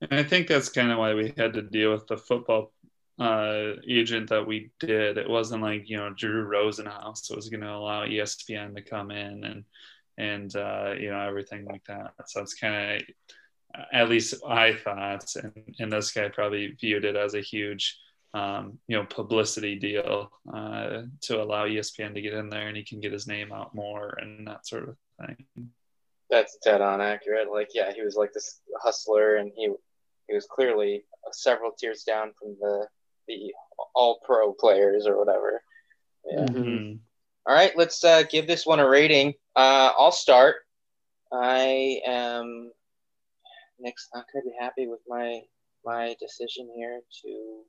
And 0.00 0.14
I 0.18 0.22
think 0.22 0.48
that's 0.48 0.68
kind 0.68 0.90
of 0.90 0.98
why 0.98 1.14
we 1.14 1.32
had 1.36 1.52
to 1.54 1.62
deal 1.62 1.92
with 1.92 2.06
the 2.06 2.16
football 2.16 2.72
uh, 3.20 3.74
agent 3.86 4.30
that 4.30 4.46
we 4.46 4.70
did, 4.80 5.18
it 5.18 5.28
wasn't 5.28 5.62
like 5.62 5.88
you 5.88 5.98
know 5.98 6.10
Drew 6.10 6.48
Rosenhaus 6.48 7.34
was 7.34 7.50
going 7.50 7.60
to 7.60 7.70
allow 7.70 8.06
ESPN 8.06 8.74
to 8.74 8.82
come 8.82 9.10
in 9.10 9.44
and 9.44 9.64
and 10.16 10.56
uh, 10.56 10.94
you 10.98 11.10
know 11.10 11.20
everything 11.20 11.66
like 11.66 11.84
that. 11.84 12.12
So 12.26 12.40
it's 12.40 12.54
kind 12.54 13.02
of 13.02 13.02
at 13.92 14.08
least 14.08 14.34
I 14.46 14.74
thought, 14.74 15.26
and, 15.36 15.52
and 15.78 15.92
this 15.92 16.10
guy 16.12 16.28
probably 16.28 16.68
viewed 16.80 17.04
it 17.04 17.14
as 17.14 17.34
a 17.34 17.42
huge 17.42 17.98
um, 18.32 18.78
you 18.88 18.96
know 18.96 19.04
publicity 19.04 19.78
deal 19.78 20.30
uh, 20.52 21.02
to 21.22 21.42
allow 21.42 21.66
ESPN 21.66 22.14
to 22.14 22.22
get 22.22 22.32
in 22.34 22.48
there 22.48 22.68
and 22.68 22.76
he 22.76 22.84
can 22.84 23.00
get 23.00 23.12
his 23.12 23.26
name 23.26 23.52
out 23.52 23.74
more 23.74 24.16
and 24.20 24.46
that 24.46 24.66
sort 24.66 24.88
of 24.88 24.96
thing. 25.20 25.68
That's 26.30 26.56
dead 26.64 26.80
on 26.80 27.02
accurate. 27.02 27.50
Like 27.52 27.70
yeah, 27.74 27.92
he 27.92 28.02
was 28.02 28.16
like 28.16 28.32
this 28.32 28.60
hustler 28.82 29.36
and 29.36 29.52
he 29.54 29.70
he 30.28 30.34
was 30.34 30.46
clearly 30.46 31.04
several 31.32 31.72
tiers 31.72 32.04
down 32.04 32.32
from 32.38 32.56
the 32.60 32.86
the 33.30 33.54
all 33.94 34.20
pro 34.24 34.52
players 34.52 35.06
or 35.06 35.18
whatever. 35.18 35.62
Yeah. 36.24 36.46
Mm-hmm. 36.46 36.96
All 37.46 37.54
right, 37.54 37.72
let's 37.76 38.04
uh, 38.04 38.22
give 38.30 38.46
this 38.46 38.66
one 38.66 38.80
a 38.80 38.88
rating. 38.88 39.34
Uh, 39.56 39.92
I'll 39.96 40.12
start. 40.12 40.56
I 41.32 42.00
am 42.06 42.72
Nick's 43.78 44.08
not 44.14 44.26
gonna 44.32 44.44
be 44.44 44.54
happy 44.60 44.86
with 44.86 45.00
my 45.08 45.40
my 45.84 46.14
decision 46.20 46.70
here 46.76 47.00
to 47.22 47.62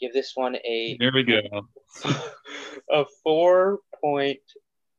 give 0.00 0.12
this 0.12 0.32
one 0.34 0.56
a 0.56 0.96
there 0.98 1.12
we 1.14 1.22
go 1.22 1.40
a 2.90 3.04
four 3.22 3.80
point 4.00 4.40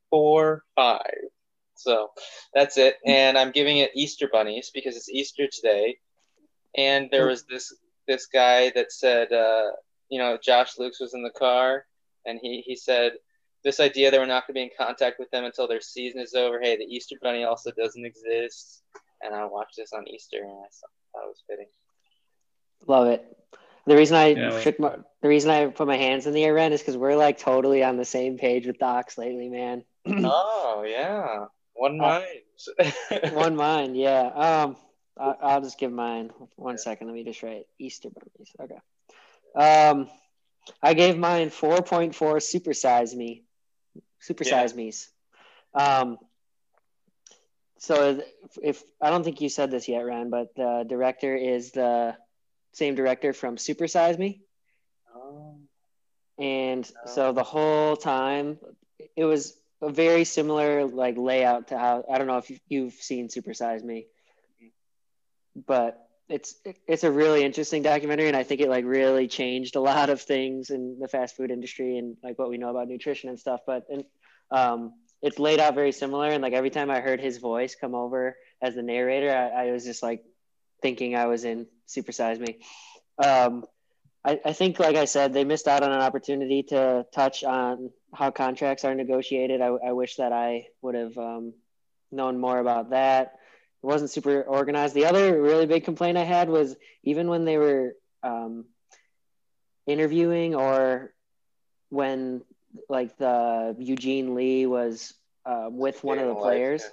four 0.09 0.63
five. 0.75 1.01
So 1.75 2.09
that's 2.55 2.77
it, 2.77 2.95
and 3.05 3.37
I'm 3.37 3.51
giving 3.51 3.77
it 3.77 3.91
Easter 3.93 4.27
bunnies 4.31 4.71
because 4.73 4.95
it's 4.95 5.09
Easter 5.09 5.47
today, 5.51 5.97
and 6.75 7.09
there 7.11 7.27
was 7.27 7.43
this 7.43 7.71
this 8.07 8.25
guy 8.27 8.71
that 8.71 8.91
said 8.91 9.31
uh, 9.31 9.71
you 10.09 10.19
know, 10.19 10.37
Josh 10.41 10.75
Luchs 10.77 10.99
was 10.99 11.13
in 11.13 11.23
the 11.23 11.29
car 11.29 11.85
and 12.25 12.39
he, 12.41 12.61
he 12.65 12.75
said 12.75 13.13
this 13.63 13.79
idea 13.79 14.11
that 14.11 14.19
we're 14.19 14.25
not 14.25 14.47
going 14.47 14.53
to 14.53 14.59
be 14.59 14.63
in 14.63 14.69
contact 14.77 15.19
with 15.19 15.29
them 15.31 15.45
until 15.45 15.67
their 15.67 15.81
season 15.81 16.21
is 16.21 16.33
over. 16.33 16.59
Hey, 16.61 16.77
the 16.77 16.83
Easter 16.83 17.15
Bunny 17.21 17.43
also 17.43 17.71
doesn't 17.71 18.05
exist. 18.05 18.83
and 19.21 19.33
I 19.33 19.45
watched 19.45 19.75
this 19.77 19.93
on 19.93 20.07
Easter, 20.07 20.37
and 20.41 20.51
I 20.51 20.67
thought 21.11 21.25
it 21.25 21.27
was 21.27 21.43
fitting. 21.49 21.67
Love 22.85 23.07
it. 23.07 23.25
The 23.85 23.95
reason 23.95 24.17
I 24.17 24.27
yeah, 24.27 24.59
shook 24.59 24.79
my, 24.79 24.95
the 25.21 25.29
reason 25.29 25.49
I 25.49 25.67
put 25.67 25.87
my 25.87 25.95
hands 25.95 26.27
in 26.27 26.33
the 26.33 26.43
air, 26.43 26.53
Ren, 26.53 26.73
is 26.73 26.81
because 26.81 26.97
we're 26.97 27.15
like 27.15 27.37
totally 27.37 27.83
on 27.83 27.97
the 27.97 28.05
same 28.05 28.37
page 28.37 28.67
with 28.67 28.79
docs 28.79 29.17
lately, 29.17 29.49
man. 29.49 29.83
oh 30.07 30.85
yeah, 30.85 31.45
one 31.73 31.99
uh, 31.99 32.21
mind. 32.77 33.33
one 33.33 33.55
mind, 33.57 33.97
yeah. 33.97 34.27
Um, 34.27 34.75
I, 35.17 35.55
will 35.55 35.63
just 35.63 35.79
give 35.79 35.91
mine. 35.91 36.31
One 36.57 36.75
yeah. 36.75 36.79
second, 36.79 37.07
let 37.07 37.13
me 37.13 37.23
just 37.23 37.41
write 37.41 37.65
Easter 37.79 38.09
bunnies. 38.09 38.51
Okay. 38.59 38.79
Um, 39.57 40.07
I 40.83 40.93
gave 40.93 41.17
mine 41.17 41.49
four 41.49 41.81
point 41.81 42.13
four. 42.13 42.37
Supersize 42.37 43.15
me, 43.15 43.43
supersize 44.21 44.69
yeah. 44.69 44.75
me's. 44.75 45.09
Um, 45.73 46.17
so 47.79 48.21
if 48.61 48.83
I 49.01 49.09
don't 49.09 49.23
think 49.23 49.41
you 49.41 49.49
said 49.49 49.71
this 49.71 49.87
yet, 49.87 50.05
Ren, 50.05 50.29
but 50.29 50.55
the 50.55 50.85
director 50.87 51.35
is 51.35 51.71
the 51.71 52.15
same 52.73 52.95
director 52.95 53.33
from 53.33 53.55
Supersize 53.55 54.17
Me. 54.19 54.41
Oh. 55.15 55.57
And 56.37 56.89
oh. 57.05 57.09
so 57.09 57.31
the 57.33 57.43
whole 57.43 57.95
time, 57.95 58.59
it 59.15 59.25
was 59.25 59.57
a 59.81 59.91
very 59.91 60.23
similar 60.23 60.85
like 60.85 61.17
layout 61.17 61.69
to 61.69 61.77
how 61.77 62.03
I 62.11 62.17
don't 62.17 62.27
know 62.27 62.37
if 62.37 62.51
you've 62.67 62.93
seen 62.93 63.29
Supersize 63.29 63.83
Me, 63.83 64.07
but 65.65 66.06
it's 66.29 66.55
it's 66.87 67.03
a 67.03 67.11
really 67.11 67.43
interesting 67.43 67.83
documentary, 67.83 68.27
and 68.27 68.35
I 68.35 68.43
think 68.43 68.61
it 68.61 68.69
like 68.69 68.85
really 68.85 69.27
changed 69.27 69.75
a 69.75 69.81
lot 69.81 70.09
of 70.09 70.21
things 70.21 70.69
in 70.69 70.97
the 70.99 71.07
fast 71.07 71.35
food 71.37 71.51
industry 71.51 71.97
and 71.97 72.17
like 72.23 72.37
what 72.37 72.49
we 72.49 72.57
know 72.57 72.69
about 72.69 72.87
nutrition 72.87 73.29
and 73.29 73.39
stuff. 73.39 73.61
But 73.65 73.85
and 73.89 74.03
um, 74.51 74.93
it's 75.21 75.39
laid 75.39 75.59
out 75.59 75.75
very 75.75 75.91
similar, 75.91 76.29
and 76.29 76.41
like 76.41 76.53
every 76.53 76.69
time 76.69 76.91
I 76.91 76.99
heard 76.99 77.21
his 77.21 77.37
voice 77.37 77.75
come 77.75 77.95
over 77.95 78.35
as 78.61 78.75
the 78.75 78.83
narrator, 78.83 79.31
I, 79.31 79.67
I 79.67 79.71
was 79.71 79.85
just 79.85 80.03
like 80.03 80.23
thinking 80.81 81.15
I 81.15 81.27
was 81.27 81.43
in 81.43 81.67
Supersize 81.87 82.39
Me. 82.39 82.59
Um, 83.23 83.65
I, 84.25 84.39
I 84.43 84.53
think, 84.53 84.79
like 84.79 84.97
I 84.97 85.05
said, 85.05 85.33
they 85.33 85.45
missed 85.45 85.67
out 85.67 85.83
on 85.83 85.91
an 85.91 86.01
opportunity 86.01 86.63
to 86.63 87.05
touch 87.13 87.43
on 87.43 87.91
how 88.13 88.31
contracts 88.31 88.83
are 88.83 88.93
negotiated. 88.93 89.61
I, 89.61 89.67
I 89.67 89.91
wish 89.93 90.17
that 90.17 90.33
I 90.33 90.67
would 90.81 90.95
have 90.95 91.17
um, 91.17 91.53
known 92.11 92.37
more 92.37 92.59
about 92.59 92.89
that. 92.89 93.35
It 93.83 93.85
wasn't 93.85 94.11
super 94.11 94.41
organized. 94.41 94.95
The 94.95 95.05
other 95.05 95.41
really 95.41 95.65
big 95.65 95.83
complaint 95.83 96.17
I 96.17 96.23
had 96.23 96.49
was 96.49 96.75
even 97.03 97.27
when 97.27 97.45
they 97.45 97.57
were 97.57 97.95
um, 98.23 98.65
interviewing 99.85 100.55
or 100.55 101.13
when 101.89 102.41
like 102.89 103.17
the 103.17 103.75
Eugene 103.79 104.35
Lee 104.35 104.65
was 104.65 105.13
uh, 105.45 105.69
with 105.71 106.03
one 106.03 106.19
of 106.19 106.27
the 106.27 106.35
players. 106.35 106.83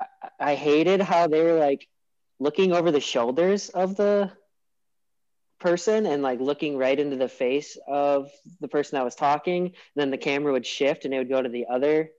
I, 0.00 0.06
I 0.38 0.54
hated 0.54 1.00
how 1.00 1.26
they 1.26 1.42
were 1.42 1.58
like 1.58 1.88
looking 2.38 2.72
over 2.72 2.90
the 2.90 3.00
shoulders 3.00 3.68
of 3.68 3.96
the 3.96 4.30
person 5.58 6.06
and 6.06 6.22
like 6.22 6.40
looking 6.40 6.76
right 6.76 6.98
into 6.98 7.16
the 7.16 7.28
face 7.28 7.78
of 7.88 8.30
the 8.60 8.68
person 8.68 8.96
that 8.96 9.04
was 9.04 9.14
talking. 9.14 9.72
then 9.94 10.10
the 10.10 10.18
camera 10.18 10.52
would 10.52 10.66
shift 10.66 11.04
and 11.04 11.14
it 11.14 11.18
would 11.18 11.28
go 11.28 11.40
to 11.40 11.48
the 11.48 11.66
other 11.70 12.10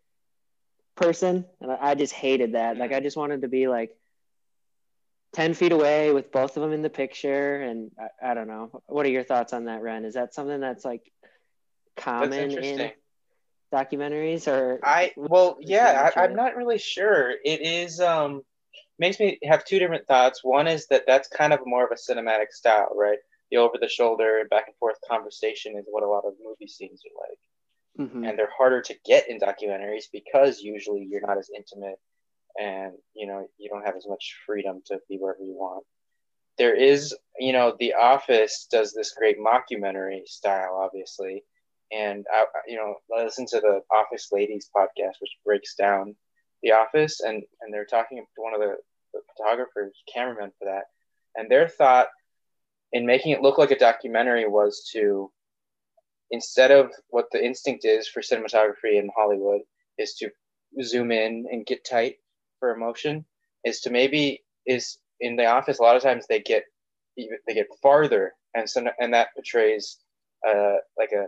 person. 0.98 1.46
And 1.62 1.72
I 1.72 1.96
just 1.96 2.14
hated 2.14 2.54
that. 2.54 2.78
Like 2.78 2.92
I 2.92 3.00
just 3.00 3.18
wanted 3.18 3.42
to 3.44 3.48
be 3.48 3.68
like 3.68 3.96
10 5.34 5.54
feet 5.54 5.72
away 5.72 6.12
with 6.12 6.32
both 6.32 6.58
of 6.58 6.64
them 6.64 6.74
in 6.74 6.82
the 6.82 6.90
picture. 6.90 7.62
And 7.62 7.92
I, 8.00 8.32
I 8.32 8.34
don't 8.34 8.48
know. 8.48 8.82
What 8.88 9.06
are 9.06 9.10
your 9.10 9.24
thoughts 9.24 9.54
on 9.54 9.66
that, 9.66 9.82
Ren? 9.82 10.06
Is 10.06 10.16
that 10.16 10.34
something 10.34 10.60
that's 10.60 10.84
like 10.84 11.04
common 11.96 12.52
in 12.52 12.92
documentaries 13.74 14.48
or 14.48 14.80
I 14.84 15.12
well 15.18 15.58
yeah 15.60 16.10
I, 16.16 16.24
I'm 16.24 16.36
not 16.36 16.56
really 16.56 16.78
sure. 16.78 17.32
It 17.32 17.62
is 17.62 18.00
um 18.00 18.44
makes 19.00 19.20
me 19.20 19.40
have 19.44 19.66
two 19.66 19.80
different 19.80 20.08
thoughts. 20.08 20.44
One 20.44 20.68
is 20.68 20.88
that 20.88 21.04
that's 21.06 21.28
kind 21.28 21.54
of 21.54 21.60
more 21.66 21.86
of 21.86 21.92
a 21.92 21.96
cinematic 21.96 22.52
style, 22.52 22.94
right? 22.96 23.20
The 23.52 23.58
over 23.58 23.78
the 23.80 23.90
shoulder 23.90 24.46
back 24.50 24.66
and 24.68 24.76
forth 24.78 24.98
conversation 25.10 25.76
is 25.78 25.86
what 25.90 26.04
a 26.04 26.08
lot 26.08 26.26
of 26.26 26.34
movie 26.44 26.68
scenes 26.68 27.02
are 27.06 27.30
like. 27.30 27.40
Mm-hmm. 28.00 28.24
And 28.24 28.38
they're 28.38 28.52
harder 28.56 28.82
to 28.82 28.96
get 29.06 29.30
in 29.30 29.40
documentaries 29.40 30.06
because 30.12 30.60
usually 30.60 31.08
you're 31.10 31.26
not 31.26 31.38
as 31.38 31.50
intimate 31.56 32.00
and 32.60 32.94
you 33.14 33.28
know 33.28 33.48
you 33.58 33.70
don't 33.70 33.86
have 33.86 33.96
as 33.96 34.08
much 34.08 34.36
freedom 34.46 34.82
to 34.88 35.00
be 35.10 35.18
wherever 35.18 35.44
you 35.44 35.54
want. 35.54 35.84
There 36.58 36.76
is, 36.76 37.16
you 37.38 37.54
know, 37.54 37.76
The 37.80 37.94
Office 37.94 38.68
does 38.72 38.92
this 38.92 39.14
great 39.14 39.38
mockumentary 39.38 40.26
style, 40.26 40.80
obviously, 40.82 41.44
and 41.92 42.26
I, 42.34 42.46
you 42.68 42.78
know, 42.78 42.96
listen 43.16 43.46
to 43.48 43.60
the 43.60 43.82
Office 43.92 44.30
Ladies 44.32 44.70
podcast, 44.76 45.22
which 45.22 45.38
breaks 45.46 45.76
down 45.76 46.16
The 46.64 46.72
Office, 46.72 47.20
and 47.22 47.44
and 47.62 47.74
they're 47.74 47.86
talking 47.86 48.18
to 48.18 48.42
one 48.42 48.54
of 48.54 48.60
the, 48.60 48.76
the 49.14 49.22
photographers, 49.36 49.94
cameramen 50.14 50.52
for 50.58 50.66
that, 50.66 50.86
and 51.36 51.50
their 51.50 51.68
thought 51.68 52.08
in 52.92 53.06
making 53.06 53.34
it 53.34 53.42
look 53.42 53.58
like 53.58 53.72
a 53.72 53.78
documentary 53.78 54.48
was 54.48 54.90
to 54.94 55.32
instead 56.32 56.72
of 56.72 56.92
what 57.10 57.26
the 57.32 57.44
instinct 57.44 57.86
is 57.86 58.08
for 58.08 58.22
cinematography 58.22 59.00
in 59.00 59.10
Hollywood 59.16 59.62
is 59.98 60.16
to 60.16 60.30
zoom 60.84 61.12
in 61.12 61.46
and 61.52 61.66
get 61.66 61.86
tight 61.86 62.16
for 62.60 62.72
emotion 62.72 63.26
is 63.63 63.82
to 63.82 63.90
maybe 63.90 64.44
is 64.66 64.98
in 65.20 65.36
the 65.36 65.46
office 65.46 65.80
a 65.80 65.82
lot 65.82 65.96
of 65.96 66.04
times 66.04 66.26
they 66.28 66.40
get 66.40 66.63
they 67.18 67.54
get 67.54 67.68
farther 67.82 68.34
and 68.56 68.70
so 68.70 68.86
and 69.00 69.13
that 69.13 69.30
portrays 69.36 69.98
uh, 70.48 70.76
like 70.98 71.12
a 71.12 71.26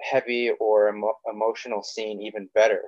heavy 0.00 0.50
or 0.60 0.88
emo- 0.88 1.18
emotional 1.32 1.82
scene 1.82 2.20
even 2.22 2.48
better. 2.54 2.82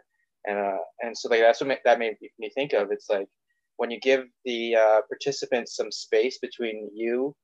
And 0.47 0.59
uh, 0.59 0.79
and 1.01 1.17
so 1.17 1.29
like 1.29 1.41
that's 1.41 1.61
what 1.61 1.79
that 1.85 1.99
made 1.99 2.17
me 2.39 2.51
think 2.55 2.73
of. 2.73 2.91
It's 2.91 3.11
like 3.11 3.29
when 3.77 3.91
you 3.91 4.01
give 4.01 4.25
the 4.45 4.77
uh, 4.77 5.01
participants 5.09 5.77
some 5.77 5.93
space 5.93 6.39
between 6.39 6.91
you 6.95 7.35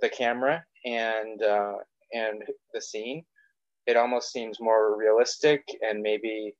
the 0.00 0.08
camera 0.08 0.64
and 0.84 1.42
uh, 1.42 1.74
and 2.14 2.42
the 2.72 2.80
scene, 2.80 3.24
it 3.86 3.96
almost 3.96 4.32
seems 4.32 4.60
more 4.60 4.96
realistic 4.96 5.62
and 5.82 6.00
maybe 6.00 6.54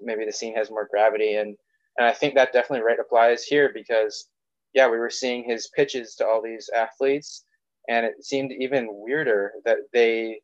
maybe 0.00 0.24
the 0.24 0.32
scene 0.32 0.54
has 0.54 0.70
more 0.70 0.88
gravity. 0.90 1.34
And 1.36 1.56
and 1.98 2.06
I 2.06 2.12
think 2.12 2.34
that 2.34 2.52
definitely 2.52 2.84
right 2.86 2.98
applies 2.98 3.44
here 3.44 3.70
because 3.74 4.28
yeah 4.74 4.88
we 4.88 4.98
were 4.98 5.10
seeing 5.10 5.44
his 5.44 5.70
pitches 5.74 6.14
to 6.16 6.26
all 6.26 6.42
these 6.42 6.70
athletes 6.74 7.44
and 7.88 8.04
it 8.06 8.24
seemed 8.24 8.52
even 8.52 8.88
weirder 8.90 9.52
that 9.64 9.78
they 9.92 10.40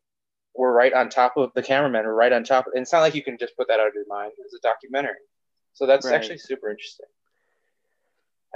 were 0.55 0.71
right 0.71 0.93
on 0.93 1.09
top 1.09 1.35
of 1.35 1.51
the 1.55 1.63
cameraman 1.63 2.05
or 2.05 2.13
right 2.13 2.31
on 2.31 2.43
top. 2.43 2.67
And 2.73 2.83
it's 2.83 2.93
not 2.93 3.01
like 3.01 3.15
you 3.15 3.23
can 3.23 3.37
just 3.37 3.57
put 3.57 3.67
that 3.67 3.79
out 3.79 3.87
of 3.87 3.93
your 3.95 4.05
mind. 4.07 4.31
It's 4.37 4.53
a 4.53 4.59
documentary. 4.61 5.15
So 5.73 5.87
that's 5.87 6.05
right. 6.05 6.15
actually 6.15 6.37
super 6.37 6.69
interesting 6.69 7.07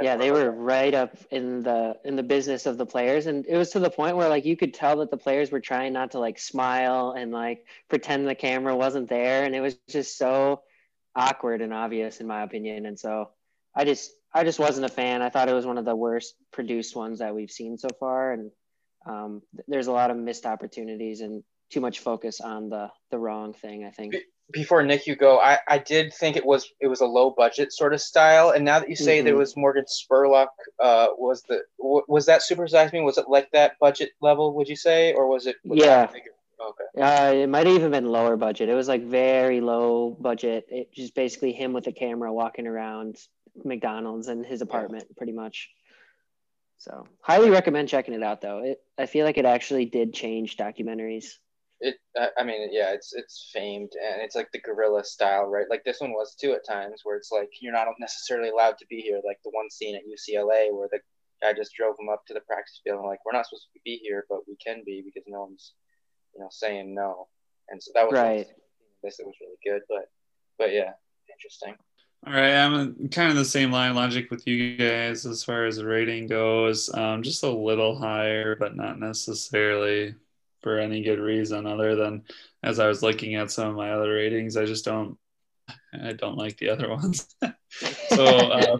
yeah 0.01 0.15
they 0.15 0.31
were 0.31 0.51
right 0.51 0.93
up 0.93 1.15
in 1.31 1.63
the 1.63 1.95
in 2.05 2.15
the 2.15 2.23
business 2.23 2.65
of 2.65 2.77
the 2.77 2.85
players 2.85 3.25
and 3.25 3.45
it 3.47 3.57
was 3.57 3.71
to 3.71 3.79
the 3.79 3.89
point 3.89 4.15
where 4.15 4.29
like 4.29 4.45
you 4.45 4.55
could 4.55 4.73
tell 4.73 4.97
that 4.97 5.09
the 5.09 5.17
players 5.17 5.51
were 5.51 5.59
trying 5.59 5.93
not 5.93 6.11
to 6.11 6.19
like 6.19 6.37
smile 6.37 7.15
and 7.17 7.31
like 7.31 7.65
pretend 7.89 8.27
the 8.27 8.35
camera 8.35 8.75
wasn't 8.75 9.09
there 9.09 9.43
and 9.43 9.55
it 9.55 9.61
was 9.61 9.75
just 9.89 10.17
so 10.17 10.61
awkward 11.15 11.61
and 11.61 11.73
obvious 11.73 12.19
in 12.19 12.27
my 12.27 12.43
opinion 12.43 12.85
and 12.85 12.99
so 12.99 13.29
i 13.75 13.83
just 13.83 14.11
i 14.33 14.43
just 14.43 14.59
wasn't 14.59 14.85
a 14.85 14.89
fan. 14.89 15.21
I 15.21 15.29
thought 15.29 15.49
it 15.49 15.53
was 15.53 15.65
one 15.65 15.77
of 15.77 15.85
the 15.85 15.95
worst 15.95 16.35
produced 16.51 16.95
ones 16.95 17.19
that 17.19 17.33
we've 17.33 17.51
seen 17.51 17.77
so 17.77 17.89
far 17.99 18.33
and 18.33 18.51
um, 19.05 19.41
there's 19.67 19.87
a 19.87 19.91
lot 19.91 20.11
of 20.11 20.17
missed 20.17 20.45
opportunities 20.45 21.21
and 21.21 21.43
too 21.71 21.79
much 21.81 21.99
focus 21.99 22.41
on 22.41 22.69
the 22.69 22.89
the 23.09 23.17
wrong 23.17 23.53
thing 23.53 23.83
i 23.85 23.89
think 23.89 24.15
before 24.51 24.83
Nick, 24.83 25.07
you 25.07 25.15
go. 25.15 25.39
I, 25.39 25.59
I 25.67 25.77
did 25.77 26.13
think 26.13 26.35
it 26.35 26.45
was 26.45 26.71
it 26.79 26.87
was 26.87 27.01
a 27.01 27.05
low 27.05 27.31
budget 27.31 27.73
sort 27.73 27.93
of 27.93 28.01
style, 28.01 28.51
and 28.51 28.63
now 28.63 28.79
that 28.79 28.89
you 28.89 28.95
say 28.95 29.17
mm-hmm. 29.17 29.25
there 29.25 29.35
was 29.35 29.57
Morgan 29.57 29.85
Spurlock, 29.85 30.47
uh, 30.79 31.07
was 31.17 31.43
the 31.43 31.63
was 31.79 32.25
that 32.27 32.41
Supersize 32.41 32.93
Me? 32.93 33.01
Was 33.01 33.17
it 33.17 33.25
like 33.27 33.51
that 33.51 33.77
budget 33.79 34.11
level? 34.21 34.53
Would 34.55 34.69
you 34.69 34.75
say, 34.75 35.13
or 35.13 35.27
was 35.27 35.47
it? 35.47 35.57
Was 35.65 35.79
yeah. 35.79 36.07
Okay. 36.59 37.01
Uh, 37.01 37.33
it 37.33 37.47
might 37.49 37.67
have 37.67 37.75
even 37.75 37.91
been 37.91 38.07
lower 38.07 38.35
budget. 38.35 38.69
It 38.69 38.73
was 38.73 38.87
like 38.87 39.03
very 39.03 39.61
low 39.61 40.17
budget. 40.19 40.65
It 40.69 40.91
just 40.91 41.13
basically 41.13 41.51
him 41.51 41.71
with 41.73 41.85
a 41.85 41.91
camera 41.91 42.33
walking 42.33 42.65
around 42.65 43.17
McDonald's 43.63 44.27
and 44.27 44.43
his 44.43 44.61
apartment, 44.61 45.05
yeah. 45.07 45.13
pretty 45.17 45.33
much. 45.33 45.69
So 46.79 47.05
highly 47.21 47.51
recommend 47.51 47.89
checking 47.89 48.15
it 48.15 48.23
out, 48.23 48.41
though. 48.41 48.63
It 48.63 48.81
I 48.97 49.05
feel 49.05 49.25
like 49.25 49.37
it 49.37 49.45
actually 49.45 49.85
did 49.85 50.13
change 50.13 50.57
documentaries 50.57 51.33
it 51.79 51.95
i 52.37 52.43
mean 52.43 52.69
yeah 52.71 52.89
it's 52.91 53.13
it's 53.13 53.51
famed 53.53 53.91
and 54.03 54.21
it's 54.21 54.35
like 54.35 54.49
the 54.51 54.59
guerrilla 54.59 55.03
style 55.03 55.45
right? 55.45 55.69
Like 55.69 55.83
this 55.83 55.99
one 55.99 56.11
was 56.11 56.35
too 56.35 56.53
at 56.53 56.65
times 56.65 57.01
where 57.03 57.17
it's 57.17 57.31
like 57.31 57.49
you're 57.61 57.73
not 57.73 57.87
necessarily 57.99 58.49
allowed 58.49 58.77
to 58.79 58.85
be 58.89 59.01
here. 59.01 59.19
Like 59.25 59.39
the 59.43 59.51
one 59.51 59.69
scene 59.69 59.95
at 59.95 60.03
ucla 60.03 60.73
where 60.73 60.89
the 60.91 60.99
guy 61.41 61.53
just 61.53 61.73
drove 61.75 61.95
him 61.99 62.09
up 62.09 62.25
to 62.27 62.33
the 62.33 62.41
practice 62.41 62.81
field 62.83 62.99
and 62.99 63.07
like 63.07 63.19
we're 63.25 63.31
not 63.31 63.45
supposed 63.45 63.67
to 63.73 63.79
be 63.85 63.99
here 64.03 64.25
but 64.29 64.47
we 64.47 64.55
can 64.63 64.81
be 64.85 65.03
because 65.05 65.23
no 65.27 65.41
one's 65.41 65.73
you 66.33 66.41
know 66.41 66.49
saying 66.51 66.93
no. 66.93 67.27
And 67.69 67.81
so 67.81 67.91
that 67.95 68.05
was 68.09 68.13
right. 68.13 68.47
this 69.03 69.19
it 69.19 69.25
was 69.25 69.35
really 69.41 69.57
good 69.63 69.81
but 69.89 70.09
but 70.57 70.73
yeah 70.73 70.91
interesting. 71.31 71.75
All 72.25 72.33
right, 72.33 72.55
I'm 72.55 73.09
kind 73.09 73.29
of 73.29 73.37
the 73.37 73.45
same 73.45 73.71
line 73.71 73.93
logic 73.93 74.31
with 74.31 74.47
you 74.47 74.75
guys 74.75 75.23
as 75.27 75.43
far 75.43 75.65
as 75.65 75.83
rating 75.83 76.25
goes. 76.25 76.91
Um, 76.91 77.21
just 77.21 77.43
a 77.43 77.49
little 77.49 77.95
higher, 77.95 78.55
but 78.55 78.75
not 78.75 78.99
necessarily 78.99 80.15
for 80.61 80.79
any 80.79 81.03
good 81.03 81.19
reason 81.19 81.65
other 81.65 81.95
than 81.95 82.23
as 82.63 82.79
I 82.79 82.87
was 82.87 83.03
looking 83.03 83.35
at 83.35 83.51
some 83.51 83.69
of 83.69 83.75
my 83.75 83.91
other 83.91 84.13
ratings, 84.13 84.57
I 84.57 84.65
just 84.65 84.85
don't 84.85 85.17
I 85.93 86.13
don't 86.13 86.37
like 86.37 86.57
the 86.57 86.69
other 86.69 86.89
ones. 86.95 87.27
so 88.09 88.25
uh, 88.25 88.77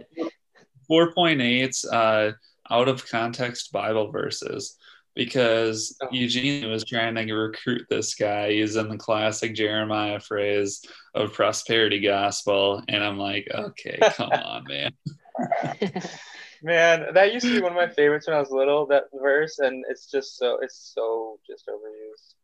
4.8 0.90 1.84
uh, 1.92 2.32
out 2.70 2.88
of 2.88 3.08
context 3.08 3.72
Bible 3.72 4.10
verses 4.10 4.76
because 5.14 5.96
oh. 6.00 6.08
Eugene 6.12 6.70
was 6.70 6.84
trying 6.84 7.14
to 7.16 7.34
recruit 7.34 7.84
this 7.90 8.14
guy 8.14 8.46
using 8.48 8.88
the 8.88 8.96
classic 8.96 9.54
Jeremiah 9.54 10.20
phrase 10.20 10.80
of 11.14 11.32
prosperity 11.32 12.00
gospel. 12.00 12.82
And 12.88 13.02
I'm 13.02 13.18
like, 13.18 13.48
okay, 13.52 13.98
come 14.12 14.30
on, 14.32 14.64
man. 14.68 14.92
man, 16.62 17.14
that 17.14 17.32
used 17.32 17.46
to 17.46 17.54
be 17.54 17.60
one 17.60 17.72
of 17.72 17.76
my 17.76 17.88
favorites 17.88 18.26
when 18.26 18.36
I 18.36 18.40
was 18.40 18.50
little, 18.50 18.86
that 18.86 19.04
verse. 19.14 19.58
And 19.58 19.84
it's 19.88 20.10
just 20.10 20.36
so, 20.36 20.58
it's 20.62 20.92
so 20.94 21.38
just 21.46 21.68
overused, 21.68 22.34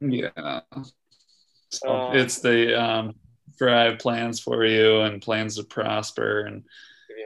man. 0.00 0.12
Yeah. 0.12 0.60
So 1.70 1.88
um, 1.90 2.16
it's 2.16 2.40
the, 2.40 2.80
um, 2.80 3.14
for 3.56 3.68
I 3.68 3.84
have 3.84 3.98
plans 3.98 4.40
for 4.40 4.64
you 4.64 5.00
and 5.00 5.22
plans 5.22 5.56
to 5.56 5.64
prosper. 5.64 6.40
And 6.46 6.64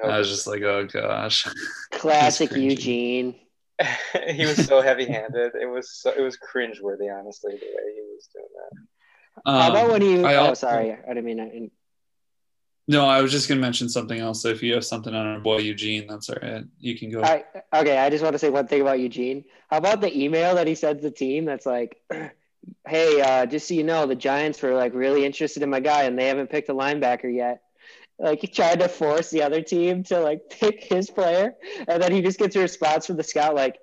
I 0.04 0.18
was 0.18 0.28
just 0.28 0.46
like, 0.46 0.62
oh 0.62 0.86
gosh. 0.86 1.46
Classic 1.92 2.52
Eugene. 2.52 3.34
he 4.28 4.46
was 4.46 4.64
so 4.66 4.80
heavy-handed. 4.82 5.52
It 5.60 5.66
was 5.66 5.90
so, 5.90 6.12
it 6.16 6.20
was 6.20 6.36
cringeworthy, 6.36 7.12
honestly, 7.12 7.52
the 7.52 7.66
way 7.66 7.94
he 7.94 8.02
was 8.14 8.28
doing 8.32 8.46
that. 8.54 8.80
Um, 9.46 9.60
How 9.60 9.70
about 9.70 9.90
when 9.90 10.02
he? 10.02 10.24
I 10.24 10.34
oh, 10.36 10.48
also, 10.48 10.66
sorry, 10.66 10.92
I 10.92 11.08
didn't 11.08 11.24
mean. 11.24 11.70
No, 12.90 13.06
I 13.06 13.22
was 13.22 13.30
just 13.30 13.48
gonna 13.48 13.60
mention 13.60 13.88
something 13.88 14.18
else. 14.18 14.42
So 14.42 14.48
if 14.48 14.64
you 14.64 14.74
have 14.74 14.84
something 14.84 15.14
on 15.14 15.24
our 15.24 15.38
boy 15.38 15.58
Eugene, 15.58 16.08
that's 16.08 16.28
all 16.28 16.38
right. 16.42 16.64
You 16.80 16.98
can 16.98 17.08
go. 17.08 17.20
Okay, 17.72 17.96
I 17.96 18.10
just 18.10 18.24
want 18.24 18.32
to 18.32 18.38
say 18.40 18.50
one 18.50 18.66
thing 18.66 18.80
about 18.80 18.98
Eugene. 18.98 19.44
How 19.68 19.76
about 19.76 20.00
the 20.00 20.12
email 20.12 20.56
that 20.56 20.66
he 20.66 20.74
sent 20.74 21.00
the 21.00 21.12
team? 21.12 21.44
That's 21.44 21.66
like, 21.66 22.02
hey, 22.88 23.20
uh, 23.20 23.46
just 23.46 23.68
so 23.68 23.74
you 23.74 23.84
know, 23.84 24.06
the 24.06 24.16
Giants 24.16 24.60
were 24.60 24.74
like 24.74 24.92
really 24.92 25.24
interested 25.24 25.62
in 25.62 25.70
my 25.70 25.78
guy, 25.78 26.02
and 26.02 26.18
they 26.18 26.26
haven't 26.26 26.50
picked 26.50 26.68
a 26.68 26.74
linebacker 26.74 27.32
yet 27.32 27.62
like 28.18 28.40
he 28.40 28.46
tried 28.48 28.80
to 28.80 28.88
force 28.88 29.30
the 29.30 29.42
other 29.42 29.62
team 29.62 30.02
to 30.04 30.20
like 30.20 30.50
pick 30.50 30.82
his 30.82 31.10
player, 31.10 31.54
and 31.86 32.02
then 32.02 32.12
he 32.12 32.22
just 32.22 32.40
gets 32.40 32.56
a 32.56 32.60
response 32.60 33.06
from 33.06 33.16
the 33.16 33.22
scout 33.22 33.54
like, 33.54 33.78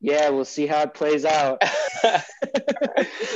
"Yeah, 0.00 0.30
we'll 0.30 0.44
see 0.44 0.66
how 0.66 0.82
it 0.82 0.94
plays 0.94 1.24
out." 1.24 1.58
I 2.02 2.24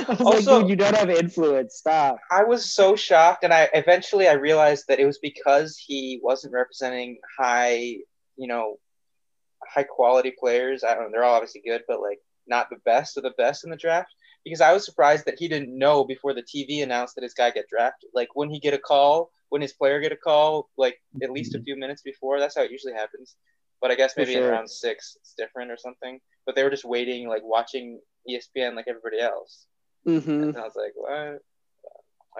was 0.09 0.21
also, 0.21 0.61
like, 0.61 0.69
you 0.69 0.77
don't 0.77 0.97
have 0.97 1.11
influence. 1.11 1.77
Stop. 1.77 2.19
I 2.31 2.45
was 2.45 2.73
so 2.73 2.97
shocked, 2.97 3.45
and 3.45 3.53
I 3.53 3.69
eventually 3.75 4.29
I 4.29 4.33
realized 4.33 4.87
that 4.89 5.01
it 5.01 5.07
was 5.07 5.19
because 5.19 5.77
he 5.77 6.21
wasn't 6.23 6.55
representing 6.55 7.19
high, 7.39 7.99
you 8.37 8.49
know, 8.49 8.79
high 9.67 9.85
quality 9.85 10.33
players. 10.39 10.85
I 10.85 10.95
don't 10.95 11.05
know. 11.05 11.11
They're 11.13 11.25
all 11.25 11.35
obviously 11.35 11.63
good, 11.65 11.83
but 11.89 12.01
like 12.01 12.21
not 12.47 12.71
the 12.71 12.81
best 12.85 13.17
of 13.17 13.23
the 13.23 13.35
best 13.39 13.65
in 13.65 13.71
the 13.71 13.77
draft. 13.77 14.13
Because 14.45 14.61
I 14.61 14.75
was 14.75 14.85
surprised 14.85 15.25
that 15.25 15.39
he 15.39 15.49
didn't 15.49 15.77
know 15.77 16.05
before 16.05 16.35
the 16.35 16.43
TV 16.43 16.83
announced 16.83 17.15
that 17.15 17.25
his 17.25 17.33
guy 17.33 17.51
get 17.51 17.69
drafted. 17.69 18.11
Like 18.15 18.29
when 18.35 18.51
he 18.51 18.61
get 18.61 18.75
a 18.75 18.79
call 18.79 19.31
when 19.55 19.63
his 19.63 19.73
player 19.73 20.01
get 20.01 20.11
a 20.11 20.17
call 20.17 20.69
like 20.77 21.01
at 21.23 21.31
least 21.31 21.55
a 21.55 21.59
mm-hmm. 21.59 21.65
few 21.65 21.77
minutes 21.77 22.03
before. 22.03 22.41
That's 22.41 22.57
how 22.57 22.63
it 22.63 22.73
usually 22.73 22.93
happens. 22.93 23.37
But 23.81 23.93
I 23.93 23.95
guess 23.95 24.15
maybe 24.17 24.33
sure. 24.33 24.47
in 24.47 24.51
round 24.51 24.69
six 24.69 25.17
it's 25.21 25.35
different 25.35 25.71
or 25.71 25.77
something. 25.77 26.19
But 26.47 26.55
they 26.55 26.63
were 26.63 26.71
just 26.71 26.85
waiting, 26.85 27.29
like 27.29 27.43
watching 27.45 28.01
ESPN 28.29 28.75
like 28.75 28.87
everybody 28.89 29.21
else. 29.21 29.67
Mm-hmm. 30.07 30.31
And 30.31 30.57
I 30.57 30.63
was 30.63 30.77
like, 30.77 30.93
what? 30.95 31.41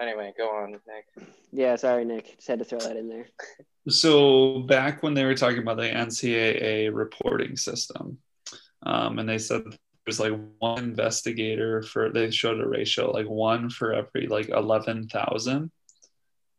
Anyway, 0.01 0.33
go 0.37 0.49
on, 0.49 0.71
Nick. 0.71 1.27
Yeah, 1.51 1.75
sorry, 1.77 2.05
Nick. 2.05 2.35
Just 2.35 2.47
had 2.47 2.59
to 2.59 2.65
throw 2.65 2.79
that 2.79 2.97
in 2.97 3.07
there. 3.09 3.27
So 3.87 4.59
back 4.59 5.03
when 5.03 5.13
they 5.13 5.23
were 5.23 5.35
talking 5.35 5.59
about 5.59 5.77
the 5.77 5.83
NCAA 5.83 6.93
reporting 6.93 7.55
system, 7.55 8.17
um, 8.83 9.19
and 9.19 9.29
they 9.29 9.37
said 9.37 9.63
there's 10.05 10.19
like 10.19 10.33
one 10.59 10.83
investigator 10.83 11.81
for 11.81 12.11
they 12.11 12.29
showed 12.29 12.59
a 12.59 12.67
ratio 12.67 13.11
like 13.11 13.27
one 13.27 13.69
for 13.69 13.93
every 13.93 14.27
like 14.27 14.49
eleven 14.49 15.07
thousand 15.07 15.71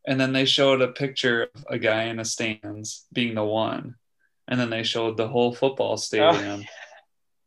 and 0.06 0.20
then 0.20 0.32
they 0.32 0.44
showed 0.44 0.82
a 0.82 0.88
picture 0.88 1.48
of 1.54 1.64
a 1.68 1.78
guy 1.78 2.04
in 2.04 2.18
a 2.18 2.24
stands 2.24 3.06
being 3.12 3.34
the 3.34 3.44
one 3.44 3.94
and 4.48 4.58
then 4.58 4.70
they 4.70 4.82
showed 4.82 5.16
the 5.16 5.28
whole 5.28 5.54
football 5.54 5.92
oh, 5.92 5.96
stadium 5.96 6.62
oh. 6.62 6.85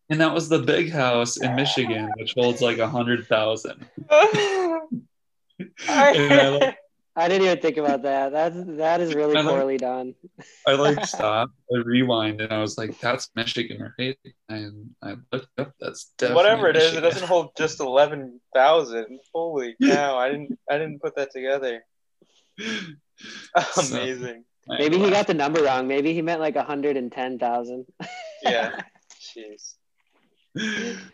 And 0.10 0.22
that 0.22 0.34
was 0.34 0.50
the 0.50 0.60
big 0.60 0.92
house 0.92 1.38
in 1.38 1.56
michigan 1.56 2.12
which 2.18 2.34
holds 2.38 2.62
like 2.62 2.78
a 2.78 2.88
hundred 2.88 3.28
thousand 3.28 3.86
I, 5.88 6.76
I 7.20 7.28
didn't 7.28 7.48
even 7.48 7.60
think 7.60 7.76
about 7.76 8.04
that. 8.04 8.32
That's 8.32 8.56
that 8.78 9.02
is 9.02 9.14
really 9.14 9.42
poorly 9.44 9.78
done. 9.78 10.16
I 10.66 10.74
like 10.76 11.06
stopped, 11.06 11.52
I 11.70 11.80
rewind, 11.80 12.40
and 12.40 12.54
I 12.54 12.60
was 12.62 12.78
like, 12.78 12.98
"That's 13.02 13.30
Michigan, 13.36 13.92
right?" 14.00 14.18
And 14.48 14.92
I 15.04 15.16
looked 15.34 15.50
up. 15.58 15.74
That's 15.82 16.14
whatever 16.22 16.70
it 16.70 16.76
Michigan. 16.76 16.92
is. 16.92 16.98
It 16.98 17.02
doesn't 17.02 17.28
hold 17.28 17.50
just 17.58 17.82
eleven 17.82 18.40
thousand. 18.56 19.20
Holy 19.34 19.76
cow! 19.84 20.18
I 20.18 20.30
didn't 20.30 20.58
I 20.70 20.78
didn't 20.78 21.02
put 21.02 21.18
that 21.18 21.32
together. 21.32 21.84
Amazing. 22.58 24.46
So, 24.68 24.76
Maybe 24.78 24.98
he 24.98 25.10
got 25.10 25.28
the 25.28 25.34
number 25.34 25.62
wrong. 25.64 25.88
Maybe 25.88 26.14
he 26.14 26.22
meant 26.22 26.40
like 26.40 26.56
110,000. 26.56 27.86
yeah. 28.44 28.82
Jeez. 29.20 29.74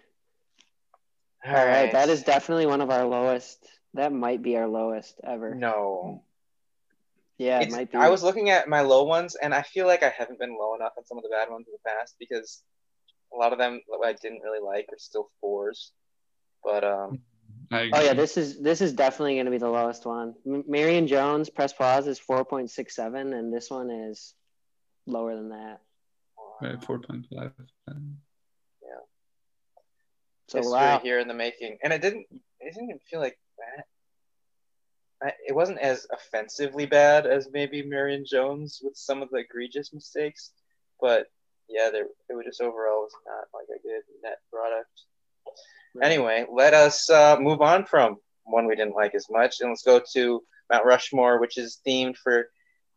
All 1.46 1.54
right. 1.54 1.92
That 1.92 2.10
is 2.10 2.24
definitely 2.24 2.66
one 2.66 2.82
of 2.82 2.90
our 2.90 3.06
lowest. 3.06 3.66
That 3.94 4.12
might 4.12 4.42
be 4.42 4.58
our 4.58 4.68
lowest 4.68 5.20
ever. 5.24 5.54
No. 5.56 6.24
Yeah, 7.38 7.62
it 7.62 7.72
might 7.72 7.92
be. 7.92 7.98
I 7.98 8.10
was 8.10 8.24
looking 8.24 8.50
at 8.50 8.70
my 8.70 8.82
low 8.82 9.04
ones, 9.04 9.36
and 9.36 9.54
I 9.54 9.62
feel 9.62 9.88
like 9.88 10.04
I 10.04 10.10
haven't 10.10 10.40
been 10.40 10.58
low 10.58 10.76
enough 10.76 10.94
on 10.98 11.06
some 11.06 11.18
of 11.18 11.24
the 11.24 11.30
bad 11.30 11.50
ones 11.50 11.68
in 11.68 11.74
the 11.74 11.90
past 11.90 12.16
because 12.18 12.64
a 13.34 13.38
lot 13.38 13.52
of 13.52 13.60
them 13.60 13.82
that 13.90 14.06
I 14.08 14.14
didn't 14.14 14.42
really 14.42 14.62
like 14.66 14.88
are 14.92 14.98
still 14.98 15.30
fours. 15.42 15.92
But 16.64 16.84
um, 16.84 17.20
oh 17.72 18.02
yeah, 18.02 18.14
this 18.14 18.38
is 18.38 18.60
this 18.62 18.82
is 18.82 18.94
definitely 18.94 19.36
going 19.36 19.46
to 19.46 19.52
be 19.52 19.58
the 19.58 19.70
lowest 19.70 20.06
one. 20.06 20.34
M- 20.48 20.64
Marion 20.68 21.08
Jones 21.08 21.50
press 21.50 21.74
pause 21.74 22.08
is 22.08 22.20
four 22.20 22.46
point 22.46 22.72
six 22.72 22.96
seven, 22.96 23.34
and 23.34 23.54
this 23.54 23.70
one 23.70 23.92
is 23.92 24.34
lower 25.06 25.36
than 25.36 25.50
that. 25.50 25.82
Right, 26.62 26.82
four 26.84 27.00
point 27.00 27.26
five. 27.36 27.52
So 30.48 30.60
History 30.60 30.74
wow. 30.74 31.00
here 31.00 31.20
in 31.20 31.28
the 31.28 31.34
making, 31.34 31.78
and 31.84 31.92
it 31.92 32.02
didn't. 32.02 32.28
It 32.60 32.74
didn't 32.74 32.90
even 32.90 33.00
feel 33.10 33.20
like 33.20 33.38
that. 33.58 33.86
I, 35.28 35.32
it 35.48 35.56
wasn't 35.56 35.80
as 35.80 36.08
offensively 36.12 36.86
bad 36.86 37.26
as 37.26 37.50
maybe 37.52 37.82
Marion 37.84 38.26
Jones 38.30 38.80
with 38.84 38.96
some 38.96 39.22
of 39.22 39.30
the 39.30 39.38
egregious 39.38 39.94
mistakes, 39.94 40.52
but 41.02 41.28
yeah, 41.68 41.90
there 41.92 42.06
it 42.30 42.36
was 42.36 42.46
just 42.46 42.62
overall 42.62 43.02
was 43.02 43.14
not 43.26 43.48
like 43.54 43.68
a 43.70 43.82
good 43.82 44.04
net 44.24 44.38
product. 44.52 44.90
Anyway, 46.02 46.46
let 46.52 46.74
us 46.74 47.10
uh, 47.10 47.38
move 47.40 47.62
on 47.62 47.86
from 47.86 48.18
one 48.44 48.68
we 48.68 48.76
didn't 48.76 48.96
like 48.96 49.16
as 49.16 49.28
much, 49.30 49.62
and 49.62 49.70
let's 49.70 49.84
go 49.84 50.02
to 50.14 50.44
Mount 50.72 50.86
Rushmore, 50.86 51.40
which 51.40 51.58
is 51.58 51.80
themed 51.88 52.18
for 52.18 52.50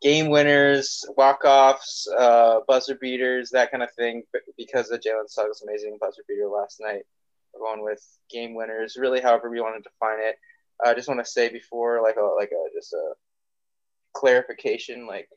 game 0.02 0.28
winners, 0.28 1.04
walk-offs, 1.16 2.08
uh, 2.16 2.60
buzzer 2.66 2.96
beaters, 2.96 3.50
that 3.50 3.70
kind 3.70 3.82
of 3.82 3.92
thing. 3.94 4.22
Because 4.56 4.90
of 4.90 5.00
Jalen 5.00 5.28
Suggs' 5.28 5.62
amazing 5.62 5.98
buzzer 6.00 6.22
beater 6.28 6.48
last 6.48 6.80
night, 6.80 7.02
we're 7.58 7.74
going 7.74 7.84
with 7.84 8.02
game 8.30 8.54
winners. 8.54 8.96
Really, 8.96 9.20
however 9.20 9.50
we 9.50 9.60
want 9.60 9.82
to 9.82 9.88
define 9.88 10.18
it. 10.20 10.36
I 10.84 10.94
just 10.94 11.08
want 11.08 11.24
to 11.24 11.30
say 11.30 11.48
before, 11.48 12.02
like 12.02 12.16
a 12.16 12.24
like 12.24 12.50
a 12.52 12.78
just 12.78 12.92
a 12.92 13.14
clarification, 14.14 15.06
like 15.06 15.28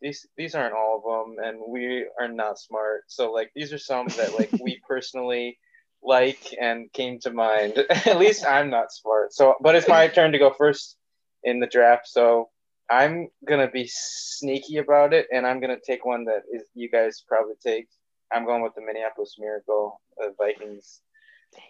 these 0.00 0.26
these 0.36 0.54
aren't 0.54 0.74
all 0.74 0.98
of 0.98 1.26
them, 1.26 1.44
and 1.44 1.58
we 1.68 2.06
are 2.20 2.28
not 2.28 2.58
smart. 2.58 3.02
So 3.08 3.32
like 3.32 3.50
these 3.54 3.72
are 3.72 3.78
some 3.78 4.08
that 4.08 4.38
like 4.38 4.50
we 4.60 4.80
personally 4.88 5.58
like 6.02 6.54
and 6.60 6.92
came 6.92 7.18
to 7.20 7.32
mind. 7.32 7.78
At 7.90 8.18
least 8.18 8.46
I'm 8.46 8.70
not 8.70 8.92
smart. 8.92 9.32
So, 9.32 9.54
but 9.60 9.74
it's 9.74 9.88
my 9.88 10.06
turn 10.08 10.32
to 10.32 10.38
go 10.38 10.52
first 10.52 10.96
in 11.42 11.60
the 11.60 11.66
draft. 11.66 12.06
So 12.06 12.50
I'm 12.90 13.28
gonna 13.46 13.70
be 13.70 13.88
sneaky 13.92 14.78
about 14.78 15.12
it, 15.12 15.26
and 15.32 15.46
I'm 15.46 15.60
gonna 15.60 15.78
take 15.84 16.04
one 16.04 16.24
that 16.26 16.42
is 16.52 16.62
you 16.74 16.88
guys 16.88 17.22
probably 17.26 17.54
take. 17.64 17.88
I'm 18.32 18.44
going 18.44 18.62
with 18.62 18.74
the 18.74 18.82
Minneapolis 18.82 19.36
Miracle, 19.38 20.00
the 20.18 20.34
Vikings 20.36 21.00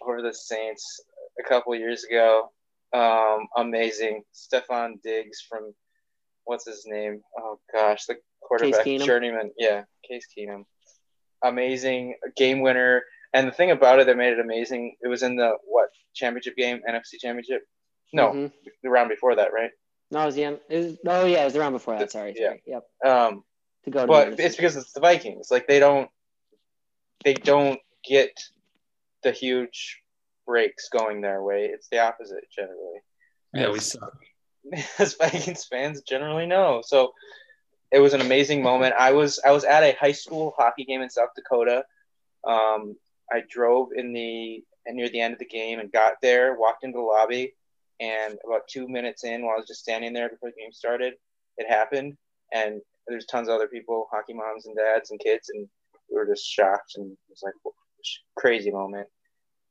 over 0.01 0.21
the 0.21 0.33
Saints 0.33 1.01
a 1.39 1.47
couple 1.47 1.75
years 1.75 2.03
ago. 2.03 2.51
Um, 2.93 3.47
amazing, 3.55 4.23
Stefon 4.33 5.01
Diggs 5.03 5.41
from 5.47 5.73
what's 6.45 6.65
his 6.65 6.85
name? 6.87 7.21
Oh 7.37 7.59
gosh, 7.71 8.05
the 8.05 8.17
quarterback 8.41 8.85
journeyman. 8.85 9.51
Yeah, 9.57 9.83
Case 10.07 10.27
Keenum. 10.35 10.65
Amazing 11.43 12.15
game 12.35 12.61
winner 12.61 13.03
and 13.33 13.47
the 13.47 13.51
thing 13.51 13.71
about 13.71 13.99
it 13.99 14.07
that 14.07 14.17
made 14.17 14.33
it 14.33 14.39
amazing, 14.39 14.95
it 15.01 15.07
was 15.07 15.23
in 15.23 15.35
the 15.35 15.53
what 15.65 15.89
championship 16.15 16.55
game, 16.55 16.81
NFC 16.89 17.19
championship? 17.19 17.61
No, 18.11 18.29
mm-hmm. 18.29 18.47
the 18.81 18.89
round 18.89 19.09
before 19.09 19.35
that, 19.35 19.53
right? 19.53 19.69
No, 20.09 20.23
it 20.23 20.25
was 20.25 20.35
the 20.35 20.43
end. 20.45 20.59
Was, 20.69 20.97
oh 21.05 21.25
yeah, 21.25 21.41
it 21.41 21.45
was 21.45 21.53
the 21.53 21.59
round 21.59 21.73
before 21.73 21.97
that. 21.97 22.11
Sorry, 22.11 22.33
sorry. 22.35 22.63
Yeah. 22.65 22.81
Yep. 23.03 23.11
Um, 23.11 23.43
to 23.83 23.91
go. 23.91 24.01
To 24.01 24.07
but 24.07 24.39
it's 24.39 24.55
because 24.55 24.75
it's 24.75 24.93
the 24.93 24.99
Vikings. 24.99 25.51
Like 25.51 25.67
they 25.67 25.79
don't, 25.79 26.09
they 27.23 27.35
don't 27.35 27.79
get 28.03 28.31
the 29.23 29.31
huge 29.31 30.01
breaks 30.45 30.89
going 30.89 31.21
their 31.21 31.43
way. 31.43 31.65
It's 31.65 31.89
the 31.89 31.99
opposite 31.99 32.45
generally. 32.55 33.01
Yeah, 33.53 33.71
we 33.71 33.79
suck. 33.79 34.13
As 34.99 35.15
Vikings 35.15 35.65
fans 35.65 36.01
generally 36.01 36.45
know. 36.45 36.81
So 36.85 37.13
it 37.91 37.99
was 37.99 38.13
an 38.13 38.21
amazing 38.21 38.61
moment. 38.61 38.95
I 38.97 39.11
was 39.13 39.39
I 39.45 39.51
was 39.51 39.63
at 39.63 39.83
a 39.83 39.97
high 39.99 40.11
school 40.11 40.53
hockey 40.57 40.85
game 40.85 41.01
in 41.01 41.09
South 41.09 41.29
Dakota. 41.35 41.83
Um, 42.47 42.95
I 43.31 43.43
drove 43.49 43.89
in 43.95 44.13
the 44.13 44.63
near 44.87 45.09
the 45.09 45.21
end 45.21 45.33
of 45.33 45.39
the 45.39 45.45
game 45.45 45.79
and 45.79 45.91
got 45.91 46.13
there, 46.21 46.55
walked 46.55 46.83
into 46.83 46.97
the 46.97 47.03
lobby, 47.03 47.53
and 47.99 48.37
about 48.45 48.67
two 48.67 48.87
minutes 48.87 49.23
in, 49.23 49.43
while 49.43 49.53
I 49.53 49.57
was 49.57 49.67
just 49.67 49.81
standing 49.81 50.13
there 50.13 50.29
before 50.29 50.49
the 50.49 50.61
game 50.61 50.71
started, 50.71 51.13
it 51.57 51.69
happened. 51.69 52.17
And 52.51 52.81
there's 53.07 53.25
tons 53.25 53.47
of 53.47 53.55
other 53.55 53.67
people, 53.67 54.07
hockey 54.11 54.33
moms 54.33 54.65
and 54.65 54.75
dads 54.75 55.11
and 55.11 55.19
kids, 55.19 55.49
and 55.53 55.67
we 56.09 56.17
were 56.17 56.25
just 56.25 56.45
shocked 56.45 56.93
and 56.95 57.11
it 57.11 57.17
was 57.29 57.41
like 57.43 57.53
crazy 58.37 58.71
moment. 58.71 59.07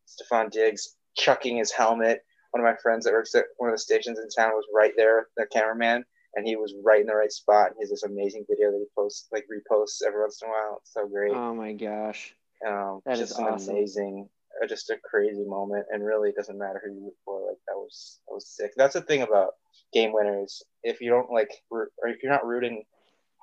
Stefon 0.07 0.51
Diggs 0.51 0.97
chucking 1.16 1.57
his 1.57 1.72
helmet. 1.72 2.24
One 2.53 2.64
of 2.64 2.70
my 2.70 2.76
friends 2.83 3.05
that 3.05 3.12
works 3.12 3.35
at 3.35 3.45
one 3.59 3.68
of 3.68 3.74
the 3.74 3.79
stations 3.81 4.18
in 4.18 4.29
town 4.31 4.53
was 4.53 4.64
right 4.74 4.93
there, 4.97 5.26
the 5.37 5.47
cameraman, 5.53 6.05
and 6.35 6.47
he 6.47 6.57
was 6.57 6.74
right 6.83 7.01
in 7.01 7.07
the 7.07 7.14
right 7.14 7.33
spot. 7.33 7.68
And 7.68 7.74
he 7.79 7.83
has 7.83 7.91
this 7.91 8.05
amazing 8.05 8.47
video 8.49 8.70
that 8.70 8.79
he 8.79 8.87
posts, 8.97 9.29
like 9.33 9.45
reposts 9.45 9.99
every 10.07 10.20
once 10.20 10.41
in 10.43 10.49
a 10.49 10.53
while. 10.53 10.79
It's 10.81 10.95
so 10.95 11.07
great. 11.07 11.33
Oh 11.35 11.55
my 11.55 11.72
gosh. 11.72 12.35
Um, 12.66 13.01
That 13.05 13.18
just 13.18 13.33
is 13.33 13.39
awesome. 13.39 13.76
amazing, 13.76 14.29
uh, 14.62 14.66
just 14.66 14.91
a 14.91 14.97
crazy 15.05 15.45
moment, 15.45 15.87
and 15.91 16.05
really 16.05 16.31
it 16.31 16.37
doesn't 16.37 16.59
matter 16.59 16.81
who 16.85 16.93
you 16.93 17.01
root 17.05 17.14
for. 17.24 17.47
Like 17.49 17.59
that 17.68 17.76
was 17.76 18.20
that 18.26 18.35
was 18.35 18.49
sick. 18.49 18.72
That's 18.76 18.95
the 18.95 19.03
thing 19.03 19.22
about 19.22 19.51
game 19.93 20.12
winners. 20.12 20.62
If 20.83 21.01
you 21.01 21.11
don't 21.11 21.31
like, 21.31 21.51
root, 21.70 21.91
or 22.03 22.09
if 22.09 22.22
you're 22.22 22.33
not 22.33 22.47
rooting 22.47 22.83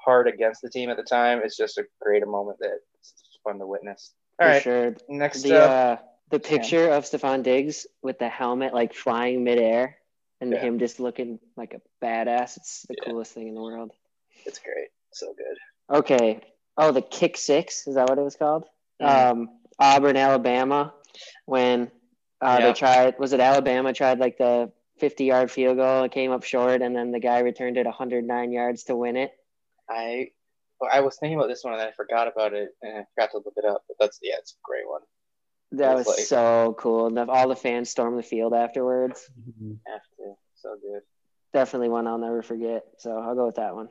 hard 0.04 0.28
against 0.28 0.62
the 0.62 0.70
team 0.70 0.90
at 0.90 0.98
the 0.98 1.04
time, 1.04 1.42
it's 1.44 1.58
just 1.58 1.78
a 1.78 1.86
great 2.02 2.26
moment 2.28 2.58
that 2.60 2.78
it's 3.00 3.14
fun 3.44 3.60
to 3.60 3.68
witness. 3.68 4.14
All 4.40 4.46
For 4.48 4.52
right, 4.52 4.62
sure. 4.62 4.96
next 5.08 5.44
The 5.44 5.58
up, 5.58 6.00
uh, 6.00 6.04
the 6.30 6.40
picture 6.40 6.90
of 6.90 7.06
Stefon 7.06 7.44
Diggs 7.44 7.88
with 8.02 8.20
the 8.20 8.28
helmet 8.30 8.74
like 8.74 8.94
flying 8.94 9.44
midair 9.44 9.98
and 10.42 10.52
Yeah. 10.54 10.60
him 10.60 10.80
just 10.80 11.00
looking 11.00 11.40
like 11.56 11.74
a 11.74 11.82
badass. 12.06 12.58
It's 12.58 12.82
the 12.88 12.96
Yeah. 12.98 13.06
coolest 13.06 13.34
thing 13.34 13.48
in 13.48 13.56
the 13.56 13.62
world. 13.62 13.92
it's 14.46 14.60
great, 14.60 14.90
so 15.12 15.34
good. 15.34 15.98
Okay. 15.98 16.42
Oh, 16.78 16.92
the 16.92 17.02
kick 17.02 17.38
six 17.38 17.88
is 17.88 17.96
that 17.96 18.10
what 18.10 18.18
it 18.18 18.22
was 18.22 18.36
called? 18.36 18.66
Mhm. 19.02 19.08
Um, 19.08 19.60
Auburn, 19.80 20.18
Alabama, 20.18 20.94
when 21.46 21.92
uh, 22.42 22.58
Yeah. 22.60 22.68
they 22.68 22.74
tried. 22.74 23.18
Was 23.18 23.32
it 23.34 23.40
Alabama 23.40 23.94
tried 23.94 24.20
like 24.20 24.38
the 24.38 24.72
fifty-yard 24.98 25.50
field 25.50 25.78
goal? 25.78 26.04
It 26.04 26.12
came 26.12 26.32
up 26.32 26.44
short, 26.44 26.82
and 26.82 26.94
then 26.96 27.12
the 27.12 27.20
guy 27.20 27.40
returned 27.40 27.78
it 27.78 27.86
109 27.86 28.52
yards 28.52 28.84
to 28.86 28.96
win 28.96 29.16
it. 29.16 29.32
I 29.90 30.32
I 30.92 31.00
was 31.02 31.18
thinking 31.18 31.38
about 31.38 31.48
this 31.48 31.64
one 31.64 31.74
and 31.74 31.82
then 31.82 31.88
I 31.88 31.92
forgot 31.92 32.28
about 32.28 32.54
it 32.54 32.70
and 32.82 32.98
I 33.00 33.06
forgot 33.16 33.32
to 33.32 33.38
look 33.38 33.54
it 33.58 33.66
up. 33.66 33.84
But 33.88 33.98
that's 34.00 34.20
yeah, 34.22 34.36
it's 34.40 34.54
a 34.54 34.62
great 34.64 34.88
one. 34.88 35.02
That 35.72 35.94
It 35.94 35.96
was 35.96 36.06
was 36.08 36.18
like- 36.18 36.26
so 36.28 36.76
cool. 36.78 37.08
And 37.08 37.18
the- 37.18 37.28
all 37.30 37.48
the 37.48 37.56
fans 37.56 37.90
stormed 37.90 38.18
the 38.20 38.24
field 38.24 38.54
afterwards. 38.54 39.30
Have 39.88 40.02
to, 40.18 40.34
so 40.56 40.76
good. 40.82 41.02
Definitely 41.54 41.90
one 41.90 42.08
I'll 42.08 42.18
never 42.18 42.42
forget. 42.42 42.84
So 43.00 43.18
I'll 43.18 43.36
go 43.36 43.46
with 43.46 43.56
that 43.56 43.74
one. 43.76 43.90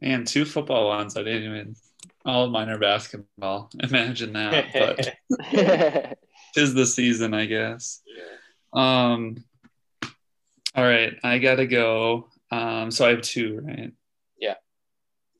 And 0.00 0.26
two 0.26 0.44
football 0.44 0.86
ones. 0.88 1.16
I 1.16 1.22
didn't 1.24 1.44
even. 1.44 1.76
All 2.24 2.44
of 2.44 2.50
mine 2.52 2.68
are 2.68 2.78
basketball. 2.78 3.70
Imagine 3.82 4.34
that. 4.34 4.66
But 4.72 5.14
tis 6.54 6.74
the 6.74 6.86
season, 6.86 7.34
I 7.34 7.46
guess. 7.46 8.02
Um. 8.72 9.42
All 10.74 10.84
right, 10.84 11.14
I 11.24 11.38
gotta 11.38 11.66
go. 11.66 12.28
Um. 12.50 12.90
So 12.90 13.06
I 13.06 13.10
have 13.10 13.22
two, 13.22 13.60
right? 13.64 13.92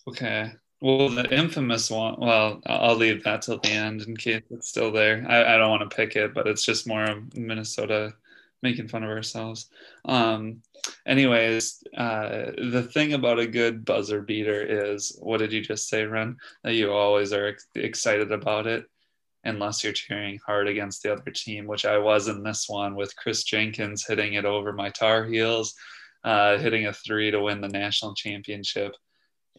Okay. 0.09 0.53
Well, 0.81 1.09
the 1.09 1.29
infamous 1.35 1.91
one. 1.91 2.17
Well, 2.19 2.61
I'll 2.67 2.95
leave 2.95 3.25
that 3.25 3.43
till 3.43 3.59
the 3.59 3.71
end 3.71 4.03
in 4.03 4.17
case 4.17 4.43
it's 4.51 4.69
still 4.69 4.93
there. 4.93 5.25
I, 5.29 5.55
I 5.55 5.59
don't 5.59 5.71
want 5.71 5.89
to 5.89 5.97
pick 5.97 6.15
it, 6.17 6.35
but 6.35 6.47
it's 6.47 6.65
just 6.65 6.87
more 6.87 7.05
of 7.05 7.37
Minnesota 7.37 8.15
making 8.63 8.89
fun 8.89 9.05
of 9.05 9.11
ourselves. 9.11 9.71
Um. 10.05 10.63
Anyways, 11.07 11.83
uh, 11.97 12.53
the 12.57 12.89
thing 12.95 13.13
about 13.13 13.41
a 13.41 13.47
good 13.47 13.85
buzzer 13.85 14.23
beater 14.23 14.95
is, 14.95 15.19
what 15.21 15.39
did 15.39 15.53
you 15.53 15.61
just 15.61 15.89
say, 15.89 16.05
Ren? 16.05 16.37
That 16.63 16.75
you 16.75 16.93
always 16.93 17.33
are 17.33 17.49
ex- 17.49 17.67
excited 17.75 18.31
about 18.31 18.67
it 18.67 18.85
unless 19.45 19.83
you're 19.83 19.93
cheering 19.93 20.39
hard 20.47 20.69
against 20.69 21.03
the 21.03 21.13
other 21.13 21.31
team, 21.31 21.67
which 21.67 21.85
I 21.85 21.99
was 21.99 22.29
in 22.29 22.43
this 22.43 22.69
one 22.69 22.95
with 22.95 23.17
Chris 23.17 23.43
Jenkins 23.43 24.07
hitting 24.07 24.35
it 24.35 24.45
over 24.45 24.73
my 24.73 24.91
Tar 24.91 25.25
Heels, 25.25 25.75
uh, 26.25 26.59
hitting 26.59 26.87
a 26.87 26.93
three 26.93 27.31
to 27.33 27.41
win 27.41 27.61
the 27.61 27.69
national 27.69 28.15
championship. 28.15 28.95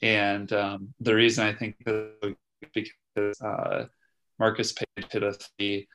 And 0.02 0.52
um, 0.54 0.93
the 1.00 1.16
reason 1.16 1.45
I 1.45 1.54
think 1.54 1.76
that 1.86 2.36
because 2.74 3.41
uh, 3.41 3.86
Marcus 4.39 4.74
Paige 4.74 5.12
hit 5.12 5.24
a 5.24 5.34
three. 5.34 5.88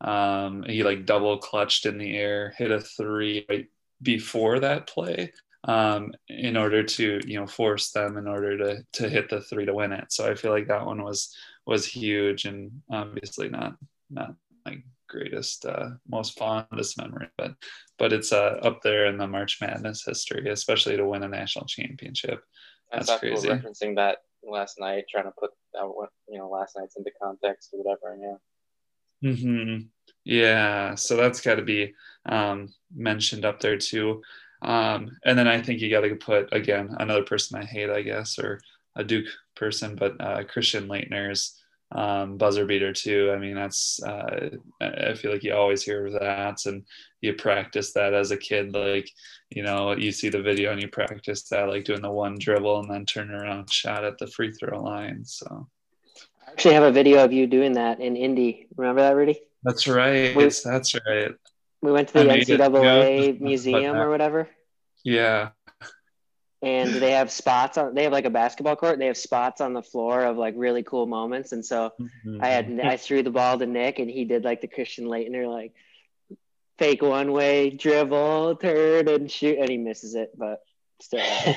Um, 0.00 0.64
he 0.64 0.82
like 0.82 1.06
double 1.06 1.38
clutched 1.38 1.86
in 1.86 1.98
the 1.98 2.16
air, 2.16 2.52
hit 2.56 2.72
a 2.72 2.80
three 2.80 3.46
right 3.48 3.66
before 4.02 4.58
that 4.60 4.88
play 4.88 5.32
um, 5.64 6.12
in 6.28 6.56
order 6.56 6.82
to 6.82 7.20
you 7.24 7.38
know 7.38 7.46
force 7.46 7.92
them 7.92 8.16
in 8.16 8.26
order 8.26 8.58
to 8.58 8.84
to 8.94 9.08
hit 9.08 9.30
the 9.30 9.40
three 9.40 9.66
to 9.66 9.74
win 9.74 9.92
it. 9.92 10.12
So 10.12 10.28
I 10.28 10.34
feel 10.34 10.50
like 10.50 10.68
that 10.68 10.86
one 10.86 11.02
was 11.02 11.34
was 11.66 11.86
huge 11.86 12.44
and 12.44 12.82
obviously 12.90 13.48
not 13.48 13.76
not 14.10 14.34
my 14.66 14.82
greatest 15.08 15.66
uh, 15.66 15.90
most 16.08 16.38
fondest 16.38 16.98
memory, 16.98 17.28
but 17.38 17.54
but 17.98 18.12
it's 18.12 18.32
uh, 18.32 18.58
up 18.62 18.82
there 18.82 19.06
in 19.06 19.18
the 19.18 19.28
March 19.28 19.58
Madness 19.60 20.04
history, 20.04 20.50
especially 20.50 20.96
to 20.96 21.06
win 21.06 21.22
a 21.22 21.28
national 21.28 21.66
championship. 21.66 22.42
I 22.92 22.96
That's 22.96 23.06
thought 23.06 23.20
people 23.22 23.38
crazy. 23.38 23.48
referencing 23.48 23.96
that 23.96 24.18
last 24.42 24.78
night, 24.78 25.04
trying 25.10 25.24
to 25.24 25.32
put 25.38 25.50
that 25.74 25.86
one, 25.86 26.08
you 26.28 26.38
know 26.38 26.48
last 26.48 26.76
night's 26.76 26.96
into 26.96 27.10
context 27.20 27.70
or 27.72 27.82
whatever. 27.82 28.16
Yeah. 29.22 29.30
hmm 29.34 29.78
Yeah, 30.24 30.94
so 30.94 31.16
that's 31.16 31.40
got 31.40 31.56
to 31.56 31.62
be 31.62 31.94
um, 32.26 32.68
mentioned 32.94 33.44
up 33.44 33.60
there 33.60 33.78
too. 33.78 34.22
Um, 34.62 35.10
and 35.24 35.38
then 35.38 35.48
I 35.48 35.60
think 35.60 35.80
you 35.80 35.90
got 35.90 36.02
to 36.02 36.14
put 36.16 36.52
again 36.52 36.94
another 36.98 37.24
person 37.24 37.60
I 37.60 37.64
hate, 37.64 37.90
I 37.90 38.02
guess, 38.02 38.38
or 38.38 38.60
a 38.94 39.02
Duke 39.04 39.26
person, 39.56 39.96
but 39.96 40.20
uh, 40.20 40.44
Christian 40.44 40.86
Laettner's 40.88 41.61
um, 41.94 42.36
buzzer 42.36 42.64
beater 42.64 42.92
too. 42.92 43.30
I 43.34 43.38
mean, 43.38 43.54
that's 43.54 44.02
uh, 44.02 44.50
I 44.80 45.14
feel 45.14 45.32
like 45.32 45.42
you 45.42 45.54
always 45.54 45.82
hear 45.82 46.10
that, 46.10 46.66
and 46.66 46.84
you 47.20 47.34
practice 47.34 47.92
that 47.92 48.14
as 48.14 48.30
a 48.30 48.36
kid. 48.36 48.72
Like 48.74 49.10
you 49.50 49.62
know, 49.62 49.92
you 49.92 50.12
see 50.12 50.28
the 50.28 50.42
video 50.42 50.72
and 50.72 50.80
you 50.80 50.88
practice 50.88 51.42
that, 51.48 51.68
like 51.68 51.84
doing 51.84 52.02
the 52.02 52.10
one 52.10 52.36
dribble 52.38 52.80
and 52.80 52.90
then 52.90 53.06
turn 53.06 53.30
around 53.30 53.70
shot 53.70 54.04
at 54.04 54.18
the 54.18 54.26
free 54.26 54.52
throw 54.52 54.82
line. 54.82 55.24
So 55.24 55.68
I 56.46 56.52
actually 56.52 56.74
have 56.74 56.84
a 56.84 56.92
video 56.92 57.24
of 57.24 57.32
you 57.32 57.46
doing 57.46 57.74
that 57.74 58.00
in 58.00 58.16
Indy. 58.16 58.66
Remember 58.76 59.02
that, 59.02 59.16
Rudy? 59.16 59.40
that's 59.62 59.86
right. 59.86 60.34
Wait. 60.34 60.60
That's 60.64 60.94
right. 61.06 61.32
We 61.80 61.92
went 61.92 62.08
to 62.08 62.14
the 62.14 62.24
NCAA 62.24 63.40
museum 63.40 63.96
or 63.96 64.08
whatever, 64.08 64.48
Yeah. 65.04 65.50
And 66.62 66.94
they 66.94 67.10
have 67.12 67.32
spots 67.32 67.76
on. 67.76 67.94
They 67.94 68.04
have 68.04 68.12
like 68.12 68.24
a 68.24 68.30
basketball 68.30 68.76
court. 68.76 68.98
They 69.00 69.06
have 69.06 69.16
spots 69.16 69.60
on 69.60 69.72
the 69.72 69.82
floor 69.82 70.22
of 70.22 70.36
like 70.36 70.54
really 70.56 70.84
cool 70.84 71.06
moments. 71.06 71.50
And 71.50 71.64
so 71.64 71.92
I 72.40 72.48
had 72.48 72.80
I 72.80 72.96
threw 72.96 73.24
the 73.24 73.30
ball 73.30 73.58
to 73.58 73.66
Nick, 73.66 73.98
and 73.98 74.08
he 74.08 74.24
did 74.24 74.44
like 74.44 74.60
the 74.60 74.68
Christian 74.68 75.06
Laettner 75.06 75.52
like 75.52 75.72
fake 76.78 77.02
one 77.02 77.32
way 77.32 77.70
dribble, 77.70 78.56
turn 78.56 79.08
and 79.08 79.30
shoot, 79.30 79.58
and 79.58 79.68
he 79.68 79.76
misses 79.76 80.14
it, 80.14 80.32
but 80.36 80.60
still. 81.00 81.20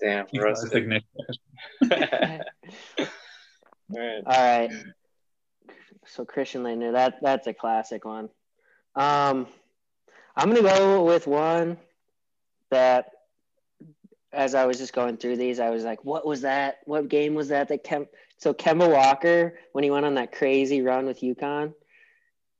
Damn, 0.00 0.26
roasted. 0.36 0.70
Classic 0.70 0.86
Nick. 0.86 1.02
All 3.90 4.00
right. 4.00 4.22
All 4.24 4.58
right. 4.58 4.70
So 6.06 6.24
Christian 6.24 6.62
Laettner, 6.62 6.92
that 6.92 7.16
that's 7.22 7.46
a 7.46 7.54
classic 7.54 8.04
one. 8.04 8.28
Um, 8.94 9.48
I'm 10.36 10.48
gonna 10.48 10.62
go 10.62 11.04
with 11.04 11.26
one 11.26 11.76
that, 12.74 13.10
as 14.32 14.54
I 14.54 14.66
was 14.66 14.78
just 14.78 14.92
going 14.92 15.16
through 15.16 15.36
these, 15.36 15.60
I 15.60 15.70
was 15.70 15.84
like, 15.84 16.04
"What 16.04 16.26
was 16.26 16.42
that? 16.42 16.78
What 16.84 17.08
game 17.08 17.34
was 17.34 17.48
that?" 17.48 17.68
That 17.68 17.84
Kem- 17.84 18.08
so 18.38 18.52
Kemba 18.52 18.90
Walker 18.90 19.58
when 19.72 19.84
he 19.84 19.90
went 19.90 20.06
on 20.06 20.14
that 20.14 20.32
crazy 20.32 20.82
run 20.82 21.06
with 21.06 21.20
UConn, 21.20 21.74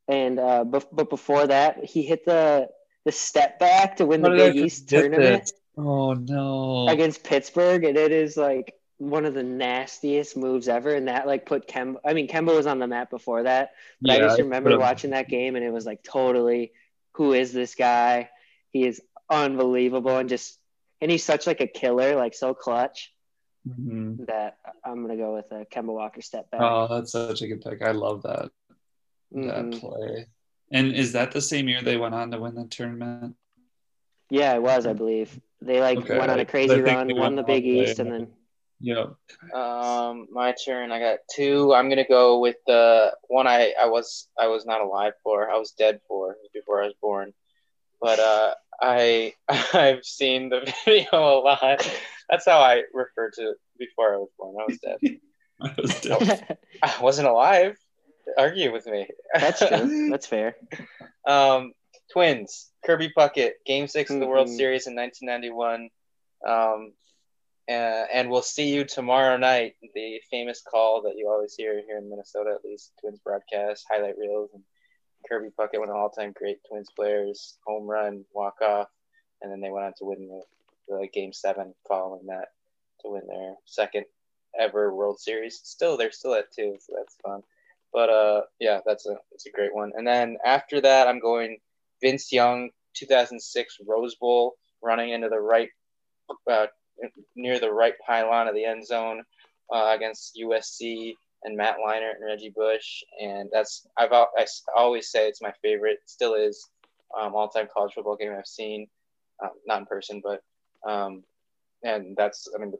and 0.09 0.39
uh, 0.39 0.65
but 0.65 0.95
but 0.95 1.11
before 1.11 1.47
that, 1.47 1.85
he 1.85 2.03
hit 2.03 2.25
the 2.25 2.69
the 3.05 3.13
step 3.13 3.59
back 3.59 3.97
to 3.97 4.07
win 4.07 4.23
the 4.23 4.31
How 4.31 4.37
Big 4.37 4.57
East 4.57 4.89
tournament 4.89 5.45
this? 5.45 5.53
Oh 5.77 6.15
no. 6.15 6.89
against 6.89 7.25
Pittsburgh, 7.25 7.85
and 7.85 7.97
it 7.97 8.13
is 8.13 8.37
like 8.37 8.75
one 8.99 9.25
of 9.25 9.35
the 9.35 9.43
nastiest 9.43 10.37
moves 10.37 10.69
ever. 10.69 10.95
And 10.95 11.09
that 11.09 11.27
like 11.27 11.47
put 11.47 11.67
Kemba. 11.69 11.97
I 12.05 12.15
mean, 12.15 12.29
Kemba 12.29 12.55
was 12.55 12.67
on 12.67 12.79
the 12.79 12.87
map 12.87 13.11
before 13.11 13.43
that, 13.43 13.73
but 14.01 14.13
I 14.13 14.19
just 14.19 14.41
remember 14.41 14.79
watching 14.79 15.11
that 15.11 15.29
game, 15.29 15.57
and 15.57 15.65
it 15.65 15.73
was 15.73 15.87
like 15.87 16.03
totally, 16.03 16.73
who 17.13 17.33
is 17.33 17.53
this 17.53 17.75
guy? 17.75 18.31
He 18.71 18.87
is 18.87 19.01
unbelievable, 19.31 20.17
and 20.19 20.29
just 20.29 20.59
and 21.01 21.11
he's 21.11 21.25
such 21.25 21.47
like 21.47 21.61
a 21.61 21.67
killer, 21.67 22.17
like 22.17 22.35
so 22.35 22.55
clutch 22.55 23.13
Mhm. 23.67 24.27
that 24.27 24.59
I'm 24.85 25.03
gonna 25.03 25.17
go 25.17 25.35
with 25.35 25.51
a 25.53 25.67
Kemba 25.67 25.93
Walker 25.93 26.23
step 26.23 26.51
back. 26.51 26.61
Oh, 26.63 26.87
that's 26.89 27.13
such 27.13 27.43
a 27.43 27.49
good 27.49 27.63
pick. 27.63 27.83
I 27.83 27.93
love 27.93 28.23
that 28.23 28.51
that 29.33 29.67
Mhm. 29.67 29.81
play. 29.81 30.27
And 30.71 30.93
is 30.93 31.13
that 31.13 31.33
the 31.33 31.41
same 31.41 31.69
year 31.69 31.83
they 31.83 31.97
went 31.97 32.15
on 32.15 32.31
to 32.31 32.39
win 32.39 32.55
the 32.55 32.67
tournament? 32.67 33.37
Yeah, 34.31 34.55
it 34.55 34.63
was, 34.63 34.87
I 34.87 34.93
believe. 34.93 35.39
They 35.61 35.81
like 35.81 35.99
Okay. 35.99 36.19
went 36.19 36.31
on 36.31 36.41
a 36.41 36.47
crazy 36.47 36.81
run, 36.81 37.07
they 37.07 37.15
won 37.15 37.37
the 37.37 37.43
Big 37.43 37.65
the 37.65 37.79
way. 37.79 37.85
East, 37.85 37.99
and 37.99 38.11
then 38.13 38.33
Yeah. 38.81 39.07
Um, 39.53 40.27
my 40.31 40.53
turn. 40.65 40.91
I 40.93 40.99
got 40.99 41.21
two. 41.33 41.73
I'm 41.75 41.89
gonna 41.89 42.07
go 42.07 42.41
with 42.41 42.57
the 42.67 43.17
one 43.29 43.47
I, 43.47 43.73
I 43.81 43.87
was 43.87 44.29
I 44.39 44.49
was 44.49 44.67
not 44.67 44.81
alive 44.81 45.15
for. 45.23 45.51
I 45.51 45.59
was 45.59 45.73
dead 45.73 46.01
for 46.09 46.37
before 46.53 46.83
I 46.83 46.87
was 46.87 46.95
born. 47.01 47.33
But 48.01 48.19
uh, 48.19 48.55
I 48.81 49.35
I've 49.73 50.05
seen 50.05 50.49
the 50.49 50.73
video 50.85 51.09
a 51.13 51.41
lot. 51.41 51.89
That's 52.29 52.45
how 52.47 52.59
I 52.61 52.83
referred 52.93 53.33
to 53.35 53.51
it 53.51 53.57
before 53.79 54.15
I 54.15 54.17
was 54.19 54.31
born. 54.39 54.57
I 54.61 54.65
was 54.67 54.79
dead. 54.79 54.99
I 55.61 55.75
was 55.81 56.01
dead. 56.01 56.59
I 56.83 56.95
wasn't 57.03 57.29
alive. 57.29 57.77
Argue 58.39 58.73
with 58.73 58.87
me. 58.87 59.07
that's 59.35 59.59
true. 59.67 60.09
That's 60.11 60.27
fair. 60.27 60.57
Um, 61.27 61.73
Twins, 62.13 62.71
Kirby 62.85 63.13
Puckett, 63.17 63.53
Game 63.67 63.87
Six 63.87 64.11
of 64.11 64.21
the 64.21 64.27
World 64.27 64.49
Mhm. 64.49 64.57
Series 64.57 64.87
in 64.87 64.95
1991. 64.95 65.91
Um, 66.47 66.93
Uh, 67.67 68.05
and 68.13 68.29
we'll 68.31 68.43
see 68.43 68.75
you 68.75 68.85
tomorrow 68.85 69.39
night. 69.39 69.75
The 69.95 70.21
famous 70.31 70.61
call 70.63 71.01
that 71.03 71.17
you 71.17 71.31
always 71.31 71.55
hear 71.55 71.81
here 71.87 71.97
in 71.97 72.11
Minnesota, 72.11 72.51
at 72.55 72.63
least 72.65 72.93
Twins 73.01 73.21
broadcast, 73.21 73.87
highlight 73.91 74.19
reels, 74.19 74.51
and 74.53 74.63
Kirby 75.29 75.51
Puckett, 75.59 75.79
one 75.79 75.89
of 75.89 75.95
the 75.95 75.99
all-time 75.99 76.33
great 76.37 76.59
Twins 76.69 76.89
players, 76.95 77.57
home 77.67 77.87
run, 77.87 78.25
walk 78.33 78.61
off, 78.61 78.89
and 79.43 79.51
then 79.51 79.61
they 79.61 79.71
went 79.71 79.87
on 79.87 79.93
to 79.99 80.05
win 80.05 80.29
the, 80.29 80.43
the 80.89 81.09
Game 81.13 81.33
Seven 81.33 81.75
following 81.89 82.27
that 82.27 82.49
to 83.03 83.11
win 83.11 83.23
their 83.27 83.55
second 83.65 84.05
ever 84.59 84.95
World 84.95 85.21
Series. 85.21 85.61
Still, 85.65 85.97
they're 85.97 86.13
still 86.13 86.35
at 86.35 86.53
two, 86.53 86.77
so 86.81 86.95
that's 86.97 87.17
fun. 87.23 87.43
But 87.93 88.11
uh, 88.11 88.43
yeah, 88.59 88.81
that's 88.85 89.07
a 89.07 89.17
that's 89.31 89.47
a 89.47 89.51
great 89.51 89.75
one. 89.75 89.93
And 89.97 90.07
then 90.07 90.37
after 90.45 90.81
that, 90.81 91.07
I'm 91.07 91.21
going 91.21 91.59
Vince 92.01 92.33
Young, 92.33 92.71
2006 92.95 93.79
Rose 93.87 94.17
Bowl, 94.17 94.55
running 94.83 95.11
into 95.11 95.29
the 95.29 95.39
right 95.39 95.71
uh, 96.51 96.67
near 97.37 97.59
the 97.59 97.73
right 97.73 97.95
pylon 98.07 98.49
of 98.49 98.55
the 98.55 98.65
end 98.65 98.87
zone 98.87 99.23
uh, 99.73 99.93
against 99.95 100.39
USC 100.41 101.15
and 101.45 101.57
Matt 101.57 101.77
Leinart 101.85 102.17
and 102.17 102.25
Reggie 102.25 102.53
Bush, 102.55 103.03
and 103.21 103.49
that's 103.53 103.87
I've 103.97 104.13
I 104.13 104.47
always 104.75 105.11
say 105.11 105.29
it's 105.29 105.43
my 105.43 105.53
favorite, 105.63 105.99
still 106.07 106.35
is, 106.35 106.69
um, 107.19 107.35
all-time 107.35 107.69
college 107.73 107.93
football 107.95 108.17
game 108.17 108.35
I've 108.37 108.47
seen, 108.47 108.87
um, 109.43 109.51
not 109.67 109.81
in 109.81 109.87
person, 109.87 110.23
but 110.25 110.43
um, 110.89 111.23
and 111.83 112.17
that's 112.17 112.49
I 112.55 112.59
mean 112.59 112.71
the, 112.71 112.79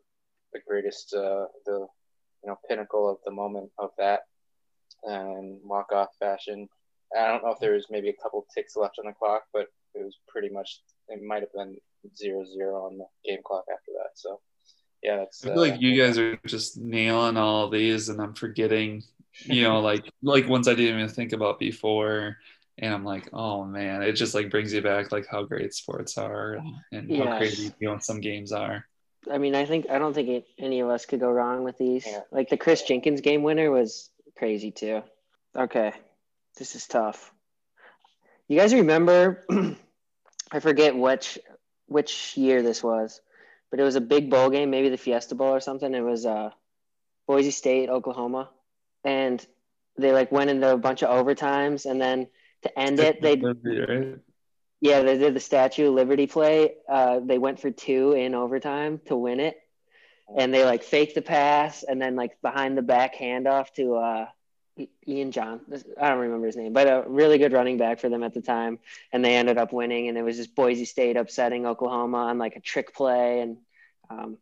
the 0.53 0.61
greatest 0.67 1.15
uh, 1.15 1.47
the 1.67 1.87
you 2.43 2.49
know 2.49 2.59
pinnacle 2.69 3.09
of 3.09 3.19
the 3.25 3.31
moment 3.31 3.71
of 3.79 3.91
that 3.99 4.21
and 5.05 5.61
walk-off 5.63 6.11
fashion. 6.19 6.69
I 7.17 7.29
don't 7.29 7.45
know 7.45 7.53
if 7.53 7.61
there 7.61 7.75
was 7.75 7.87
maybe 7.91 8.09
a 8.09 8.23
couple 8.23 8.47
ticks 8.55 8.77
left 8.77 8.99
on 8.99 9.07
the 9.07 9.13
clock, 9.13 9.43
but 9.53 9.67
it 9.95 10.05
was 10.05 10.19
pretty 10.27 10.49
much 10.49 10.81
it 11.09 11.23
might 11.23 11.43
have 11.43 11.53
been 11.53 11.77
zero 12.17 12.45
zero 12.45 12.87
on 12.87 12.99
the 12.99 13.07
game 13.25 13.41
clock 13.45 13.65
after 13.71 13.93
that. 13.99 14.11
So 14.15 14.41
yeah, 15.05 15.19
that's. 15.19 15.45
I 15.45 15.49
feel 15.49 15.59
uh, 15.59 15.69
like 15.69 15.81
you 15.81 16.03
guys 16.03 16.19
are 16.19 16.37
just 16.47 16.79
nailing 16.79 17.37
all 17.37 17.69
these, 17.69 18.09
and 18.09 18.21
I'm 18.21 18.35
forgetting, 18.35 19.05
you 19.45 19.63
know, 19.63 19.81
like 19.81 20.11
like 20.23 20.49
ones 20.49 20.67
I 20.67 20.75
didn't 20.75 20.99
even 20.99 21.09
think 21.11 21.33
about 21.33 21.59
before, 21.59 22.39
and 22.79 22.93
I'm 22.93 23.05
like, 23.05 23.29
oh 23.33 23.65
man, 23.65 24.03
it 24.03 24.13
just 24.13 24.35
like 24.35 24.51
brings 24.51 24.73
you 24.73 24.81
back 24.81 25.13
like 25.13 25.27
how 25.31 25.43
great 25.43 25.75
sports 25.75 26.17
are 26.17 26.55
and, 26.55 26.75
and 26.91 27.11
yes. 27.11 27.29
how 27.29 27.37
crazy 27.37 27.73
you 27.79 27.89
know 27.89 27.99
some 27.99 28.21
games 28.21 28.51
are. 28.51 28.87
I 29.31 29.39
mean, 29.39 29.55
I 29.55 29.67
think 29.67 29.91
I 29.91 29.99
don't 29.99 30.15
think 30.15 30.29
it, 30.29 30.47
any 30.59 30.81
of 30.81 30.89
us 30.89 31.05
could 31.05 31.21
go 31.21 31.31
wrong 31.31 31.65
with 31.65 31.77
these. 31.77 32.07
Yeah. 32.07 32.21
Like 32.33 32.49
the 32.49 32.57
chris 32.57 32.83
Jenkins 32.83 33.21
game 33.21 33.43
winner 33.43 33.71
was 33.71 34.09
crazy 34.39 34.71
too. 34.71 35.03
Okay, 35.55 35.93
this 36.59 36.75
is 36.75 36.87
tough. 36.87 37.31
You 38.49 38.59
guys 38.59 38.73
remember? 38.73 39.45
I 40.51 40.61
forget 40.61 40.97
which 40.97 41.39
which 41.87 42.37
year 42.39 42.63
this 42.63 42.83
was, 42.83 43.21
but 43.75 43.81
it 43.81 43.85
was 43.85 43.97
a 43.97 44.01
big 44.01 44.31
bowl 44.31 44.51
game, 44.51 44.71
maybe 44.71 44.89
the 44.89 44.97
Fiesta 44.97 45.35
Bowl 45.35 45.53
or 45.53 45.59
something. 45.59 45.93
It 45.93 46.01
was 46.01 46.25
uh, 46.25 46.51
Boise 47.27 47.51
State, 47.51 47.89
Oklahoma, 47.89 48.49
and 49.03 49.45
they 49.99 50.13
like 50.13 50.31
went 50.31 50.49
into 50.49 50.73
a 50.73 50.79
bunch 50.79 51.03
of 51.03 51.09
overtimes, 51.09 51.85
and 51.85 52.01
then 52.01 52.29
to 52.63 52.79
end 52.79 53.01
it, 53.01 53.21
they 53.21 53.43
yeah 54.81 55.03
they 55.03 55.19
did 55.19 55.35
the 55.35 55.41
Statue 55.41 55.89
of 55.89 55.95
Liberty 55.95 56.29
play. 56.29 56.77
Uh, 56.89 57.19
they 57.19 57.37
went 57.37 57.59
for 57.59 57.73
two 57.73 58.13
in 58.13 58.37
overtime 58.37 59.01
to 59.07 59.17
win 59.17 59.41
it, 59.41 59.57
and 60.39 60.55
they 60.55 60.65
like 60.65 60.85
faked 60.85 61.17
the 61.17 61.23
pass, 61.23 61.83
and 61.83 62.01
then 62.01 62.15
like 62.15 62.41
behind 62.43 62.79
the 62.79 62.83
back 62.83 63.17
handoff 63.17 63.73
to 63.73 63.97
uh, 63.97 64.27
Ian 65.07 65.31
John. 65.31 65.61
I 66.01 66.11
don't 66.11 66.19
remember 66.19 66.47
his 66.47 66.57
name, 66.57 66.73
but 66.73 66.87
a 66.87 67.05
really 67.07 67.39
good 67.39 67.53
running 67.53 67.79
back 67.79 68.01
for 68.01 68.09
them 68.09 68.23
at 68.23 68.35
the 68.35 68.41
time. 68.41 68.79
And 69.13 69.25
they 69.25 69.37
ended 69.37 69.59
up 69.59 69.73
winning. 69.73 70.09
And 70.09 70.19
it 70.19 70.23
was 70.23 70.37
just 70.37 70.55
Boise 70.55 70.85
State 70.85 71.17
upsetting 71.17 71.67
Oklahoma 71.67 72.19
on 72.19 72.39
like 72.39 72.57
a 72.57 72.61
trick 72.61 72.95
play. 72.95 73.41
And 73.41 73.59
um, 74.11 74.39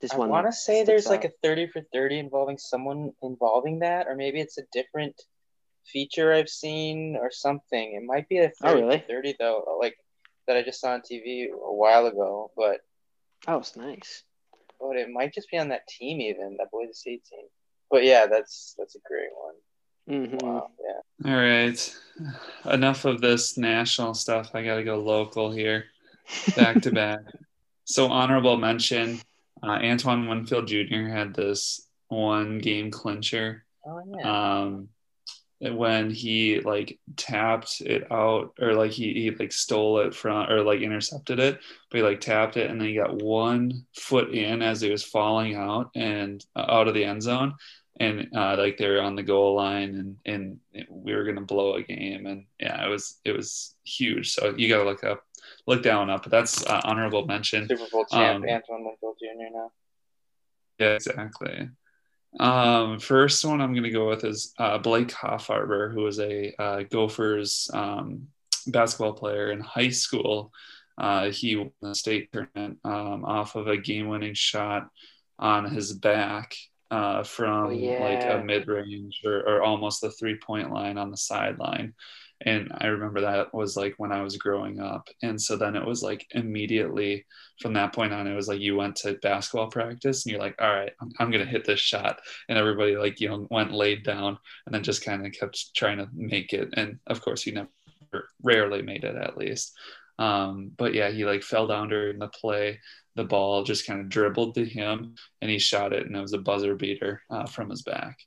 just 0.00 0.16
one. 0.16 0.28
I 0.28 0.32
want 0.32 0.46
to 0.46 0.52
say 0.52 0.84
there's 0.84 1.06
out. 1.06 1.10
like 1.10 1.24
a 1.24 1.30
30 1.42 1.68
for 1.68 1.82
30 1.92 2.18
involving 2.18 2.58
someone 2.58 3.12
involving 3.22 3.80
that, 3.80 4.06
or 4.08 4.16
maybe 4.16 4.40
it's 4.40 4.58
a 4.58 4.64
different 4.72 5.14
feature 5.86 6.32
I've 6.32 6.48
seen 6.48 7.16
or 7.16 7.30
something. 7.30 7.94
It 7.94 8.04
might 8.04 8.28
be 8.28 8.38
a 8.38 8.50
30 8.50 8.54
oh, 8.62 8.74
really? 8.74 9.04
30 9.06 9.36
though, 9.38 9.78
like 9.80 9.96
that 10.46 10.56
I 10.56 10.62
just 10.62 10.80
saw 10.80 10.92
on 10.92 11.00
TV 11.00 11.46
a 11.46 11.74
while 11.74 12.06
ago. 12.06 12.50
But 12.56 12.80
oh, 13.46 13.58
it's 13.58 13.76
nice. 13.76 14.24
But 14.80 14.96
it 14.96 15.08
might 15.08 15.32
just 15.32 15.50
be 15.50 15.58
on 15.58 15.68
that 15.68 15.86
team, 15.86 16.20
even 16.20 16.56
that 16.58 16.70
Boise 16.70 16.92
State 16.92 17.24
team 17.24 17.46
but 17.90 18.04
yeah, 18.04 18.26
that's 18.26 18.74
that's 18.78 18.96
a 18.96 19.00
great 19.06 19.30
one. 19.36 19.54
Mm-hmm. 20.08 20.46
Wow, 20.46 20.70
yeah. 20.80 21.30
All 21.30 21.38
right, 21.38 21.96
enough 22.66 23.04
of 23.04 23.20
this 23.20 23.56
national 23.56 24.14
stuff. 24.14 24.50
I 24.54 24.62
got 24.64 24.76
to 24.76 24.84
go 24.84 24.98
local 24.98 25.50
here, 25.50 25.86
back 26.56 26.82
to 26.82 26.90
back. 26.92 27.20
So 27.84 28.08
honorable 28.08 28.56
mention: 28.56 29.20
uh, 29.62 29.78
Antoine 29.82 30.28
Winfield 30.28 30.68
Jr. 30.68 31.08
had 31.08 31.34
this 31.34 31.86
one 32.08 32.58
game 32.58 32.90
clincher. 32.90 33.64
Oh 33.86 34.00
yeah. 34.18 34.60
Um, 34.62 34.88
when 35.60 36.10
he 36.10 36.60
like 36.60 36.98
tapped 37.16 37.80
it 37.80 38.10
out 38.10 38.54
or 38.60 38.74
like 38.74 38.90
he, 38.90 39.14
he 39.14 39.30
like 39.30 39.52
stole 39.52 40.00
it 40.00 40.14
from 40.14 40.50
or 40.50 40.62
like 40.62 40.80
intercepted 40.80 41.38
it 41.38 41.58
but 41.90 41.98
he 41.98 42.02
like 42.02 42.20
tapped 42.20 42.56
it 42.56 42.70
and 42.70 42.80
then 42.80 42.88
he 42.88 42.94
got 42.94 43.22
one 43.22 43.86
foot 43.96 44.30
in 44.30 44.62
as 44.62 44.80
he 44.80 44.90
was 44.90 45.04
falling 45.04 45.54
out 45.54 45.90
and 45.94 46.44
uh, 46.56 46.66
out 46.68 46.88
of 46.88 46.94
the 46.94 47.04
end 47.04 47.22
zone 47.22 47.54
and 48.00 48.28
uh, 48.36 48.56
like 48.58 48.76
they 48.76 48.88
were 48.88 49.00
on 49.00 49.14
the 49.14 49.22
goal 49.22 49.54
line 49.54 50.16
and 50.24 50.58
and 50.74 50.86
we 50.88 51.14
were 51.14 51.24
gonna 51.24 51.40
blow 51.40 51.74
a 51.74 51.82
game 51.82 52.26
and 52.26 52.44
yeah 52.58 52.84
it 52.84 52.88
was 52.88 53.20
it 53.24 53.32
was 53.32 53.74
huge. 53.84 54.32
So 54.32 54.54
you 54.56 54.68
gotta 54.68 54.84
look 54.84 55.04
up 55.04 55.22
look 55.66 55.82
down 55.82 56.10
up 56.10 56.24
but 56.24 56.32
that's 56.32 56.66
uh, 56.66 56.80
honorable 56.84 57.26
mention. 57.26 57.68
Super 57.68 57.88
Bowl 57.90 58.04
champ 58.06 58.44
um, 58.44 58.50
Antoine 58.50 58.84
Winfield 58.84 59.16
Jr. 59.20 59.52
now. 59.52 59.72
Yeah 60.78 60.94
exactly 60.94 61.68
um, 62.40 62.98
first 62.98 63.44
one 63.44 63.60
I'm 63.60 63.72
going 63.72 63.84
to 63.84 63.90
go 63.90 64.08
with 64.08 64.24
is 64.24 64.52
uh, 64.58 64.78
Blake 64.78 65.08
Hoffarber, 65.08 65.92
who 65.92 66.02
was 66.02 66.18
a 66.18 66.54
uh, 66.58 66.82
Gophers 66.82 67.70
um, 67.72 68.28
basketball 68.66 69.12
player 69.12 69.52
in 69.52 69.60
high 69.60 69.90
school. 69.90 70.52
Uh, 70.98 71.30
he 71.30 71.56
won 71.56 71.70
the 71.80 71.94
state 71.94 72.30
tournament 72.32 72.78
um, 72.84 73.24
off 73.24 73.56
of 73.56 73.66
a 73.66 73.76
game-winning 73.76 74.34
shot 74.34 74.88
on 75.38 75.64
his 75.64 75.92
back 75.92 76.54
uh, 76.90 77.24
from 77.24 77.66
oh, 77.66 77.70
yeah. 77.70 78.04
like 78.04 78.24
a 78.24 78.44
mid-range 78.44 79.22
or, 79.24 79.40
or 79.40 79.62
almost 79.62 80.00
the 80.00 80.10
three-point 80.10 80.72
line 80.72 80.98
on 80.98 81.10
the 81.10 81.16
sideline 81.16 81.94
and 82.44 82.70
i 82.78 82.86
remember 82.86 83.20
that 83.20 83.52
was 83.52 83.76
like 83.76 83.94
when 83.96 84.12
i 84.12 84.22
was 84.22 84.36
growing 84.36 84.80
up. 84.80 85.08
And 85.22 85.40
so 85.40 85.56
then 85.56 85.76
it 85.76 85.84
was 85.84 86.02
like 86.02 86.26
immediately 86.32 87.26
from 87.60 87.72
that 87.74 87.92
point 87.92 88.12
on 88.12 88.26
it 88.26 88.34
was 88.34 88.48
like 88.48 88.60
you 88.60 88.76
went 88.76 88.96
to 88.96 89.14
basketball 89.14 89.70
practice 89.70 90.24
and 90.24 90.32
you're 90.32 90.40
like 90.40 90.56
all 90.60 90.72
right 90.72 90.92
i'm, 91.00 91.12
I'm 91.18 91.30
gonna 91.30 91.44
hit 91.44 91.64
this 91.64 91.80
shot. 91.80 92.20
And 92.48 92.58
everybody 92.58 92.96
like 92.96 93.20
you 93.20 93.28
know 93.28 93.46
went 93.50 93.72
laid 93.72 94.04
down 94.04 94.38
and 94.66 94.74
then 94.74 94.82
just 94.82 95.04
kind 95.04 95.26
of 95.26 95.32
kept 95.32 95.74
trying 95.74 95.98
to 95.98 96.08
make 96.12 96.52
it. 96.52 96.70
And 96.74 96.98
of 97.06 97.20
course 97.20 97.46
you 97.46 97.52
never 97.52 98.28
rarely 98.42 98.82
made 98.82 99.04
it 99.04 99.16
at 99.16 99.36
least. 99.36 99.72
Um, 100.18 100.70
but 100.76 100.94
yeah 100.94 101.10
he 101.10 101.24
like 101.24 101.42
fell 101.42 101.66
down 101.66 101.88
during 101.88 102.18
the 102.18 102.28
play. 102.28 102.80
The 103.16 103.24
ball 103.24 103.62
just 103.62 103.86
kind 103.86 104.00
of 104.00 104.08
dribbled 104.08 104.54
to 104.56 104.64
him 104.64 105.14
and 105.40 105.50
he 105.50 105.58
shot 105.58 105.92
it 105.92 106.06
and 106.06 106.16
it 106.16 106.20
was 106.20 106.32
a 106.32 106.38
buzzer 106.38 106.74
beater 106.74 107.22
uh, 107.30 107.46
from 107.46 107.70
his 107.70 107.82
back. 107.82 108.18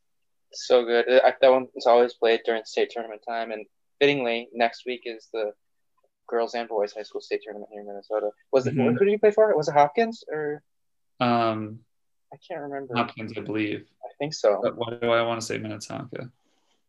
So 0.54 0.86
good. 0.86 1.06
That 1.08 1.52
one 1.52 1.68
was 1.76 1.86
always 1.86 2.14
played 2.14 2.42
during 2.46 2.64
state 2.64 2.90
tournament 2.90 3.22
time 3.28 3.52
and 3.52 3.66
fittingly, 4.00 4.50
next 4.54 4.86
week 4.86 5.02
is 5.06 5.28
the 5.34 5.54
girls 6.28 6.54
and 6.54 6.68
boys 6.68 6.94
high 6.94 7.04
school 7.04 7.22
state 7.22 7.42
tournament 7.44 7.70
here 7.72 7.82
in 7.82 7.88
Minnesota. 7.88 8.32
Was 8.52 8.68
it 8.68 8.76
mm-hmm. 8.76 8.96
who 8.96 9.06
did 9.06 9.12
you 9.12 9.20
play 9.20 9.32
for? 9.32 9.56
Was 9.56 9.68
it 9.68 9.74
Hopkins 9.74 10.24
or? 10.32 10.62
Um, 11.20 11.80
I 12.34 12.38
can't 12.48 12.62
remember. 12.62 12.96
Hopkins, 12.96 13.34
I 13.38 13.42
believe. 13.42 13.86
I 14.04 14.10
think 14.20 14.34
so. 14.34 14.60
But 14.62 14.78
why 14.78 14.98
do 15.02 15.10
I 15.10 15.22
want 15.22 15.40
to 15.40 15.46
say 15.46 15.58
Minnetonka? 15.58 16.30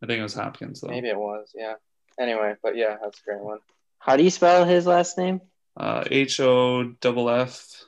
I 0.03 0.07
think 0.07 0.19
it 0.19 0.23
was 0.23 0.35
Hopkins 0.35 0.81
though. 0.81 0.89
Maybe 0.89 1.09
it 1.09 1.19
was. 1.19 1.53
Yeah. 1.55 1.75
Anyway, 2.21 2.55
but 2.63 2.77
yeah, 2.77 2.97
that's 3.01 3.21
a 3.21 3.25
great 3.25 3.41
one. 3.41 3.59
How 3.99 4.17
do 4.17 4.25
you 4.25 4.31
spell 4.31 4.65
his 4.65 4.87
last 4.87 5.19
name? 5.19 5.41
Uh, 5.77 6.05
H 6.11 6.41
O 6.41 6.85
double 7.01 7.31
F 7.31 7.85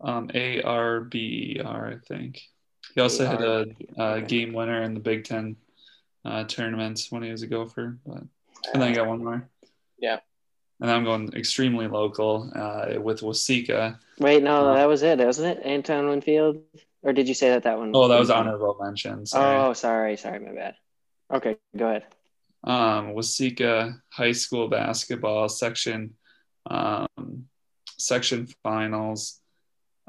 um, 0.00 0.30
A 0.34 0.62
R 0.62 1.00
B 1.00 1.56
E 1.56 1.60
R, 1.60 1.88
I 1.88 1.96
think. 2.06 2.40
He 2.94 3.00
also 3.00 3.26
had 3.26 3.42
a, 3.42 3.66
a, 3.96 4.22
game 4.22 4.52
winner 4.52 4.82
in 4.82 4.94
the 4.94 5.00
Big 5.00 5.24
Ten 5.24 5.56
uh, 6.24 6.44
tournament 6.44 7.00
when 7.10 7.22
he 7.22 7.30
was 7.30 7.42
a 7.42 7.46
Gopher. 7.46 7.98
But 8.06 8.22
and 8.72 8.82
then 8.82 8.90
I 8.90 8.94
got 8.94 9.06
one 9.06 9.24
more. 9.24 9.48
Yeah. 9.98 10.20
And 10.80 10.90
I'm 10.90 11.04
going 11.04 11.32
extremely 11.34 11.86
local 11.86 12.50
uh, 12.54 13.00
with 13.00 13.20
Waseca. 13.20 13.98
Wait, 14.18 14.42
no, 14.42 14.68
uh, 14.68 14.74
that 14.74 14.88
was 14.88 15.02
it, 15.02 15.18
wasn't 15.18 15.58
it? 15.58 15.64
Anton 15.64 16.08
Winfield? 16.08 16.62
Or 17.02 17.12
did 17.12 17.28
you 17.28 17.34
say 17.34 17.50
that 17.50 17.64
that 17.64 17.78
one? 17.78 17.92
Oh, 17.94 18.08
that 18.08 18.18
was 18.18 18.30
honorable 18.30 18.76
mention. 18.80 19.26
Sorry. 19.26 19.56
Oh, 19.56 19.72
sorry. 19.72 20.16
Sorry, 20.16 20.40
my 20.40 20.52
bad. 20.52 20.74
Okay, 21.32 21.56
go 21.76 21.88
ahead. 21.88 22.04
Um, 22.64 23.14
Waseca 23.14 24.00
High 24.10 24.32
School 24.32 24.68
basketball 24.68 25.48
section 25.48 26.14
um, 26.66 27.46
section 27.98 28.48
finals 28.62 29.40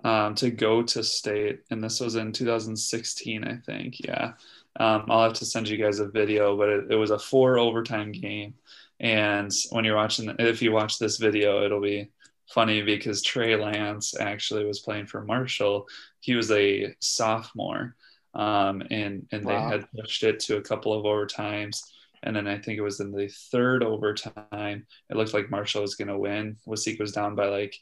um, 0.04 0.36
to 0.36 0.52
go 0.52 0.84
to 0.84 1.04
state, 1.04 1.62
and 1.70 1.84
this 1.84 2.00
was 2.00 2.16
in 2.16 2.32
2016, 2.32 3.44
I 3.44 3.58
think. 3.58 4.00
Yeah, 4.00 4.34
um, 4.80 5.06
I'll 5.10 5.24
have 5.24 5.34
to 5.34 5.46
send 5.46 5.70
you 5.70 5.78
guys 5.78 6.00
a 6.00 6.08
video, 6.08 6.58
but 6.58 6.70
it, 6.70 6.92
it, 6.92 6.96
was 6.96 7.12
a 7.12 7.20
four 7.20 7.58
overtime 7.58 8.12
game. 8.12 8.56
And 9.00 9.52
when 9.72 9.86
you're 9.86 9.96
watching, 9.96 10.34
if 10.40 10.62
you 10.62 10.72
watch 10.72 11.00
this 11.00 11.18
video, 11.18 11.64
it'll 11.64 11.82
be 11.82 12.10
funny 12.50 12.82
because 12.82 13.22
Trey 13.22 13.56
Lance 13.56 14.20
actually 14.20 14.66
was 14.66 14.80
playing 14.80 15.08
for 15.08 15.24
Marshall. 15.24 15.88
He 16.20 16.36
was 16.36 16.52
a 16.52 16.94
sophomore, 17.00 17.96
um, 18.34 18.84
and 18.92 19.28
and 19.32 19.46
wow. 19.46 19.70
they 19.70 19.78
had 19.78 19.92
pushed 19.92 20.24
it 20.24 20.40
to 20.42 20.58
a 20.58 20.62
couple 20.62 20.94
of 20.94 21.06
overtimes. 21.06 21.82
And 22.24 22.36
then 22.36 22.48
I 22.48 22.58
think 22.58 22.78
it 22.78 22.82
was 22.82 23.00
in 23.00 23.12
the 23.12 23.28
third 23.52 23.84
overtime. 23.84 24.88
It 25.10 25.16
looked 25.16 25.34
like 25.34 25.52
Marshall 25.52 25.84
was 25.84 25.96
going 25.96 26.08
to 26.08 26.18
win. 26.18 26.58
Waseek 26.68 27.00
was 27.00 27.12
down 27.12 27.36
by 27.36 27.46
like 27.48 27.76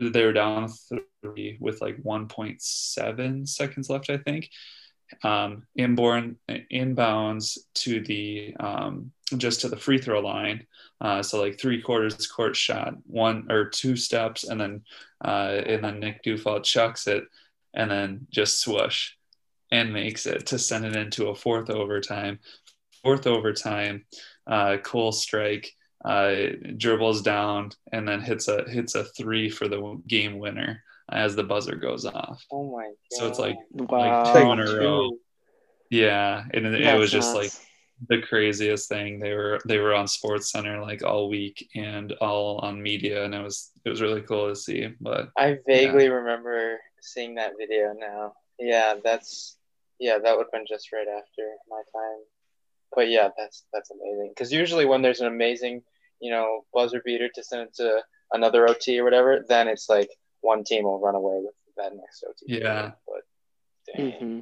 they 0.00 0.24
were 0.24 0.32
down 0.32 0.68
three 1.22 1.58
with 1.60 1.82
like 1.82 1.96
1.7 2.02 3.48
seconds 3.48 3.90
left, 3.90 4.08
I 4.08 4.16
think. 4.16 4.48
Um, 5.22 5.66
inborn 5.76 6.36
inbounds 6.48 7.58
to 7.74 8.00
the 8.00 8.54
um, 8.58 9.12
just 9.36 9.60
to 9.60 9.68
the 9.68 9.76
free 9.76 9.98
throw 9.98 10.20
line. 10.20 10.66
Uh, 11.00 11.22
so 11.22 11.40
like 11.40 11.58
three 11.58 11.80
quarters 11.80 12.26
court 12.26 12.56
shot, 12.56 12.94
one 13.06 13.46
or 13.50 13.68
two 13.68 13.96
steps, 13.96 14.44
and 14.44 14.60
then 14.60 14.82
uh, 15.24 15.60
and 15.66 15.84
then 15.84 16.00
Nick 16.00 16.22
Dufall 16.22 16.62
chucks 16.64 17.06
it, 17.06 17.24
and 17.74 17.90
then 17.90 18.26
just 18.30 18.60
swoosh, 18.60 19.12
and 19.70 19.92
makes 19.92 20.26
it 20.26 20.46
to 20.46 20.58
send 20.58 20.84
it 20.84 20.96
into 20.96 21.28
a 21.28 21.34
fourth 21.34 21.70
overtime. 21.70 22.38
Fourth 23.02 23.26
overtime, 23.26 24.04
uh, 24.46 24.78
Cole 24.82 25.12
strike 25.12 25.74
uh, 26.04 26.34
dribbles 26.76 27.22
down 27.22 27.70
and 27.92 28.06
then 28.06 28.20
hits 28.20 28.48
a 28.48 28.68
hits 28.68 28.94
a 28.94 29.04
three 29.04 29.48
for 29.48 29.68
the 29.68 30.00
game 30.06 30.38
winner 30.38 30.82
as 31.10 31.36
the 31.36 31.44
buzzer 31.44 31.76
goes 31.76 32.04
off. 32.04 32.44
Oh 32.52 32.70
my 32.76 32.84
god! 32.84 32.94
So 33.10 33.28
it's 33.28 33.38
like 33.38 33.56
wow. 33.70 34.24
like 34.24 34.34
two 34.34 34.52
in 34.52 34.60
a 34.60 34.78
row. 34.78 35.10
Yeah, 35.90 36.44
and 36.52 36.66
it, 36.66 36.80
it 36.80 36.98
was 36.98 37.10
just 37.10 37.34
like 37.34 37.52
the 38.08 38.22
craziest 38.22 38.88
thing. 38.88 39.20
They 39.20 39.34
were 39.34 39.60
they 39.66 39.78
were 39.78 39.94
on 39.94 40.08
Sports 40.08 40.50
Center 40.50 40.80
like 40.80 41.02
all 41.02 41.28
week 41.28 41.68
and 41.74 42.12
all 42.20 42.58
on 42.58 42.82
media, 42.82 43.24
and 43.24 43.34
it 43.34 43.42
was 43.42 43.70
it 43.84 43.90
was 43.90 44.00
really 44.00 44.22
cool 44.22 44.48
to 44.48 44.56
see. 44.56 44.88
But 45.00 45.28
I 45.36 45.58
vaguely 45.66 46.04
yeah. 46.04 46.10
remember 46.10 46.78
seeing 47.00 47.34
that 47.36 47.52
video 47.58 47.92
now. 47.96 48.32
Yeah, 48.58 48.94
that's 49.02 49.56
yeah, 50.00 50.18
that 50.18 50.36
would 50.36 50.46
have 50.46 50.52
been 50.52 50.66
just 50.68 50.92
right 50.92 51.06
after 51.08 51.42
my 51.68 51.82
time. 51.94 52.20
But 52.94 53.08
yeah, 53.08 53.28
that's 53.36 53.64
that's 53.72 53.90
amazing. 53.90 54.32
Because 54.34 54.52
usually 54.52 54.86
when 54.86 55.02
there's 55.02 55.20
an 55.20 55.26
amazing 55.26 55.82
you 56.24 56.30
know, 56.30 56.64
buzzer 56.72 57.02
beater 57.04 57.28
to 57.34 57.42
send 57.42 57.62
it 57.62 57.74
to 57.74 58.02
another 58.32 58.66
OT 58.66 58.98
or 58.98 59.04
whatever, 59.04 59.44
then 59.46 59.68
it's 59.68 59.88
like 59.90 60.08
one 60.44 60.64
team 60.64 60.84
will 60.84 61.00
run 61.00 61.14
away 61.14 61.40
with 61.42 61.54
that 61.76 61.94
next 61.94 62.24
OT. 62.28 62.36
Yeah. 62.46 62.92
But 63.06 63.22
dang, 63.86 64.12
mm-hmm. 64.12 64.40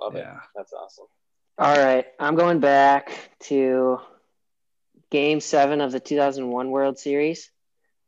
love 0.00 0.14
yeah. 0.14 0.34
it. 0.34 0.40
That's 0.54 0.72
awesome. 0.72 1.06
All 1.56 1.76
right, 1.76 2.06
I'm 2.18 2.34
going 2.34 2.58
back 2.58 3.30
to 3.44 4.00
Game 5.10 5.40
Seven 5.40 5.80
of 5.80 5.92
the 5.92 6.00
2001 6.00 6.70
World 6.70 6.98
Series. 6.98 7.50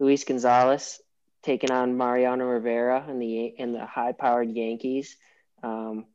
Luis 0.01 0.25
Gonzalez 0.25 1.01
taking 1.43 1.71
on 1.71 1.97
Mariano 1.97 2.45
Rivera 2.45 3.05
and 3.09 3.23
the 3.23 3.47
in 3.47 3.73
the 3.73 3.87
high-powered 3.87 4.51
Yankees, 4.51 5.17
um, 5.63 6.07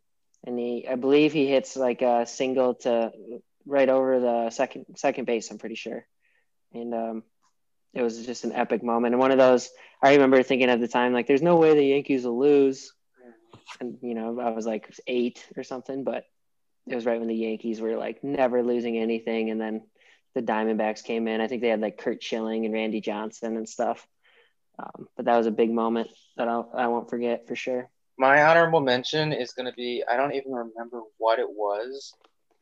and 0.46 0.60
he 0.60 0.86
I 0.90 0.96
believe 0.96 1.32
he 1.32 1.48
hits 1.48 1.78
like 1.78 2.02
a 2.02 2.26
single 2.26 2.76
to 2.76 3.12
right 3.66 3.88
over 3.88 4.20
the 4.20 4.50
second 4.50 4.86
second 4.98 5.26
base. 5.26 5.50
I'm 5.50 5.58
pretty 5.58 5.76
sure 5.76 6.06
and 6.74 6.94
um, 6.94 7.24
it 7.94 8.02
was 8.02 8.26
just 8.26 8.44
an 8.44 8.54
epic 8.54 8.84
moment. 8.84 9.14
And 9.14 9.20
one 9.20 9.32
of 9.32 9.38
those 9.38 9.70
I 10.02 10.14
remember 10.14 10.42
thinking 10.44 10.70
at 10.70 10.80
the 10.80 10.88
time, 10.88 11.14
like, 11.14 11.28
there's 11.28 11.42
no 11.42 11.58
way 11.58 11.76
the 11.76 11.86
Yankees 11.86 12.26
will 12.26 12.40
lose. 12.40 12.94
And 13.80 13.98
you 14.02 14.16
know, 14.16 14.40
I 14.40 14.50
was 14.50 14.66
like 14.66 14.94
eight 15.08 15.46
or 15.56 15.64
something, 15.64 16.04
but 16.04 16.26
it 16.88 16.96
was 16.96 17.06
right 17.06 17.20
when 17.20 17.28
the 17.28 17.36
Yankees 17.36 17.80
were 17.80 17.96
like 17.96 18.24
never 18.24 18.64
losing 18.64 18.98
anything, 18.98 19.50
and 19.50 19.62
then 19.62 19.84
the 20.36 20.42
Diamondbacks 20.42 21.04
came 21.04 21.28
in. 21.28 21.42
I 21.42 21.48
think 21.48 21.62
they 21.62 21.70
had 21.70 21.82
like 21.82 21.98
Curt 21.98 22.22
Schilling 22.22 22.66
and 22.66 22.74
Randy 22.74 23.02
Johnson 23.02 23.58
and 23.58 23.68
stuff. 23.68 24.06
Um, 24.80 25.08
but 25.16 25.26
that 25.26 25.38
was 25.38 25.48
a 25.48 25.52
big 25.52 25.72
moment 25.72 26.10
that 26.38 26.48
I'll, 26.48 26.72
I 26.76 26.88
won't 26.88 27.10
forget 27.10 27.48
for 27.48 27.56
sure. 27.56 27.90
My 28.18 28.44
honorable 28.44 28.82
mention 28.82 29.32
is 29.32 29.54
going 29.54 29.68
to 29.68 29.74
be 29.74 30.04
I 30.10 30.18
don't 30.18 30.34
even 30.34 30.52
remember 30.52 31.02
what 31.18 31.40
it 31.40 31.50
was. 31.50 32.14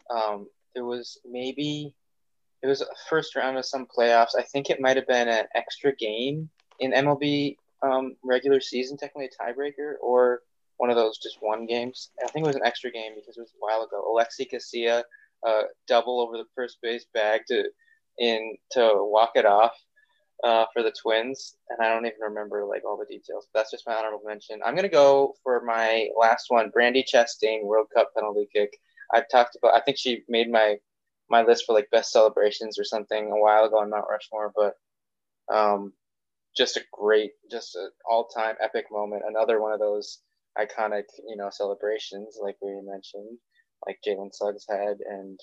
Um, 0.09 0.47
there 0.73 0.85
was 0.85 1.19
maybe 1.29 1.93
it 2.61 2.67
was 2.67 2.81
a 2.81 2.87
first 3.09 3.35
round 3.35 3.57
of 3.57 3.65
some 3.65 3.87
playoffs. 3.87 4.37
I 4.37 4.43
think 4.43 4.69
it 4.69 4.81
might 4.81 4.97
have 4.97 5.07
been 5.07 5.27
an 5.27 5.45
extra 5.55 5.95
game 5.95 6.49
in 6.79 6.91
MLB 6.91 7.57
um, 7.81 8.15
regular 8.23 8.59
season, 8.59 8.97
technically 8.97 9.29
a 9.29 9.43
tiebreaker, 9.43 9.93
or 10.01 10.41
one 10.77 10.89
of 10.89 10.95
those 10.95 11.17
just 11.17 11.37
one 11.41 11.65
games. 11.65 12.11
I 12.23 12.27
think 12.27 12.45
it 12.45 12.47
was 12.47 12.55
an 12.55 12.65
extra 12.65 12.91
game 12.91 13.13
because 13.15 13.37
it 13.37 13.41
was 13.41 13.53
a 13.53 13.59
while 13.59 13.83
ago. 13.83 14.03
Alexi 14.13 14.47
Casilla 14.49 15.03
uh, 15.45 15.63
double 15.87 16.19
over 16.21 16.37
the 16.37 16.45
first 16.55 16.77
base 16.81 17.05
bag 17.13 17.41
to 17.47 17.65
in 18.17 18.57
to 18.71 18.91
walk 18.95 19.31
it 19.35 19.45
off 19.45 19.73
uh, 20.43 20.65
for 20.73 20.83
the 20.83 20.91
Twins, 20.91 21.55
and 21.69 21.79
I 21.81 21.89
don't 21.89 22.05
even 22.05 22.19
remember 22.21 22.65
like 22.65 22.83
all 22.85 22.97
the 22.97 23.05
details. 23.05 23.47
But 23.51 23.59
that's 23.59 23.71
just 23.71 23.87
my 23.87 23.93
honorable 23.93 24.23
mention. 24.25 24.61
I'm 24.65 24.75
gonna 24.75 24.89
go 24.89 25.35
for 25.43 25.61
my 25.65 26.09
last 26.19 26.45
one, 26.49 26.71
Brandi 26.71 27.03
Chastain 27.03 27.63
World 27.63 27.87
Cup 27.93 28.13
penalty 28.15 28.47
kick. 28.53 28.77
I've 29.13 29.29
talked 29.29 29.55
about. 29.55 29.75
I 29.75 29.81
think 29.81 29.97
she 29.97 30.23
made 30.27 30.51
my 30.51 30.77
my 31.29 31.43
list 31.43 31.65
for 31.65 31.73
like 31.73 31.89
best 31.91 32.11
celebrations 32.11 32.79
or 32.79 32.83
something 32.83 33.31
a 33.31 33.37
while 33.37 33.65
ago 33.65 33.79
on 33.79 33.89
Mount 33.89 34.05
Rushmore, 34.09 34.51
but 34.55 34.75
um, 35.53 35.93
just 36.55 36.77
a 36.77 36.81
great, 36.91 37.31
just 37.51 37.75
an 37.75 37.89
all-time 38.09 38.55
epic 38.61 38.85
moment. 38.91 39.23
Another 39.27 39.61
one 39.61 39.71
of 39.71 39.79
those 39.79 40.19
iconic, 40.57 41.03
you 41.27 41.35
know, 41.35 41.49
celebrations 41.51 42.37
like 42.41 42.57
we 42.61 42.71
mentioned, 42.83 43.37
like 43.85 43.99
Jalen 44.05 44.33
Suggs 44.33 44.65
had, 44.69 44.97
and 45.07 45.39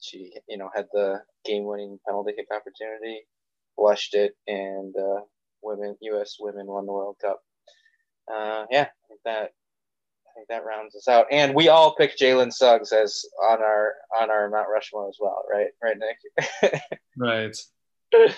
she, 0.00 0.32
you 0.48 0.56
know, 0.56 0.70
had 0.74 0.86
the 0.92 1.20
game-winning 1.44 1.98
penalty 2.06 2.32
kick 2.36 2.46
opportunity, 2.54 3.26
flushed 3.76 4.14
it, 4.14 4.34
and 4.46 4.94
uh, 4.96 5.20
women, 5.62 5.96
U.S. 6.02 6.36
women 6.38 6.66
won 6.66 6.86
the 6.86 6.92
World 6.92 7.16
Cup. 7.20 7.40
Uh, 8.32 8.64
yeah, 8.70 8.82
I 8.82 9.08
think 9.08 9.20
that 9.24 9.52
think 10.38 10.48
that 10.48 10.64
rounds 10.64 10.94
us 10.94 11.08
out. 11.08 11.26
And 11.30 11.54
we 11.54 11.68
all 11.68 11.94
picked 11.94 12.20
Jalen 12.20 12.52
Suggs 12.52 12.92
as 12.92 13.24
on 13.42 13.60
our 13.60 13.94
on 14.20 14.30
our 14.30 14.48
Mount 14.48 14.68
Rushmore 14.72 15.08
as 15.08 15.16
well, 15.20 15.42
right? 15.50 15.68
Right, 15.82 15.96
Nick. 15.98 16.82
right. 17.16 17.56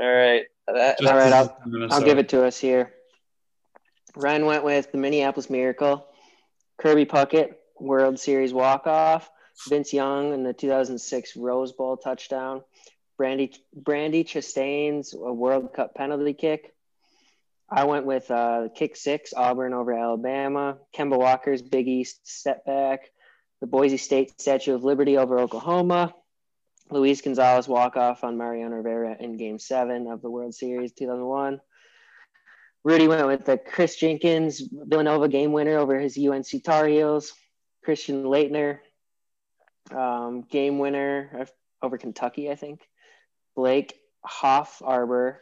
All 0.00 0.12
right. 0.12 0.44
That, 0.66 1.04
all 1.04 1.16
right. 1.16 1.32
I'll, 1.32 1.56
I'll 1.90 2.02
give 2.02 2.18
it 2.18 2.28
to 2.30 2.44
us 2.44 2.58
here. 2.58 2.92
Ryan 4.14 4.46
went 4.46 4.64
with 4.64 4.90
the 4.92 4.98
Minneapolis 4.98 5.50
Miracle, 5.50 6.06
Kirby 6.78 7.04
Puckett 7.04 7.54
World 7.78 8.18
Series 8.18 8.52
walk 8.52 8.86
off, 8.86 9.30
Vince 9.68 9.92
Young 9.92 10.32
in 10.32 10.42
the 10.42 10.54
2006 10.54 11.36
Rose 11.36 11.72
Bowl 11.72 11.98
touchdown, 11.98 12.62
Brandi 13.20 13.54
Brandi 13.78 14.24
Chastain's 14.24 15.14
World 15.14 15.74
Cup 15.74 15.94
penalty 15.94 16.32
kick, 16.32 16.74
I 17.68 17.84
went 17.84 18.06
with 18.06 18.30
uh, 18.30 18.68
kick 18.74 18.96
six, 18.96 19.32
Auburn 19.34 19.74
over 19.74 19.92
Alabama. 19.92 20.78
Kemba 20.96 21.18
Walker's 21.18 21.62
Big 21.62 21.88
East 21.88 22.20
setback. 22.22 23.10
The 23.60 23.66
Boise 23.66 23.96
State 23.96 24.40
Statue 24.40 24.74
of 24.74 24.84
Liberty 24.84 25.16
over 25.18 25.38
Oklahoma. 25.38 26.14
Luis 26.90 27.20
Gonzalez 27.20 27.66
walk 27.68 27.96
off 27.96 28.24
on 28.24 28.36
Mariano 28.36 28.76
Rivera 28.76 29.16
in 29.18 29.36
Game 29.36 29.58
Seven 29.58 30.06
of 30.06 30.22
the 30.22 30.30
World 30.30 30.54
Series 30.54 30.92
2001. 30.92 31.60
Rudy 32.84 33.08
went 33.08 33.26
with 33.26 33.44
the 33.44 33.58
Chris 33.58 33.96
Jenkins 33.96 34.62
Villanova 34.70 35.28
game 35.28 35.52
winner 35.52 35.78
over 35.78 35.98
his 35.98 36.16
UNC 36.16 36.62
Tar 36.62 36.86
Heels. 36.86 37.32
Christian 37.82 38.24
Laettner 38.24 38.78
um, 39.90 40.42
game 40.42 40.78
winner 40.78 41.46
over 41.82 41.98
Kentucky, 41.98 42.50
I 42.50 42.54
think. 42.54 42.80
Blake 43.54 43.94
Hoffarber 44.24 45.36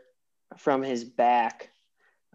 from 0.58 0.82
his 0.82 1.04
back 1.04 1.70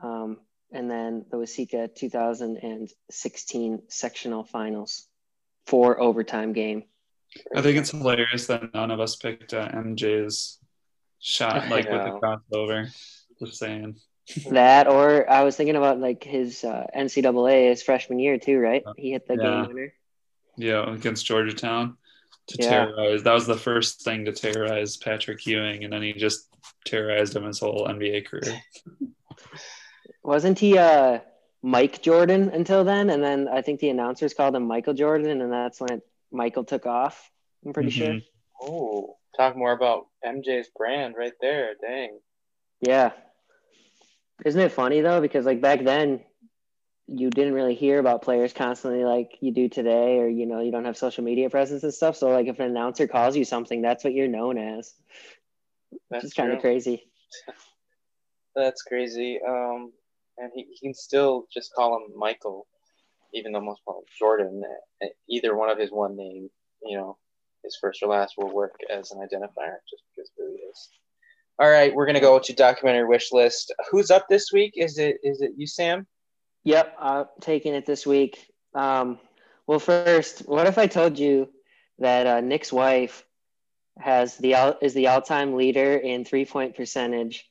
um, 0.01 0.37
and 0.71 0.89
then 0.89 1.25
the 1.29 1.37
Waseca 1.37 1.93
2016 1.95 3.81
sectional 3.87 4.43
finals 4.43 5.07
four 5.65 5.99
overtime 5.99 6.53
game. 6.53 6.83
I 7.55 7.61
think 7.61 7.77
it's 7.77 7.91
hilarious 7.91 8.47
that 8.47 8.73
none 8.73 8.91
of 8.91 8.99
us 8.99 9.15
picked 9.15 9.53
uh, 9.53 9.69
MJ's 9.69 10.59
shot 11.19 11.69
like 11.69 11.89
with 11.89 12.03
the 12.03 12.19
crossover. 12.21 12.89
Just 13.39 13.59
saying. 13.59 13.97
That 14.51 14.87
or 14.87 15.29
I 15.29 15.43
was 15.43 15.55
thinking 15.55 15.75
about 15.75 15.99
like 15.99 16.23
his 16.23 16.63
uh, 16.63 16.85
NCAA 16.95 17.69
his 17.69 17.81
freshman 17.81 18.19
year 18.19 18.37
too, 18.37 18.59
right? 18.59 18.83
He 18.97 19.11
hit 19.11 19.27
the 19.27 19.35
yeah. 19.35 19.43
game 19.43 19.67
winner. 19.67 19.93
Yeah, 20.57 20.93
against 20.93 21.25
Georgetown 21.25 21.97
to 22.47 22.57
yeah. 22.59 22.69
terrorize. 22.69 23.23
That 23.23 23.33
was 23.33 23.47
the 23.47 23.57
first 23.57 24.03
thing 24.03 24.25
to 24.25 24.31
terrorize 24.31 24.97
Patrick 24.97 25.45
Ewing, 25.45 25.83
and 25.83 25.93
then 25.93 26.01
he 26.01 26.13
just 26.13 26.47
terrorized 26.85 27.35
him 27.35 27.43
his 27.43 27.59
whole 27.59 27.87
NBA 27.87 28.27
career. 28.27 28.61
Wasn't 30.23 30.59
he 30.59 30.77
uh 30.77 31.19
Mike 31.61 32.01
Jordan 32.01 32.49
until 32.49 32.83
then? 32.83 33.09
And 33.09 33.23
then 33.23 33.47
I 33.47 33.61
think 33.61 33.79
the 33.79 33.89
announcers 33.89 34.33
called 34.33 34.55
him 34.55 34.67
Michael 34.67 34.93
Jordan, 34.93 35.41
and 35.41 35.51
that's 35.51 35.79
when 35.81 36.01
Michael 36.31 36.63
took 36.63 36.85
off. 36.85 37.29
I'm 37.65 37.73
pretty 37.73 37.89
mm-hmm. 37.89 38.19
sure. 38.19 38.21
Oh, 38.61 39.17
talk 39.35 39.55
more 39.55 39.71
about 39.71 40.07
MJ's 40.25 40.69
brand 40.75 41.15
right 41.17 41.33
there. 41.41 41.71
Dang. 41.81 42.19
Yeah. 42.81 43.11
Isn't 44.45 44.61
it 44.61 44.71
funny 44.71 45.01
though? 45.01 45.21
Because 45.21 45.45
like 45.45 45.61
back 45.61 45.83
then, 45.83 46.21
you 47.07 47.29
didn't 47.29 47.53
really 47.53 47.73
hear 47.73 47.97
about 47.99 48.21
players 48.21 48.53
constantly 48.53 49.03
like 49.03 49.31
you 49.41 49.51
do 49.51 49.67
today, 49.67 50.19
or 50.19 50.27
you 50.27 50.45
know, 50.45 50.61
you 50.61 50.71
don't 50.71 50.85
have 50.85 50.97
social 50.97 51.23
media 51.23 51.49
presence 51.49 51.83
and 51.83 51.93
stuff. 51.93 52.15
So 52.15 52.29
like, 52.29 52.47
if 52.47 52.59
an 52.59 52.69
announcer 52.69 53.07
calls 53.07 53.35
you 53.35 53.43
something, 53.45 53.81
that's 53.81 54.03
what 54.03 54.13
you're 54.13 54.27
known 54.27 54.57
as. 54.57 54.93
That's 56.11 56.33
kind 56.33 56.51
of 56.51 56.59
crazy. 56.59 57.09
That's 58.55 58.81
crazy. 58.81 59.39
Um, 59.47 59.93
and 60.37 60.51
he, 60.53 60.65
he 60.71 60.87
can 60.87 60.93
still 60.93 61.45
just 61.53 61.73
call 61.73 61.95
him 61.95 62.11
Michael, 62.17 62.67
even 63.33 63.51
though 63.51 63.61
most 63.61 63.81
him 63.87 64.03
Jordan. 64.17 64.63
Either 65.29 65.55
one 65.55 65.69
of 65.69 65.77
his 65.77 65.91
one 65.91 66.15
name, 66.15 66.49
you 66.83 66.97
know, 66.97 67.17
his 67.63 67.77
first 67.79 68.01
or 68.01 68.09
last 68.09 68.35
will 68.37 68.53
work 68.53 68.75
as 68.89 69.11
an 69.11 69.19
identifier 69.19 69.77
just 69.89 70.03
because 70.15 70.31
who 70.37 70.51
he 70.51 70.57
is. 70.57 70.89
All 71.59 71.69
right, 71.69 71.93
we're 71.93 72.05
gonna 72.05 72.21
go 72.21 72.39
to 72.39 72.53
documentary 72.53 73.07
wish 73.07 73.31
list. 73.31 73.73
Who's 73.91 74.11
up 74.11 74.27
this 74.29 74.51
week? 74.53 74.73
Is 74.75 74.97
it 74.97 75.17
is 75.23 75.41
it 75.41 75.51
you, 75.57 75.67
Sam? 75.67 76.07
Yep, 76.63 76.95
I'm 76.99 77.25
taking 77.41 77.73
it 77.73 77.85
this 77.85 78.05
week. 78.05 78.47
Um, 78.73 79.19
well, 79.67 79.79
first, 79.79 80.39
what 80.47 80.67
if 80.67 80.77
I 80.77 80.87
told 80.87 81.19
you 81.19 81.49
that 81.99 82.27
uh, 82.27 82.41
Nick's 82.41 82.71
wife 82.71 83.25
has 83.99 84.37
the 84.37 84.77
is 84.81 84.93
the 84.93 85.07
all-time 85.07 85.55
leader 85.55 85.95
in 85.95 86.23
three-point 86.23 86.75
percentage 86.75 87.45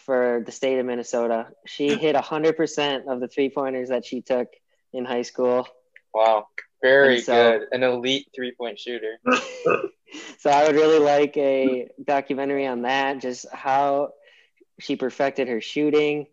for 0.00 0.42
the 0.44 0.52
state 0.52 0.78
of 0.78 0.86
Minnesota. 0.86 1.48
She 1.66 1.88
hit 1.96 2.16
100% 2.16 3.06
of 3.06 3.20
the 3.20 3.28
three-pointers 3.28 3.88
that 3.88 4.04
she 4.04 4.20
took 4.20 4.48
in 4.94 5.04
high 5.04 5.22
school. 5.22 5.66
Wow. 6.14 6.46
Very 6.82 7.20
so, 7.20 7.58
good. 7.58 7.68
An 7.72 7.82
elite 7.82 8.28
three-point 8.34 8.78
shooter. 8.78 9.18
so 10.38 10.50
I 10.50 10.66
would 10.66 10.76
really 10.76 10.98
like 10.98 11.36
a 11.36 11.88
documentary 12.02 12.66
on 12.66 12.82
that, 12.82 13.20
just 13.20 13.46
how 13.52 14.10
she 14.78 14.96
perfected 14.96 15.48
her 15.48 15.60
shooting. 15.60 16.26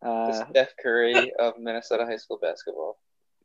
Uh, 0.00 0.44
Steph 0.50 0.74
Curry 0.80 1.32
of 1.38 1.58
Minnesota 1.58 2.06
high 2.06 2.16
school 2.16 2.38
basketball. 2.40 2.98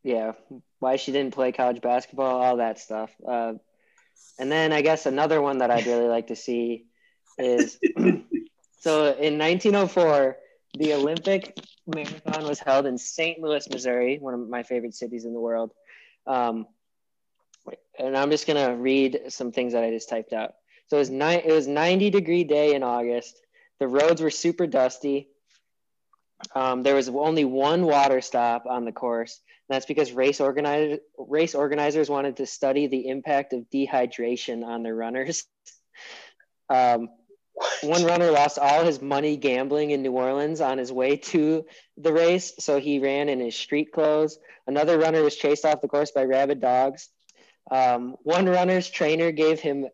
Yeah, 0.04 0.34
why 0.80 0.98
she 0.98 1.12
didn't 1.12 1.34
play 1.34 1.52
college 1.52 1.82
basketball, 1.82 2.42
all 2.42 2.58
that 2.58 2.78
stuff. 2.78 3.10
Uh, 3.28 3.54
and 4.38 4.52
then 4.52 4.74
I 4.74 4.82
guess 4.82 5.06
another 5.06 5.42
one 5.42 5.60
that 5.60 5.72
I'd 5.72 5.88
really 5.88 6.08
like 6.08 6.28
to 6.28 6.36
see 6.36 6.86
is 7.38 7.80
so 8.80 9.08
in 9.08 9.40
1904, 9.40 10.38
the 10.78 10.94
Olympic 10.94 11.58
marathon 11.86 12.46
was 12.46 12.60
held 12.60 12.86
in 12.86 12.98
St. 12.98 13.40
Louis, 13.40 13.68
Missouri, 13.70 14.18
one 14.20 14.34
of 14.34 14.50
my 14.50 14.64
favorite 14.64 14.96
cities 14.96 15.26
in 15.26 15.34
the 15.34 15.40
world. 15.40 15.72
Um, 16.26 16.68
and 17.98 18.18
I'm 18.18 18.32
just 18.32 18.48
gonna 18.48 18.76
read 18.76 19.22
some 19.30 19.52
things 19.52 19.74
that 19.74 19.84
I 19.84 19.92
just 19.92 20.10
typed 20.10 20.34
out. 20.34 20.54
So 20.88 20.98
it 20.98 21.00
was. 21.00 21.10
It 21.10 21.52
was 21.52 21.68
90 21.68 22.10
degree 22.10 22.44
day 22.44 22.76
in 22.76 22.84
August. 22.84 23.40
The 23.80 23.88
roads 23.88 24.22
were 24.22 24.30
super 24.30 24.68
dusty. 24.68 25.30
Um, 26.56 26.84
there 26.84 26.96
was 26.96 27.08
only 27.10 27.46
one 27.46 27.86
water 27.86 28.22
stop 28.22 28.66
on 28.66 28.86
the 28.86 28.92
course. 28.92 29.40
that's 29.70 29.86
because 29.86 30.12
race 30.12 30.42
organizers 30.42 31.00
race 31.18 31.56
organizers 31.56 32.10
wanted 32.10 32.38
to 32.38 32.46
study 32.46 32.88
the 32.88 33.08
impact 33.08 33.54
of 33.54 33.70
dehydration 33.74 34.66
on 34.66 34.84
their 34.84 34.96
runners. 34.96 35.46
Um, 36.70 37.10
one 37.84 38.04
runner 38.04 38.32
lost 38.32 38.58
all 38.58 38.84
his 38.84 39.02
money 39.02 39.38
gambling 39.38 39.92
in 39.92 40.02
New 40.02 40.12
Orleans 40.12 40.62
on 40.62 40.78
his 40.78 40.92
way 40.92 41.18
to 41.18 41.66
the 41.98 42.14
race, 42.14 42.54
so 42.60 42.80
he 42.80 43.00
ran 43.00 43.30
in 43.30 43.40
his 43.40 43.56
street 43.56 43.92
clothes. 43.92 44.38
Another 44.68 44.98
runner 44.98 45.24
was 45.24 45.36
chased 45.36 45.66
off 45.66 45.82
the 45.82 45.88
course 45.88 46.12
by 46.12 46.24
rabid 46.24 46.62
dogs. 46.62 47.10
Um, 47.72 48.16
one 48.24 48.48
runner's 48.48 48.90
trainer 48.90 49.32
gave 49.32 49.60
him, 49.60 49.88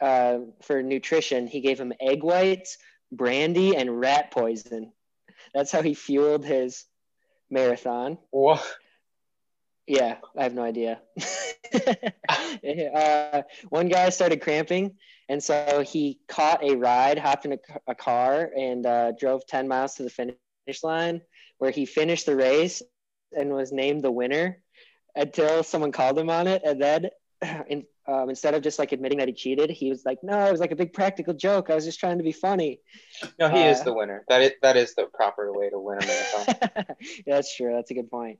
uh, 0.00 0.38
for 0.62 0.82
nutrition, 0.82 1.46
he 1.46 1.60
gave 1.60 1.78
him 1.78 1.92
egg 2.00 2.22
whites, 2.22 2.78
brandy, 3.12 3.76
and 3.76 4.00
rat 4.00 4.30
poison. 4.30 4.92
That's 5.54 5.72
how 5.72 5.82
he 5.82 5.94
fueled 5.94 6.44
his 6.44 6.84
marathon. 7.50 8.18
What? 8.30 8.64
Yeah, 9.88 10.18
I 10.36 10.42
have 10.42 10.52
no 10.52 10.62
idea. 10.62 11.00
uh, 12.94 13.42
one 13.70 13.88
guy 13.88 14.10
started 14.10 14.42
cramping, 14.42 14.96
and 15.30 15.42
so 15.42 15.82
he 15.86 16.20
caught 16.28 16.62
a 16.62 16.76
ride, 16.76 17.18
hopped 17.18 17.46
in 17.46 17.54
a, 17.54 17.58
a 17.86 17.94
car, 17.94 18.50
and 18.54 18.84
uh, 18.84 19.12
drove 19.18 19.46
10 19.46 19.66
miles 19.66 19.94
to 19.94 20.02
the 20.02 20.10
finish 20.10 20.82
line, 20.82 21.22
where 21.56 21.70
he 21.70 21.86
finished 21.86 22.26
the 22.26 22.36
race 22.36 22.82
and 23.36 23.50
was 23.54 23.72
named 23.72 24.02
the 24.02 24.10
winner 24.10 24.62
until 25.16 25.62
someone 25.62 25.90
called 25.90 26.18
him 26.18 26.28
on 26.28 26.46
it. 26.46 26.60
And 26.66 26.80
then 26.80 27.08
in, 27.68 27.84
um, 28.06 28.28
instead 28.28 28.52
of 28.52 28.62
just 28.62 28.78
like 28.78 28.92
admitting 28.92 29.18
that 29.18 29.28
he 29.28 29.34
cheated, 29.34 29.70
he 29.70 29.88
was 29.88 30.04
like, 30.04 30.18
"No, 30.22 30.46
it 30.46 30.50
was 30.52 30.60
like 30.60 30.72
a 30.72 30.76
big 30.76 30.92
practical 30.92 31.32
joke. 31.32 31.70
I 31.70 31.74
was 31.74 31.86
just 31.86 32.00
trying 32.00 32.18
to 32.18 32.24
be 32.24 32.32
funny." 32.32 32.80
No, 33.38 33.48
he 33.48 33.62
uh, 33.62 33.70
is 33.70 33.82
the 33.84 33.94
winner. 33.94 34.24
That 34.28 34.42
is 34.42 34.52
that 34.60 34.76
is 34.76 34.94
the 34.94 35.06
proper 35.06 35.50
way 35.52 35.70
to 35.70 35.78
win 35.78 35.98
a 36.02 36.06
marathon. 36.06 36.56
yeah, 37.26 37.34
that's 37.34 37.54
true. 37.56 37.72
That's 37.74 37.90
a 37.90 37.94
good 37.94 38.10
point. 38.10 38.38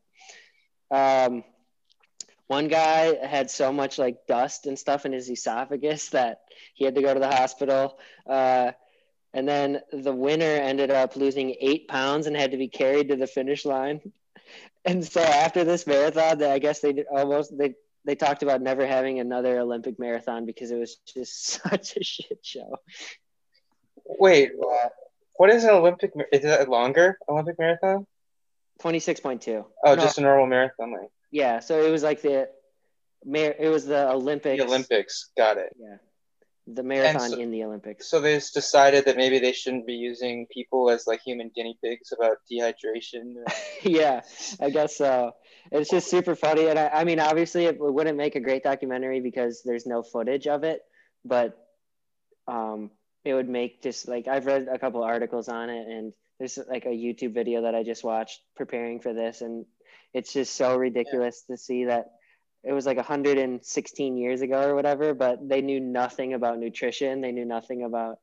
Um, 0.90 1.44
one 2.46 2.68
guy 2.68 3.14
had 3.26 3.50
so 3.50 3.72
much 3.72 3.98
like 3.98 4.26
dust 4.26 4.66
and 4.66 4.78
stuff 4.78 5.04
in 5.04 5.12
his 5.12 5.30
esophagus 5.30 6.08
that 6.10 6.40
he 6.74 6.84
had 6.84 6.94
to 6.94 7.02
go 7.02 7.12
to 7.12 7.20
the 7.20 7.28
hospital. 7.30 7.98
Uh, 8.26 8.72
and 9.34 9.46
then 9.46 9.80
the 9.92 10.14
winner 10.14 10.46
ended 10.46 10.90
up 10.90 11.14
losing 11.14 11.54
eight 11.60 11.88
pounds 11.88 12.26
and 12.26 12.34
had 12.34 12.52
to 12.52 12.56
be 12.56 12.68
carried 12.68 13.08
to 13.08 13.16
the 13.16 13.26
finish 13.26 13.64
line. 13.64 14.00
And 14.84 15.04
so 15.04 15.20
after 15.20 15.64
this 15.64 15.86
marathon, 15.86 16.42
I 16.42 16.60
guess 16.60 16.80
they 16.80 16.94
did 16.94 17.06
almost 17.10 17.52
they 17.58 17.74
they 18.06 18.14
talked 18.14 18.42
about 18.42 18.62
never 18.62 18.86
having 18.86 19.20
another 19.20 19.58
Olympic 19.58 19.98
marathon 19.98 20.46
because 20.46 20.70
it 20.70 20.78
was 20.78 20.96
just 21.04 21.46
such 21.62 21.96
a 21.96 22.02
shit 22.02 22.38
show. 22.42 22.78
Wait, 24.06 24.52
what 25.34 25.50
is 25.50 25.64
an 25.64 25.70
Olympic? 25.70 26.12
Is 26.32 26.44
it 26.44 26.66
a 26.66 26.70
longer 26.70 27.18
Olympic 27.28 27.58
marathon? 27.58 28.06
Twenty 28.80 29.00
six 29.00 29.20
point 29.20 29.42
two. 29.42 29.64
Oh, 29.84 29.94
no. 29.94 30.02
just 30.02 30.18
a 30.18 30.20
normal 30.20 30.46
marathon, 30.46 30.92
like. 30.92 31.10
Yeah, 31.30 31.60
so 31.60 31.82
it 31.84 31.90
was 31.90 32.02
like 32.02 32.22
the, 32.22 32.48
it 33.26 33.70
was 33.70 33.86
the 33.86 34.10
Olympics. 34.10 34.62
The 34.62 34.66
Olympics, 34.66 35.30
got 35.36 35.58
it. 35.58 35.74
Yeah, 35.78 35.96
the 36.66 36.82
marathon 36.82 37.30
so, 37.30 37.38
in 37.38 37.50
the 37.50 37.64
Olympics. 37.64 38.08
So 38.08 38.20
they 38.20 38.34
just 38.34 38.54
decided 38.54 39.04
that 39.06 39.16
maybe 39.16 39.38
they 39.38 39.52
shouldn't 39.52 39.86
be 39.86 39.94
using 39.94 40.46
people 40.52 40.90
as 40.90 41.06
like 41.06 41.20
human 41.22 41.50
guinea 41.54 41.78
pigs 41.82 42.12
about 42.12 42.38
dehydration. 42.50 43.34
yeah, 43.82 44.22
I 44.60 44.70
guess 44.70 44.96
so. 44.96 45.32
It's 45.70 45.90
just 45.90 46.08
super 46.08 46.34
funny, 46.34 46.68
and 46.68 46.78
I, 46.78 46.88
I 46.88 47.04
mean, 47.04 47.20
obviously, 47.20 47.66
it 47.66 47.76
wouldn't 47.78 48.16
make 48.16 48.36
a 48.36 48.40
great 48.40 48.62
documentary 48.62 49.20
because 49.20 49.62
there's 49.64 49.86
no 49.86 50.02
footage 50.02 50.46
of 50.46 50.64
it, 50.64 50.80
but 51.24 51.58
um, 52.46 52.90
it 53.24 53.34
would 53.34 53.48
make 53.48 53.82
just 53.82 54.08
like 54.08 54.28
I've 54.28 54.46
read 54.46 54.68
a 54.70 54.78
couple 54.78 55.02
articles 55.02 55.48
on 55.48 55.68
it, 55.68 55.86
and 55.86 56.12
there's 56.38 56.58
like 56.68 56.86
a 56.86 56.90
YouTube 56.90 57.34
video 57.34 57.62
that 57.62 57.74
I 57.74 57.82
just 57.82 58.04
watched 58.04 58.40
preparing 58.56 59.00
for 59.00 59.12
this, 59.12 59.40
and 59.40 59.66
it's 60.14 60.32
just 60.32 60.54
so 60.56 60.76
ridiculous 60.76 61.44
yeah. 61.48 61.54
to 61.54 61.60
see 61.60 61.84
that 61.86 62.06
it 62.64 62.72
was 62.72 62.86
like 62.86 62.96
116 62.96 64.16
years 64.16 64.40
ago 64.40 64.62
or 64.62 64.74
whatever, 64.74 65.14
but 65.14 65.48
they 65.48 65.62
knew 65.62 65.80
nothing 65.80 66.34
about 66.34 66.58
nutrition. 66.58 67.20
They 67.20 67.32
knew 67.32 67.44
nothing 67.44 67.84
about 67.84 68.18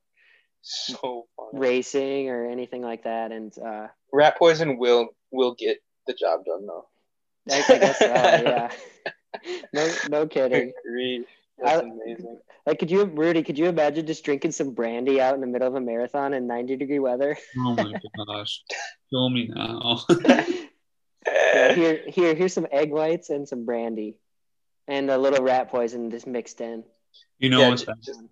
so 0.61 1.27
funny. 1.37 1.59
racing 1.59 2.29
or 2.29 2.49
anything 2.49 2.81
like 2.81 3.03
that. 3.03 3.31
And 3.31 3.53
uh, 3.57 3.87
rat 4.11 4.37
poison 4.37 4.77
will 4.77 5.09
will 5.31 5.55
get 5.55 5.77
the 6.07 6.13
job 6.13 6.45
done 6.45 6.65
though. 6.65 6.87
I, 7.49 7.63
I 7.67 7.77
guess 7.77 7.99
so. 7.99 8.05
yeah. 8.07 8.71
No, 9.73 9.93
no 10.09 10.27
kidding. 10.27 10.73
Agreed. 10.85 11.25
That's 11.57 11.81
I, 11.81 11.83
amazing. 11.83 12.39
Like, 12.65 12.79
could 12.79 12.91
you, 12.91 13.05
Rudy? 13.05 13.43
Could 13.43 13.57
you 13.57 13.67
imagine 13.67 14.07
just 14.07 14.23
drinking 14.25 14.51
some 14.51 14.71
brandy 14.73 15.21
out 15.21 15.35
in 15.35 15.41
the 15.41 15.47
middle 15.47 15.67
of 15.67 15.75
a 15.75 15.81
marathon 15.81 16.33
in 16.33 16.47
90 16.47 16.75
degree 16.77 16.99
weather? 16.99 17.37
Oh 17.57 17.75
my 17.75 17.93
gosh! 18.27 18.63
Kill 19.09 19.29
me 19.29 19.49
now. 19.53 20.03
yeah, 20.25 20.45
here, 21.73 22.01
here, 22.07 22.35
here's 22.35 22.53
some 22.53 22.67
egg 22.71 22.91
whites 22.91 23.29
and 23.29 23.47
some 23.47 23.65
brandy, 23.65 24.17
and 24.87 25.09
a 25.09 25.17
little 25.17 25.43
rat 25.43 25.69
poison 25.69 26.11
just 26.11 26.27
mixed 26.27 26.59
in. 26.61 26.83
You 27.39 27.49
know, 27.49 27.59
yeah, 27.61 27.69
with, 27.69 27.85
that, 27.85 28.29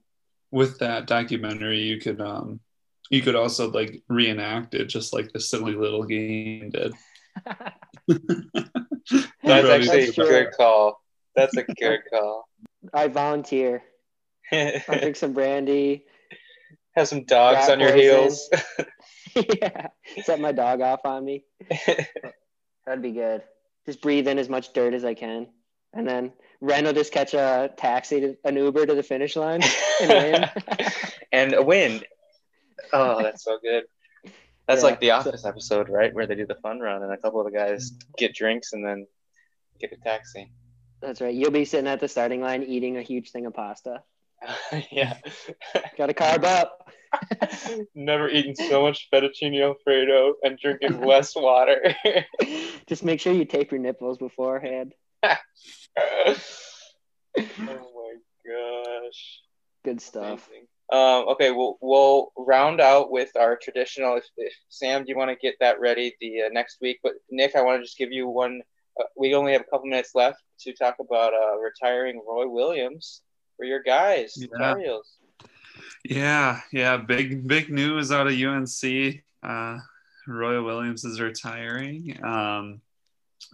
with 0.51 0.79
that 0.79 1.07
documentary, 1.07 1.79
you 1.79 1.99
could 1.99 2.19
um, 2.19 2.59
you 3.09 3.21
could 3.21 3.35
also 3.35 3.71
like 3.71 4.01
reenact 4.09 4.73
it, 4.73 4.85
just 4.85 5.13
like 5.13 5.31
the 5.31 5.39
silly 5.39 5.73
little 5.73 6.03
game 6.03 6.71
did. 6.71 6.93
That's 9.43 9.69
actually 9.69 10.07
a 10.07 10.11
good 10.11 10.51
call. 10.57 11.01
That's 11.35 11.55
a 11.57 11.63
good 11.63 12.01
call. 12.11 12.47
I 12.93 13.07
volunteer. 13.07 13.83
I'll 14.51 14.99
drink 14.99 15.15
some 15.15 15.33
brandy. 15.33 16.05
Have 16.95 17.07
some 17.07 17.23
dogs 17.23 17.69
on 17.69 17.79
your 17.79 17.95
heels. 17.95 18.49
yeah, 19.35 19.87
set 20.23 20.39
my 20.39 20.51
dog 20.51 20.81
off 20.81 21.01
on 21.05 21.25
me. 21.25 21.43
That'd 22.85 23.01
be 23.01 23.11
good. 23.11 23.43
Just 23.85 24.01
breathe 24.01 24.27
in 24.27 24.37
as 24.37 24.49
much 24.49 24.73
dirt 24.73 24.93
as 24.93 25.03
I 25.03 25.13
can, 25.13 25.47
and 25.93 26.07
then 26.07 26.33
Ren 26.61 26.85
will 26.85 26.93
just 26.93 27.11
catch 27.11 27.33
a 27.33 27.71
taxi, 27.75 28.21
to, 28.21 28.37
an 28.45 28.55
Uber 28.55 28.85
to 28.85 28.95
the 28.95 29.03
finish 29.03 29.35
line, 29.35 29.61
and 30.01 30.09
win. 30.09 30.49
and 31.31 31.53
a 31.53 31.63
win. 31.63 32.03
Oh, 32.91 33.21
that's 33.23 33.43
so 33.43 33.57
good. 33.61 33.85
That's 34.67 34.81
yeah, 34.81 34.89
like 34.89 34.99
the 35.01 35.11
Office 35.11 35.41
so, 35.41 35.49
episode, 35.49 35.89
right, 35.89 36.13
where 36.13 36.27
they 36.27 36.35
do 36.35 36.45
the 36.45 36.55
fun 36.55 36.79
run, 36.79 37.03
and 37.03 37.11
a 37.11 37.17
couple 37.17 37.41
of 37.41 37.51
the 37.51 37.57
guys 37.57 37.91
get 38.17 38.33
drinks 38.33 38.73
and 38.73 38.85
then 38.85 39.07
get 39.79 39.91
a 39.91 39.97
taxi. 39.97 40.51
That's 41.03 41.19
right. 41.19 41.35
You'll 41.35 41.51
be 41.51 41.65
sitting 41.65 41.87
at 41.87 41.99
the 41.99 42.07
starting 42.07 42.39
line 42.39 42.63
eating 42.63 42.95
a 42.95 43.01
huge 43.01 43.31
thing 43.31 43.45
of 43.45 43.53
pasta. 43.53 44.01
yeah. 44.91 45.17
Got 45.97 46.07
to 46.07 46.13
carb 46.13 46.45
up. 46.45 46.89
Never 47.95 48.29
eaten 48.29 48.55
so 48.55 48.81
much 48.81 49.09
fettuccine 49.13 49.61
alfredo 49.61 50.35
and 50.43 50.57
drinking 50.57 51.01
less 51.01 51.35
water. 51.35 51.93
Just 52.87 53.03
make 53.03 53.19
sure 53.19 53.33
you 53.33 53.43
tape 53.43 53.71
your 53.71 53.81
nipples 53.81 54.17
beforehand. 54.17 54.93
oh 55.23 55.35
my 57.35 58.15
gosh. 58.47 59.39
Good 59.83 59.99
stuff. 60.01 60.49
Um, 60.91 61.27
okay, 61.29 61.51
we'll 61.51 61.77
we'll 61.81 62.31
round 62.37 62.79
out 62.79 63.11
with 63.11 63.35
our 63.35 63.57
traditional. 63.57 64.17
If, 64.17 64.25
if 64.37 64.53
Sam, 64.69 65.03
do 65.03 65.09
you 65.09 65.17
want 65.17 65.31
to 65.31 65.35
get 65.35 65.55
that 65.59 65.79
ready 65.79 66.15
the 66.21 66.43
uh, 66.43 66.49
next 66.51 66.77
week? 66.81 66.99
But 67.03 67.13
Nick, 67.29 67.55
I 67.55 67.61
want 67.61 67.81
to 67.81 67.85
just 67.85 67.97
give 67.97 68.11
you 68.11 68.27
one. 68.27 68.61
Uh, 68.99 69.03
we 69.17 69.33
only 69.33 69.53
have 69.53 69.61
a 69.61 69.65
couple 69.65 69.87
minutes 69.87 70.11
left 70.13 70.41
to 70.59 70.73
talk 70.73 70.95
about 70.99 71.33
uh, 71.33 71.57
retiring 71.57 72.21
Roy 72.27 72.47
Williams 72.47 73.21
for 73.57 73.65
your 73.65 73.81
guys, 73.81 74.33
yeah. 74.37 74.75
Yeah, 76.03 76.59
yeah, 76.71 76.97
big 76.97 77.47
big 77.47 77.69
news 77.69 78.11
out 78.11 78.27
of 78.27 78.33
UNC. 78.33 79.23
Uh, 79.41 79.77
Roy 80.27 80.61
Williams 80.63 81.05
is 81.05 81.19
retiring. 81.19 82.17
Um, 82.23 82.81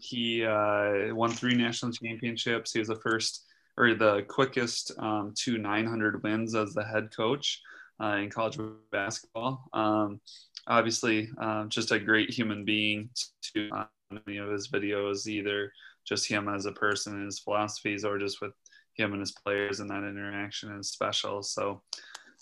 he 0.02 0.46
uh, 0.46 1.14
won 1.14 1.32
three 1.32 1.56
national 1.56 1.92
championships. 1.92 2.74
He 2.74 2.80
was 2.80 2.88
the 2.88 2.96
first 2.96 3.46
or 3.78 3.94
the 3.94 4.24
quickest 4.28 4.92
um, 5.00 5.34
to 5.38 5.58
900 5.58 6.22
wins 6.22 6.54
as 6.54 6.74
the 6.74 6.84
head 6.84 7.16
coach 7.16 7.62
uh, 8.02 8.18
in 8.18 8.30
college 8.30 8.60
basketball. 8.92 9.64
Um, 9.74 10.20
obviously, 10.68 11.30
uh, 11.40 11.66
just 11.66 11.92
a 11.92 12.00
great 12.00 12.30
human 12.30 12.66
being 12.66 13.10
to 13.54 13.88
many 14.12 14.38
of 14.38 14.50
his 14.50 14.70
videos, 14.70 15.28
either 15.28 15.72
just 16.06 16.28
him 16.28 16.50
as 16.50 16.66
a 16.66 16.72
person 16.72 17.14
and 17.14 17.26
his 17.26 17.40
philosophies, 17.40 18.04
or 18.04 18.18
just 18.18 18.42
with 18.42 18.54
him 18.94 19.14
and 19.14 19.22
his 19.22 19.32
players 19.32 19.80
and 19.80 19.90
that 19.90 20.04
interaction 20.04 20.78
is 20.78 20.90
special. 20.90 21.44
So 21.44 21.82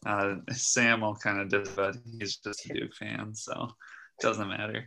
uh, 0.05 0.35
Sam 0.51 1.01
will 1.01 1.15
kind 1.15 1.39
of 1.39 1.49
did, 1.49 1.69
but 1.75 1.95
he's 2.19 2.37
just 2.37 2.65
a 2.65 2.73
Duke 2.73 2.95
fan, 2.95 3.33
so 3.35 3.69
it 4.19 4.21
doesn't 4.21 4.47
matter. 4.47 4.85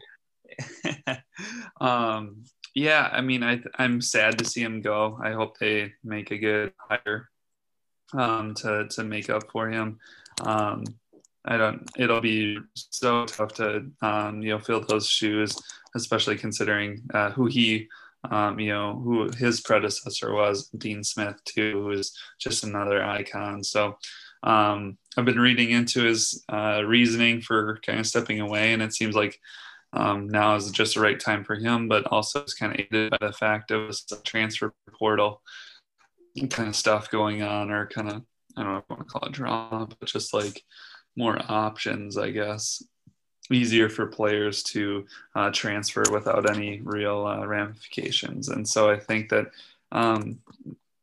um, 1.81 2.45
yeah, 2.75 3.09
I 3.13 3.21
mean, 3.21 3.43
I 3.43 3.61
I'm 3.79 4.01
sad 4.01 4.39
to 4.39 4.45
see 4.45 4.63
him 4.63 4.81
go. 4.81 5.19
I 5.23 5.33
hope 5.33 5.59
they 5.59 5.93
make 6.05 6.31
a 6.31 6.39
good 6.39 6.73
hire 6.79 7.29
um, 8.13 8.55
to 8.55 8.87
to 8.89 9.05
make 9.05 9.31
up 9.31 9.51
for 9.51 9.69
him. 9.69 9.99
Um, 10.43 10.85
I 11.45 11.57
don't. 11.57 11.89
It'll 11.97 12.21
be 12.21 12.59
so 12.75 13.25
tough 13.27 13.55
to 13.55 13.91
um, 14.03 14.43
you 14.43 14.51
know 14.51 14.59
fill 14.59 14.85
those 14.85 15.09
shoes, 15.09 15.57
especially 15.95 16.37
considering 16.37 17.03
uh, 17.15 17.31
who 17.31 17.47
he 17.47 17.89
um, 18.31 18.61
you 18.61 18.73
know 18.73 19.01
who 19.03 19.31
his 19.31 19.61
predecessor 19.61 20.33
was, 20.33 20.69
Dean 20.69 21.03
Smith 21.03 21.43
too, 21.45 21.83
who 21.83 21.91
is 21.91 22.17
just 22.39 22.65
another 22.65 23.03
icon. 23.03 23.65
So 23.65 23.97
um, 24.43 24.99
I've 25.17 25.25
been 25.25 25.39
reading 25.39 25.71
into 25.71 26.03
his 26.03 26.45
uh, 26.53 26.83
reasoning 26.85 27.41
for 27.41 27.79
kind 27.85 28.01
of 28.01 28.07
stepping 28.07 28.41
away, 28.41 28.73
and 28.73 28.83
it 28.83 28.93
seems 28.93 29.15
like 29.15 29.39
um, 29.93 30.29
now 30.29 30.55
is 30.55 30.71
just 30.71 30.95
the 30.95 31.01
right 31.01 31.19
time 31.19 31.45
for 31.45 31.57
him, 31.57 31.89
but 31.89 32.07
also 32.07 32.41
it's 32.41 32.55
kind 32.55 32.73
of 32.73 32.81
aided 32.81 33.11
by 33.11 33.19
the 33.21 33.33
fact 33.33 33.71
of 33.71 33.89
the 34.09 34.17
transfer 34.25 34.73
portal 34.99 35.43
kind 36.51 36.69
of 36.69 36.77
stuff 36.77 37.11
going 37.11 37.43
on, 37.43 37.71
or 37.71 37.87
kind 37.87 38.09
of, 38.09 38.23
I 38.57 38.63
don't 38.63 38.73
know 38.73 38.79
if 38.79 38.91
want 38.91 39.03
to 39.03 39.13
call 39.13 39.29
it 39.29 39.33
drama, 39.33 39.89
but 39.89 40.09
just 40.09 40.33
like 40.33 40.63
more 41.17 41.39
options, 41.49 42.17
I 42.17 42.31
guess. 42.31 42.83
Easier 43.51 43.89
for 43.89 44.07
players 44.07 44.63
to 44.65 45.07
uh, 45.35 45.51
transfer 45.51 46.05
without 46.13 46.49
any 46.49 46.81
real 46.83 47.27
uh, 47.27 47.45
ramifications. 47.47 48.49
And 48.49 48.69
so 48.69 48.89
I 48.91 48.99
think 48.99 49.29
that 49.31 49.51
um, 49.93 50.39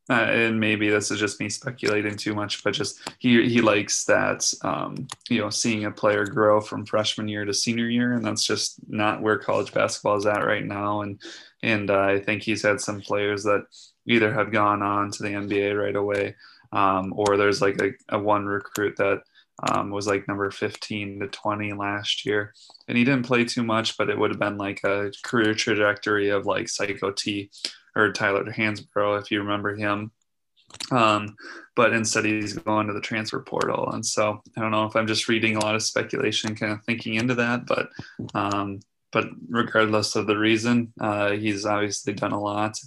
uh, 0.09 0.13
and 0.13 0.59
maybe 0.59 0.89
this 0.89 1.11
is 1.11 1.19
just 1.19 1.39
me 1.39 1.49
speculating 1.49 2.15
too 2.15 2.33
much, 2.33 2.63
but 2.63 2.73
just 2.73 2.99
he 3.19 3.49
he 3.49 3.59
likes 3.59 4.05
that 4.05 4.53
um, 4.61 5.07
you 5.29 5.41
know 5.41 5.49
seeing 5.49 5.83
a 5.83 5.91
player 5.91 6.25
grow 6.25 6.61
from 6.61 6.85
freshman 6.85 7.27
year 7.27 7.43
to 7.43 7.53
senior 7.53 7.89
year, 7.89 8.13
and 8.13 8.25
that's 8.25 8.45
just 8.45 8.79
not 8.87 9.21
where 9.21 9.37
college 9.37 9.73
basketball 9.73 10.17
is 10.17 10.25
at 10.25 10.45
right 10.45 10.63
now. 10.63 11.01
And 11.01 11.19
and 11.61 11.89
uh, 11.89 11.99
I 11.99 12.19
think 12.19 12.41
he's 12.41 12.61
had 12.63 12.79
some 12.79 13.01
players 13.01 13.43
that 13.43 13.65
either 14.05 14.31
have 14.31 14.51
gone 14.51 14.81
on 14.81 15.11
to 15.11 15.23
the 15.23 15.29
NBA 15.29 15.77
right 15.77 15.95
away, 15.95 16.35
um, 16.71 17.13
or 17.15 17.35
there's 17.35 17.61
like 17.61 17.81
a, 17.81 17.91
a 18.07 18.17
one 18.19 18.45
recruit 18.45 18.95
that 18.97 19.23
um, 19.69 19.89
was 19.89 20.07
like 20.07 20.27
number 20.27 20.49
15 20.51 21.19
to 21.19 21.27
20 21.27 21.73
last 21.73 22.25
year. 22.25 22.53
And 22.87 22.97
he 22.97 23.03
didn't 23.03 23.25
play 23.25 23.45
too 23.45 23.63
much, 23.63 23.97
but 23.97 24.09
it 24.09 24.17
would 24.17 24.31
have 24.31 24.39
been 24.39 24.57
like 24.57 24.83
a 24.83 25.11
career 25.23 25.53
trajectory 25.53 26.29
of 26.29 26.45
like 26.45 26.69
Psycho 26.69 27.11
T 27.11 27.49
or 27.95 28.11
Tyler 28.11 28.45
Hansbrough, 28.45 29.21
if 29.21 29.31
you 29.31 29.39
remember 29.41 29.75
him. 29.75 30.11
Um, 30.91 31.35
but 31.75 31.93
instead, 31.93 32.25
he's 32.25 32.53
going 32.53 32.87
to 32.87 32.93
the 32.93 33.01
transfer 33.01 33.39
portal. 33.39 33.89
And 33.91 34.05
so 34.05 34.41
I 34.55 34.61
don't 34.61 34.71
know 34.71 34.85
if 34.85 34.95
I'm 34.95 35.07
just 35.07 35.27
reading 35.27 35.55
a 35.55 35.63
lot 35.63 35.75
of 35.75 35.83
speculation, 35.83 36.55
kind 36.55 36.73
of 36.73 36.83
thinking 36.83 37.15
into 37.15 37.35
that, 37.35 37.65
but 37.65 37.89
um, 38.33 38.81
but 39.11 39.29
regardless 39.49 40.15
of 40.15 40.27
the 40.27 40.37
reason, 40.37 40.93
uh, 40.99 41.31
he's 41.31 41.65
obviously 41.65 42.13
done 42.13 42.33
a 42.33 42.39
lot. 42.39 42.77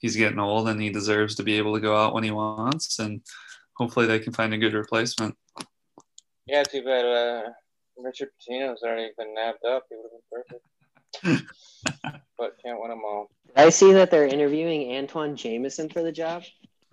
He's 0.00 0.16
getting 0.16 0.38
old 0.40 0.68
and 0.68 0.80
he 0.80 0.90
deserves 0.90 1.36
to 1.36 1.44
be 1.44 1.56
able 1.56 1.74
to 1.74 1.80
go 1.80 1.96
out 1.96 2.14
when 2.14 2.24
he 2.24 2.30
wants. 2.30 2.98
And 2.98 3.22
hopefully 3.74 4.06
they 4.06 4.18
can 4.18 4.32
find 4.32 4.52
a 4.52 4.58
good 4.58 4.74
replacement. 4.74 5.36
Yeah, 6.48 6.62
too 6.62 6.82
bad 6.82 7.04
uh, 7.04 7.50
Richard 7.98 8.28
Pitino's 8.40 8.82
already 8.82 9.10
been 9.18 9.34
nabbed 9.34 9.64
up. 9.64 9.84
He 9.90 9.96
would 9.96 10.10
have 10.12 10.44
been 11.22 11.42
perfect. 11.42 11.44
but 12.38 12.54
can't 12.64 12.80
win 12.80 12.90
them 12.90 13.02
all. 13.04 13.30
I 13.56 13.70
see 13.70 13.92
that 13.92 14.10
they're 14.10 14.26
interviewing 14.26 14.92
Antawn 14.92 15.36
Jamison 15.36 15.88
for 15.88 16.02
the 16.02 16.12
job. 16.12 16.44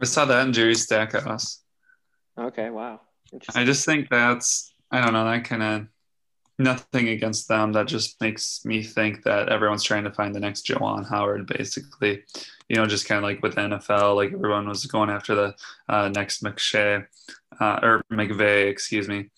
I 0.01 0.05
saw 0.05 0.25
that 0.25 0.45
in 0.45 0.53
Jerry 0.53 0.75
Stackhouse. 0.75 1.61
Okay, 2.37 2.69
wow. 2.69 3.01
I 3.53 3.63
just 3.63 3.85
think 3.85 4.09
that's 4.09 4.73
I 4.91 5.01
don't 5.01 5.13
know 5.13 5.25
that 5.25 5.45
kind 5.45 5.63
of 5.63 5.87
nothing 6.57 7.09
against 7.09 7.47
them. 7.47 7.73
That 7.73 7.87
just 7.87 8.19
makes 8.21 8.63
me 8.65 8.81
think 8.83 9.23
that 9.23 9.49
everyone's 9.49 9.83
trying 9.83 10.03
to 10.05 10.11
find 10.11 10.33
the 10.33 10.39
next 10.39 10.67
Juwan 10.67 11.07
Howard, 11.07 11.47
basically. 11.47 12.23
You 12.69 12.77
know, 12.77 12.85
just 12.85 13.07
kind 13.07 13.17
of 13.19 13.23
like 13.23 13.41
with 13.43 13.55
NFL, 13.55 14.15
like 14.15 14.33
everyone 14.33 14.67
was 14.67 14.85
going 14.85 15.09
after 15.09 15.35
the 15.35 15.55
uh, 15.89 16.09
next 16.09 16.43
McShay 16.43 17.05
uh, 17.59 17.79
or 17.81 18.03
McVay, 18.11 18.69
excuse 18.69 19.07
me. 19.07 19.29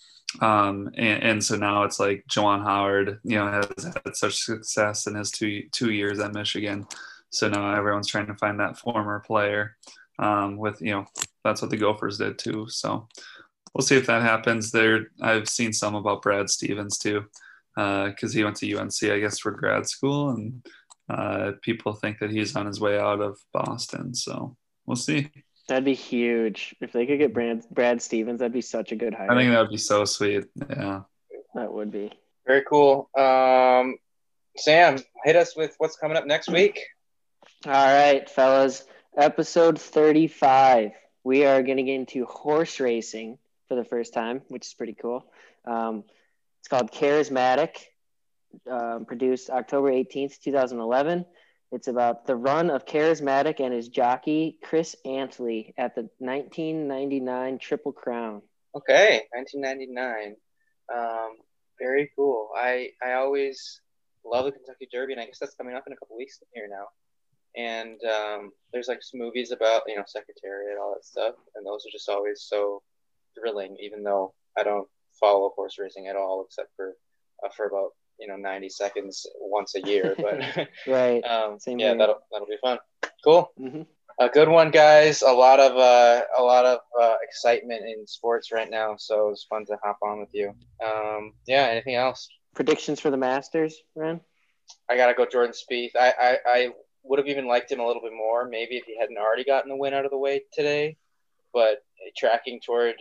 Um, 0.41 0.89
and, 0.95 1.23
and, 1.23 1.43
so 1.43 1.55
now 1.55 1.83
it's 1.83 1.99
like 1.99 2.25
Juwan 2.29 2.61
Howard, 2.61 3.19
you 3.23 3.37
know, 3.37 3.47
has 3.49 3.85
had 3.85 4.15
such 4.15 4.43
success 4.43 5.07
in 5.07 5.15
his 5.15 5.31
two 5.31 5.63
two 5.71 5.91
years 5.91 6.19
at 6.19 6.33
Michigan. 6.33 6.85
So 7.29 7.47
now 7.47 7.73
everyone's 7.73 8.07
trying 8.07 8.27
to 8.27 8.35
find 8.35 8.59
that 8.59 8.77
former 8.77 9.19
player. 9.21 9.77
Um, 10.19 10.57
with 10.57 10.81
you 10.81 10.91
know, 10.91 11.05
that's 11.43 11.61
what 11.61 11.71
the 11.71 11.77
Gophers 11.77 12.17
did 12.17 12.37
too. 12.37 12.67
So 12.69 13.07
we'll 13.73 13.85
see 13.85 13.95
if 13.95 14.07
that 14.07 14.21
happens. 14.21 14.71
There, 14.71 15.07
I've 15.21 15.49
seen 15.49 15.73
some 15.73 15.95
about 15.95 16.21
Brad 16.21 16.49
Stevens 16.49 16.97
too, 16.97 17.25
because 17.75 18.15
uh, 18.23 18.33
he 18.33 18.43
went 18.43 18.57
to 18.57 18.77
UNC, 18.77 19.03
I 19.03 19.19
guess, 19.19 19.39
for 19.39 19.51
grad 19.51 19.87
school, 19.87 20.29
and 20.29 20.65
uh, 21.09 21.51
people 21.61 21.93
think 21.93 22.19
that 22.19 22.31
he's 22.31 22.55
on 22.55 22.65
his 22.65 22.79
way 22.79 22.99
out 22.99 23.21
of 23.21 23.37
Boston. 23.53 24.13
So 24.13 24.55
we'll 24.85 24.95
see. 24.95 25.29
That'd 25.67 25.85
be 25.85 25.93
huge. 25.93 26.75
If 26.79 26.93
they 26.93 27.05
could 27.05 27.19
get 27.19 27.33
Brad 27.33 27.63
Brad 27.69 28.01
Stevens, 28.01 28.39
that'd 28.39 28.53
be 28.53 28.61
such 28.61 28.91
a 28.91 28.95
good 28.95 29.13
hire. 29.13 29.31
I 29.31 29.35
think 29.35 29.51
that 29.51 29.61
would 29.61 29.69
be 29.69 29.77
so 29.77 30.05
sweet. 30.05 30.45
Yeah. 30.69 31.01
That 31.55 31.73
would 31.73 31.91
be. 31.91 32.11
Very 32.45 32.63
cool. 32.63 33.09
Um, 33.17 33.97
Sam, 34.55 34.97
hit 35.25 35.35
us 35.35 35.55
with 35.55 35.75
what's 35.77 35.97
coming 35.97 36.17
up 36.17 36.25
next 36.25 36.49
week. 36.49 36.79
All 37.65 37.71
right, 37.73 38.29
fellas. 38.29 38.85
Episode 39.17 39.79
35. 39.81 40.91
We 41.23 41.45
are 41.45 41.61
getting 41.61 41.87
into 41.87 42.25
horse 42.25 42.79
racing 42.79 43.37
for 43.67 43.75
the 43.75 43.85
first 43.85 44.13
time, 44.13 44.41
which 44.47 44.65
is 44.67 44.73
pretty 44.73 44.93
cool. 44.93 45.25
Um, 45.65 46.03
it's 46.59 46.67
called 46.67 46.91
Charismatic, 46.91 47.77
um, 48.69 49.05
produced 49.05 49.49
October 49.49 49.91
18th, 49.91 50.39
2011. 50.41 51.25
It's 51.71 51.87
about 51.87 52.25
the 52.25 52.35
run 52.35 52.69
of 52.69 52.85
Charismatic 52.85 53.59
and 53.59 53.73
his 53.73 53.89
jockey, 53.89 54.57
Chris 54.63 54.95
Antley, 55.05 55.73
at 55.77 55.95
the 55.95 56.09
1999 56.19 57.59
Triple 57.59 57.91
Crown. 57.91 58.41
Okay, 58.73 59.23
1999. 59.33 60.35
Um, 60.93 61.37
very 61.79 62.11
cool. 62.15 62.49
I, 62.55 62.91
I 63.05 63.13
always 63.13 63.81
love 64.25 64.45
the 64.45 64.51
Kentucky 64.51 64.87
Derby, 64.91 65.13
and 65.13 65.21
I 65.21 65.25
guess 65.25 65.39
that's 65.39 65.55
coming 65.55 65.75
up 65.75 65.83
in 65.87 65.93
a 65.93 65.95
couple 65.97 66.17
weeks 66.17 66.39
here 66.53 66.69
now. 66.69 66.87
And 67.55 67.99
um, 68.03 68.51
there's 68.71 68.87
like 68.87 69.01
movies 69.13 69.51
about, 69.51 69.83
you 69.87 69.95
know, 69.95 70.03
Secretariat, 70.05 70.71
and 70.71 70.79
all 70.79 70.93
that 70.93 71.05
stuff. 71.05 71.35
And 71.55 71.65
those 71.65 71.85
are 71.85 71.91
just 71.91 72.07
always 72.07 72.45
so 72.47 72.81
thrilling, 73.39 73.77
even 73.81 74.03
though 74.03 74.33
I 74.57 74.63
don't 74.63 74.87
follow 75.19 75.51
horse 75.55 75.77
racing 75.79 76.07
at 76.07 76.15
all, 76.15 76.45
except 76.45 76.69
for 76.75 76.95
uh, 77.43 77.49
for 77.55 77.67
about 77.67 77.91
you 78.19 78.27
know 78.27 78.35
90 78.35 78.69
seconds 78.69 79.27
once 79.39 79.75
a 79.75 79.81
year 79.81 80.15
but 80.17 80.67
right. 80.87 81.23
um, 81.23 81.59
Same 81.59 81.79
yeah 81.79 81.93
that'll 81.93 82.19
that'll 82.31 82.47
be 82.47 82.57
fun. 82.61 82.79
Cool. 83.23 83.51
Mm-hmm. 83.59 83.81
a 84.19 84.29
good 84.29 84.49
one 84.49 84.71
guys. 84.71 85.21
A 85.21 85.31
lot 85.31 85.59
of 85.59 85.77
uh, 85.77 86.23
a 86.37 86.41
lot 86.41 86.65
of 86.65 86.79
uh, 86.99 87.15
excitement 87.23 87.83
in 87.85 88.07
sports 88.07 88.51
right 88.51 88.69
now 88.69 88.95
so 88.97 89.29
it's 89.29 89.45
fun 89.49 89.65
to 89.67 89.77
hop 89.83 89.99
on 90.03 90.19
with 90.19 90.29
you. 90.33 90.53
Um, 90.83 91.33
yeah 91.47 91.67
anything 91.67 91.95
else? 91.95 92.27
Predictions 92.55 92.99
for 92.99 93.11
the 93.11 93.17
masters 93.17 93.75
Ren? 93.95 94.19
i 94.89 94.97
gotta 94.97 95.13
go 95.13 95.25
jordan 95.25 95.53
Spieth. 95.53 95.95
I, 95.95 96.13
I 96.19 96.37
i 96.45 96.69
would 97.03 97.19
have 97.19 97.27
even 97.27 97.47
liked 97.47 97.71
him 97.71 97.79
a 97.79 97.85
little 97.85 98.01
bit 98.01 98.11
more 98.11 98.49
maybe 98.49 98.75
if 98.75 98.83
he 98.85 98.97
hadn't 98.99 99.17
already 99.17 99.43
gotten 99.43 99.69
the 99.69 99.77
win 99.77 99.93
out 99.93 100.05
of 100.05 100.11
the 100.11 100.17
way 100.17 100.41
today 100.51 100.97
but 101.53 101.83
tracking 102.17 102.59
toward 102.65 102.95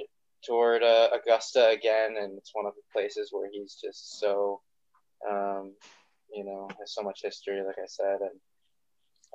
toward 0.47 0.83
uh, 0.83 1.09
augusta 1.13 1.69
again 1.69 2.17
and 2.21 2.39
it's 2.39 2.51
one 2.55 2.67
of 2.67 2.75
the 2.75 2.83
places 2.93 3.31
where 3.33 3.51
he's 3.53 3.77
just 3.83 4.21
so 4.21 4.61
um, 5.29 5.73
you 6.33 6.45
know, 6.45 6.69
has 6.79 6.95
so 6.95 7.03
much 7.03 7.21
history, 7.23 7.63
like 7.65 7.79
I 7.79 7.87
said, 7.87 8.21
and 8.21 8.39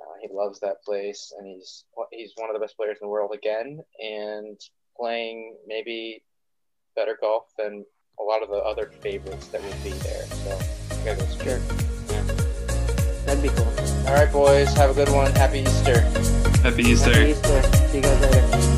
uh, 0.00 0.14
he 0.20 0.28
loves 0.32 0.60
that 0.60 0.82
place, 0.84 1.32
and 1.36 1.46
he's 1.46 1.84
he's 2.10 2.32
one 2.36 2.50
of 2.50 2.54
the 2.54 2.60
best 2.60 2.76
players 2.76 2.98
in 3.00 3.06
the 3.06 3.10
world 3.10 3.32
again, 3.34 3.80
and 3.98 4.60
playing 4.96 5.56
maybe 5.66 6.22
better 6.94 7.16
golf 7.20 7.44
than 7.58 7.84
a 8.20 8.22
lot 8.22 8.42
of 8.42 8.48
the 8.48 8.56
other 8.56 8.90
favorites 9.00 9.48
that 9.48 9.62
would 9.62 9.82
be 9.82 9.90
there. 9.90 10.26
So, 10.26 10.58
yeah, 11.04 11.16
sure. 11.42 11.60
Yeah. 12.10 12.22
That'd 13.24 13.42
be 13.42 13.48
cool. 13.48 13.72
All 14.06 14.14
right, 14.14 14.30
boys. 14.30 14.72
Have 14.74 14.90
a 14.90 14.94
good 14.94 15.08
one. 15.08 15.32
Happy 15.32 15.60
Easter. 15.60 16.00
Happy 16.62 16.82
Easter. 16.82 17.12
Happy 17.12 17.30
Easter. 17.30 17.62
See 17.88 17.96
you 17.96 18.02
guys 18.02 18.20
later. 18.20 18.71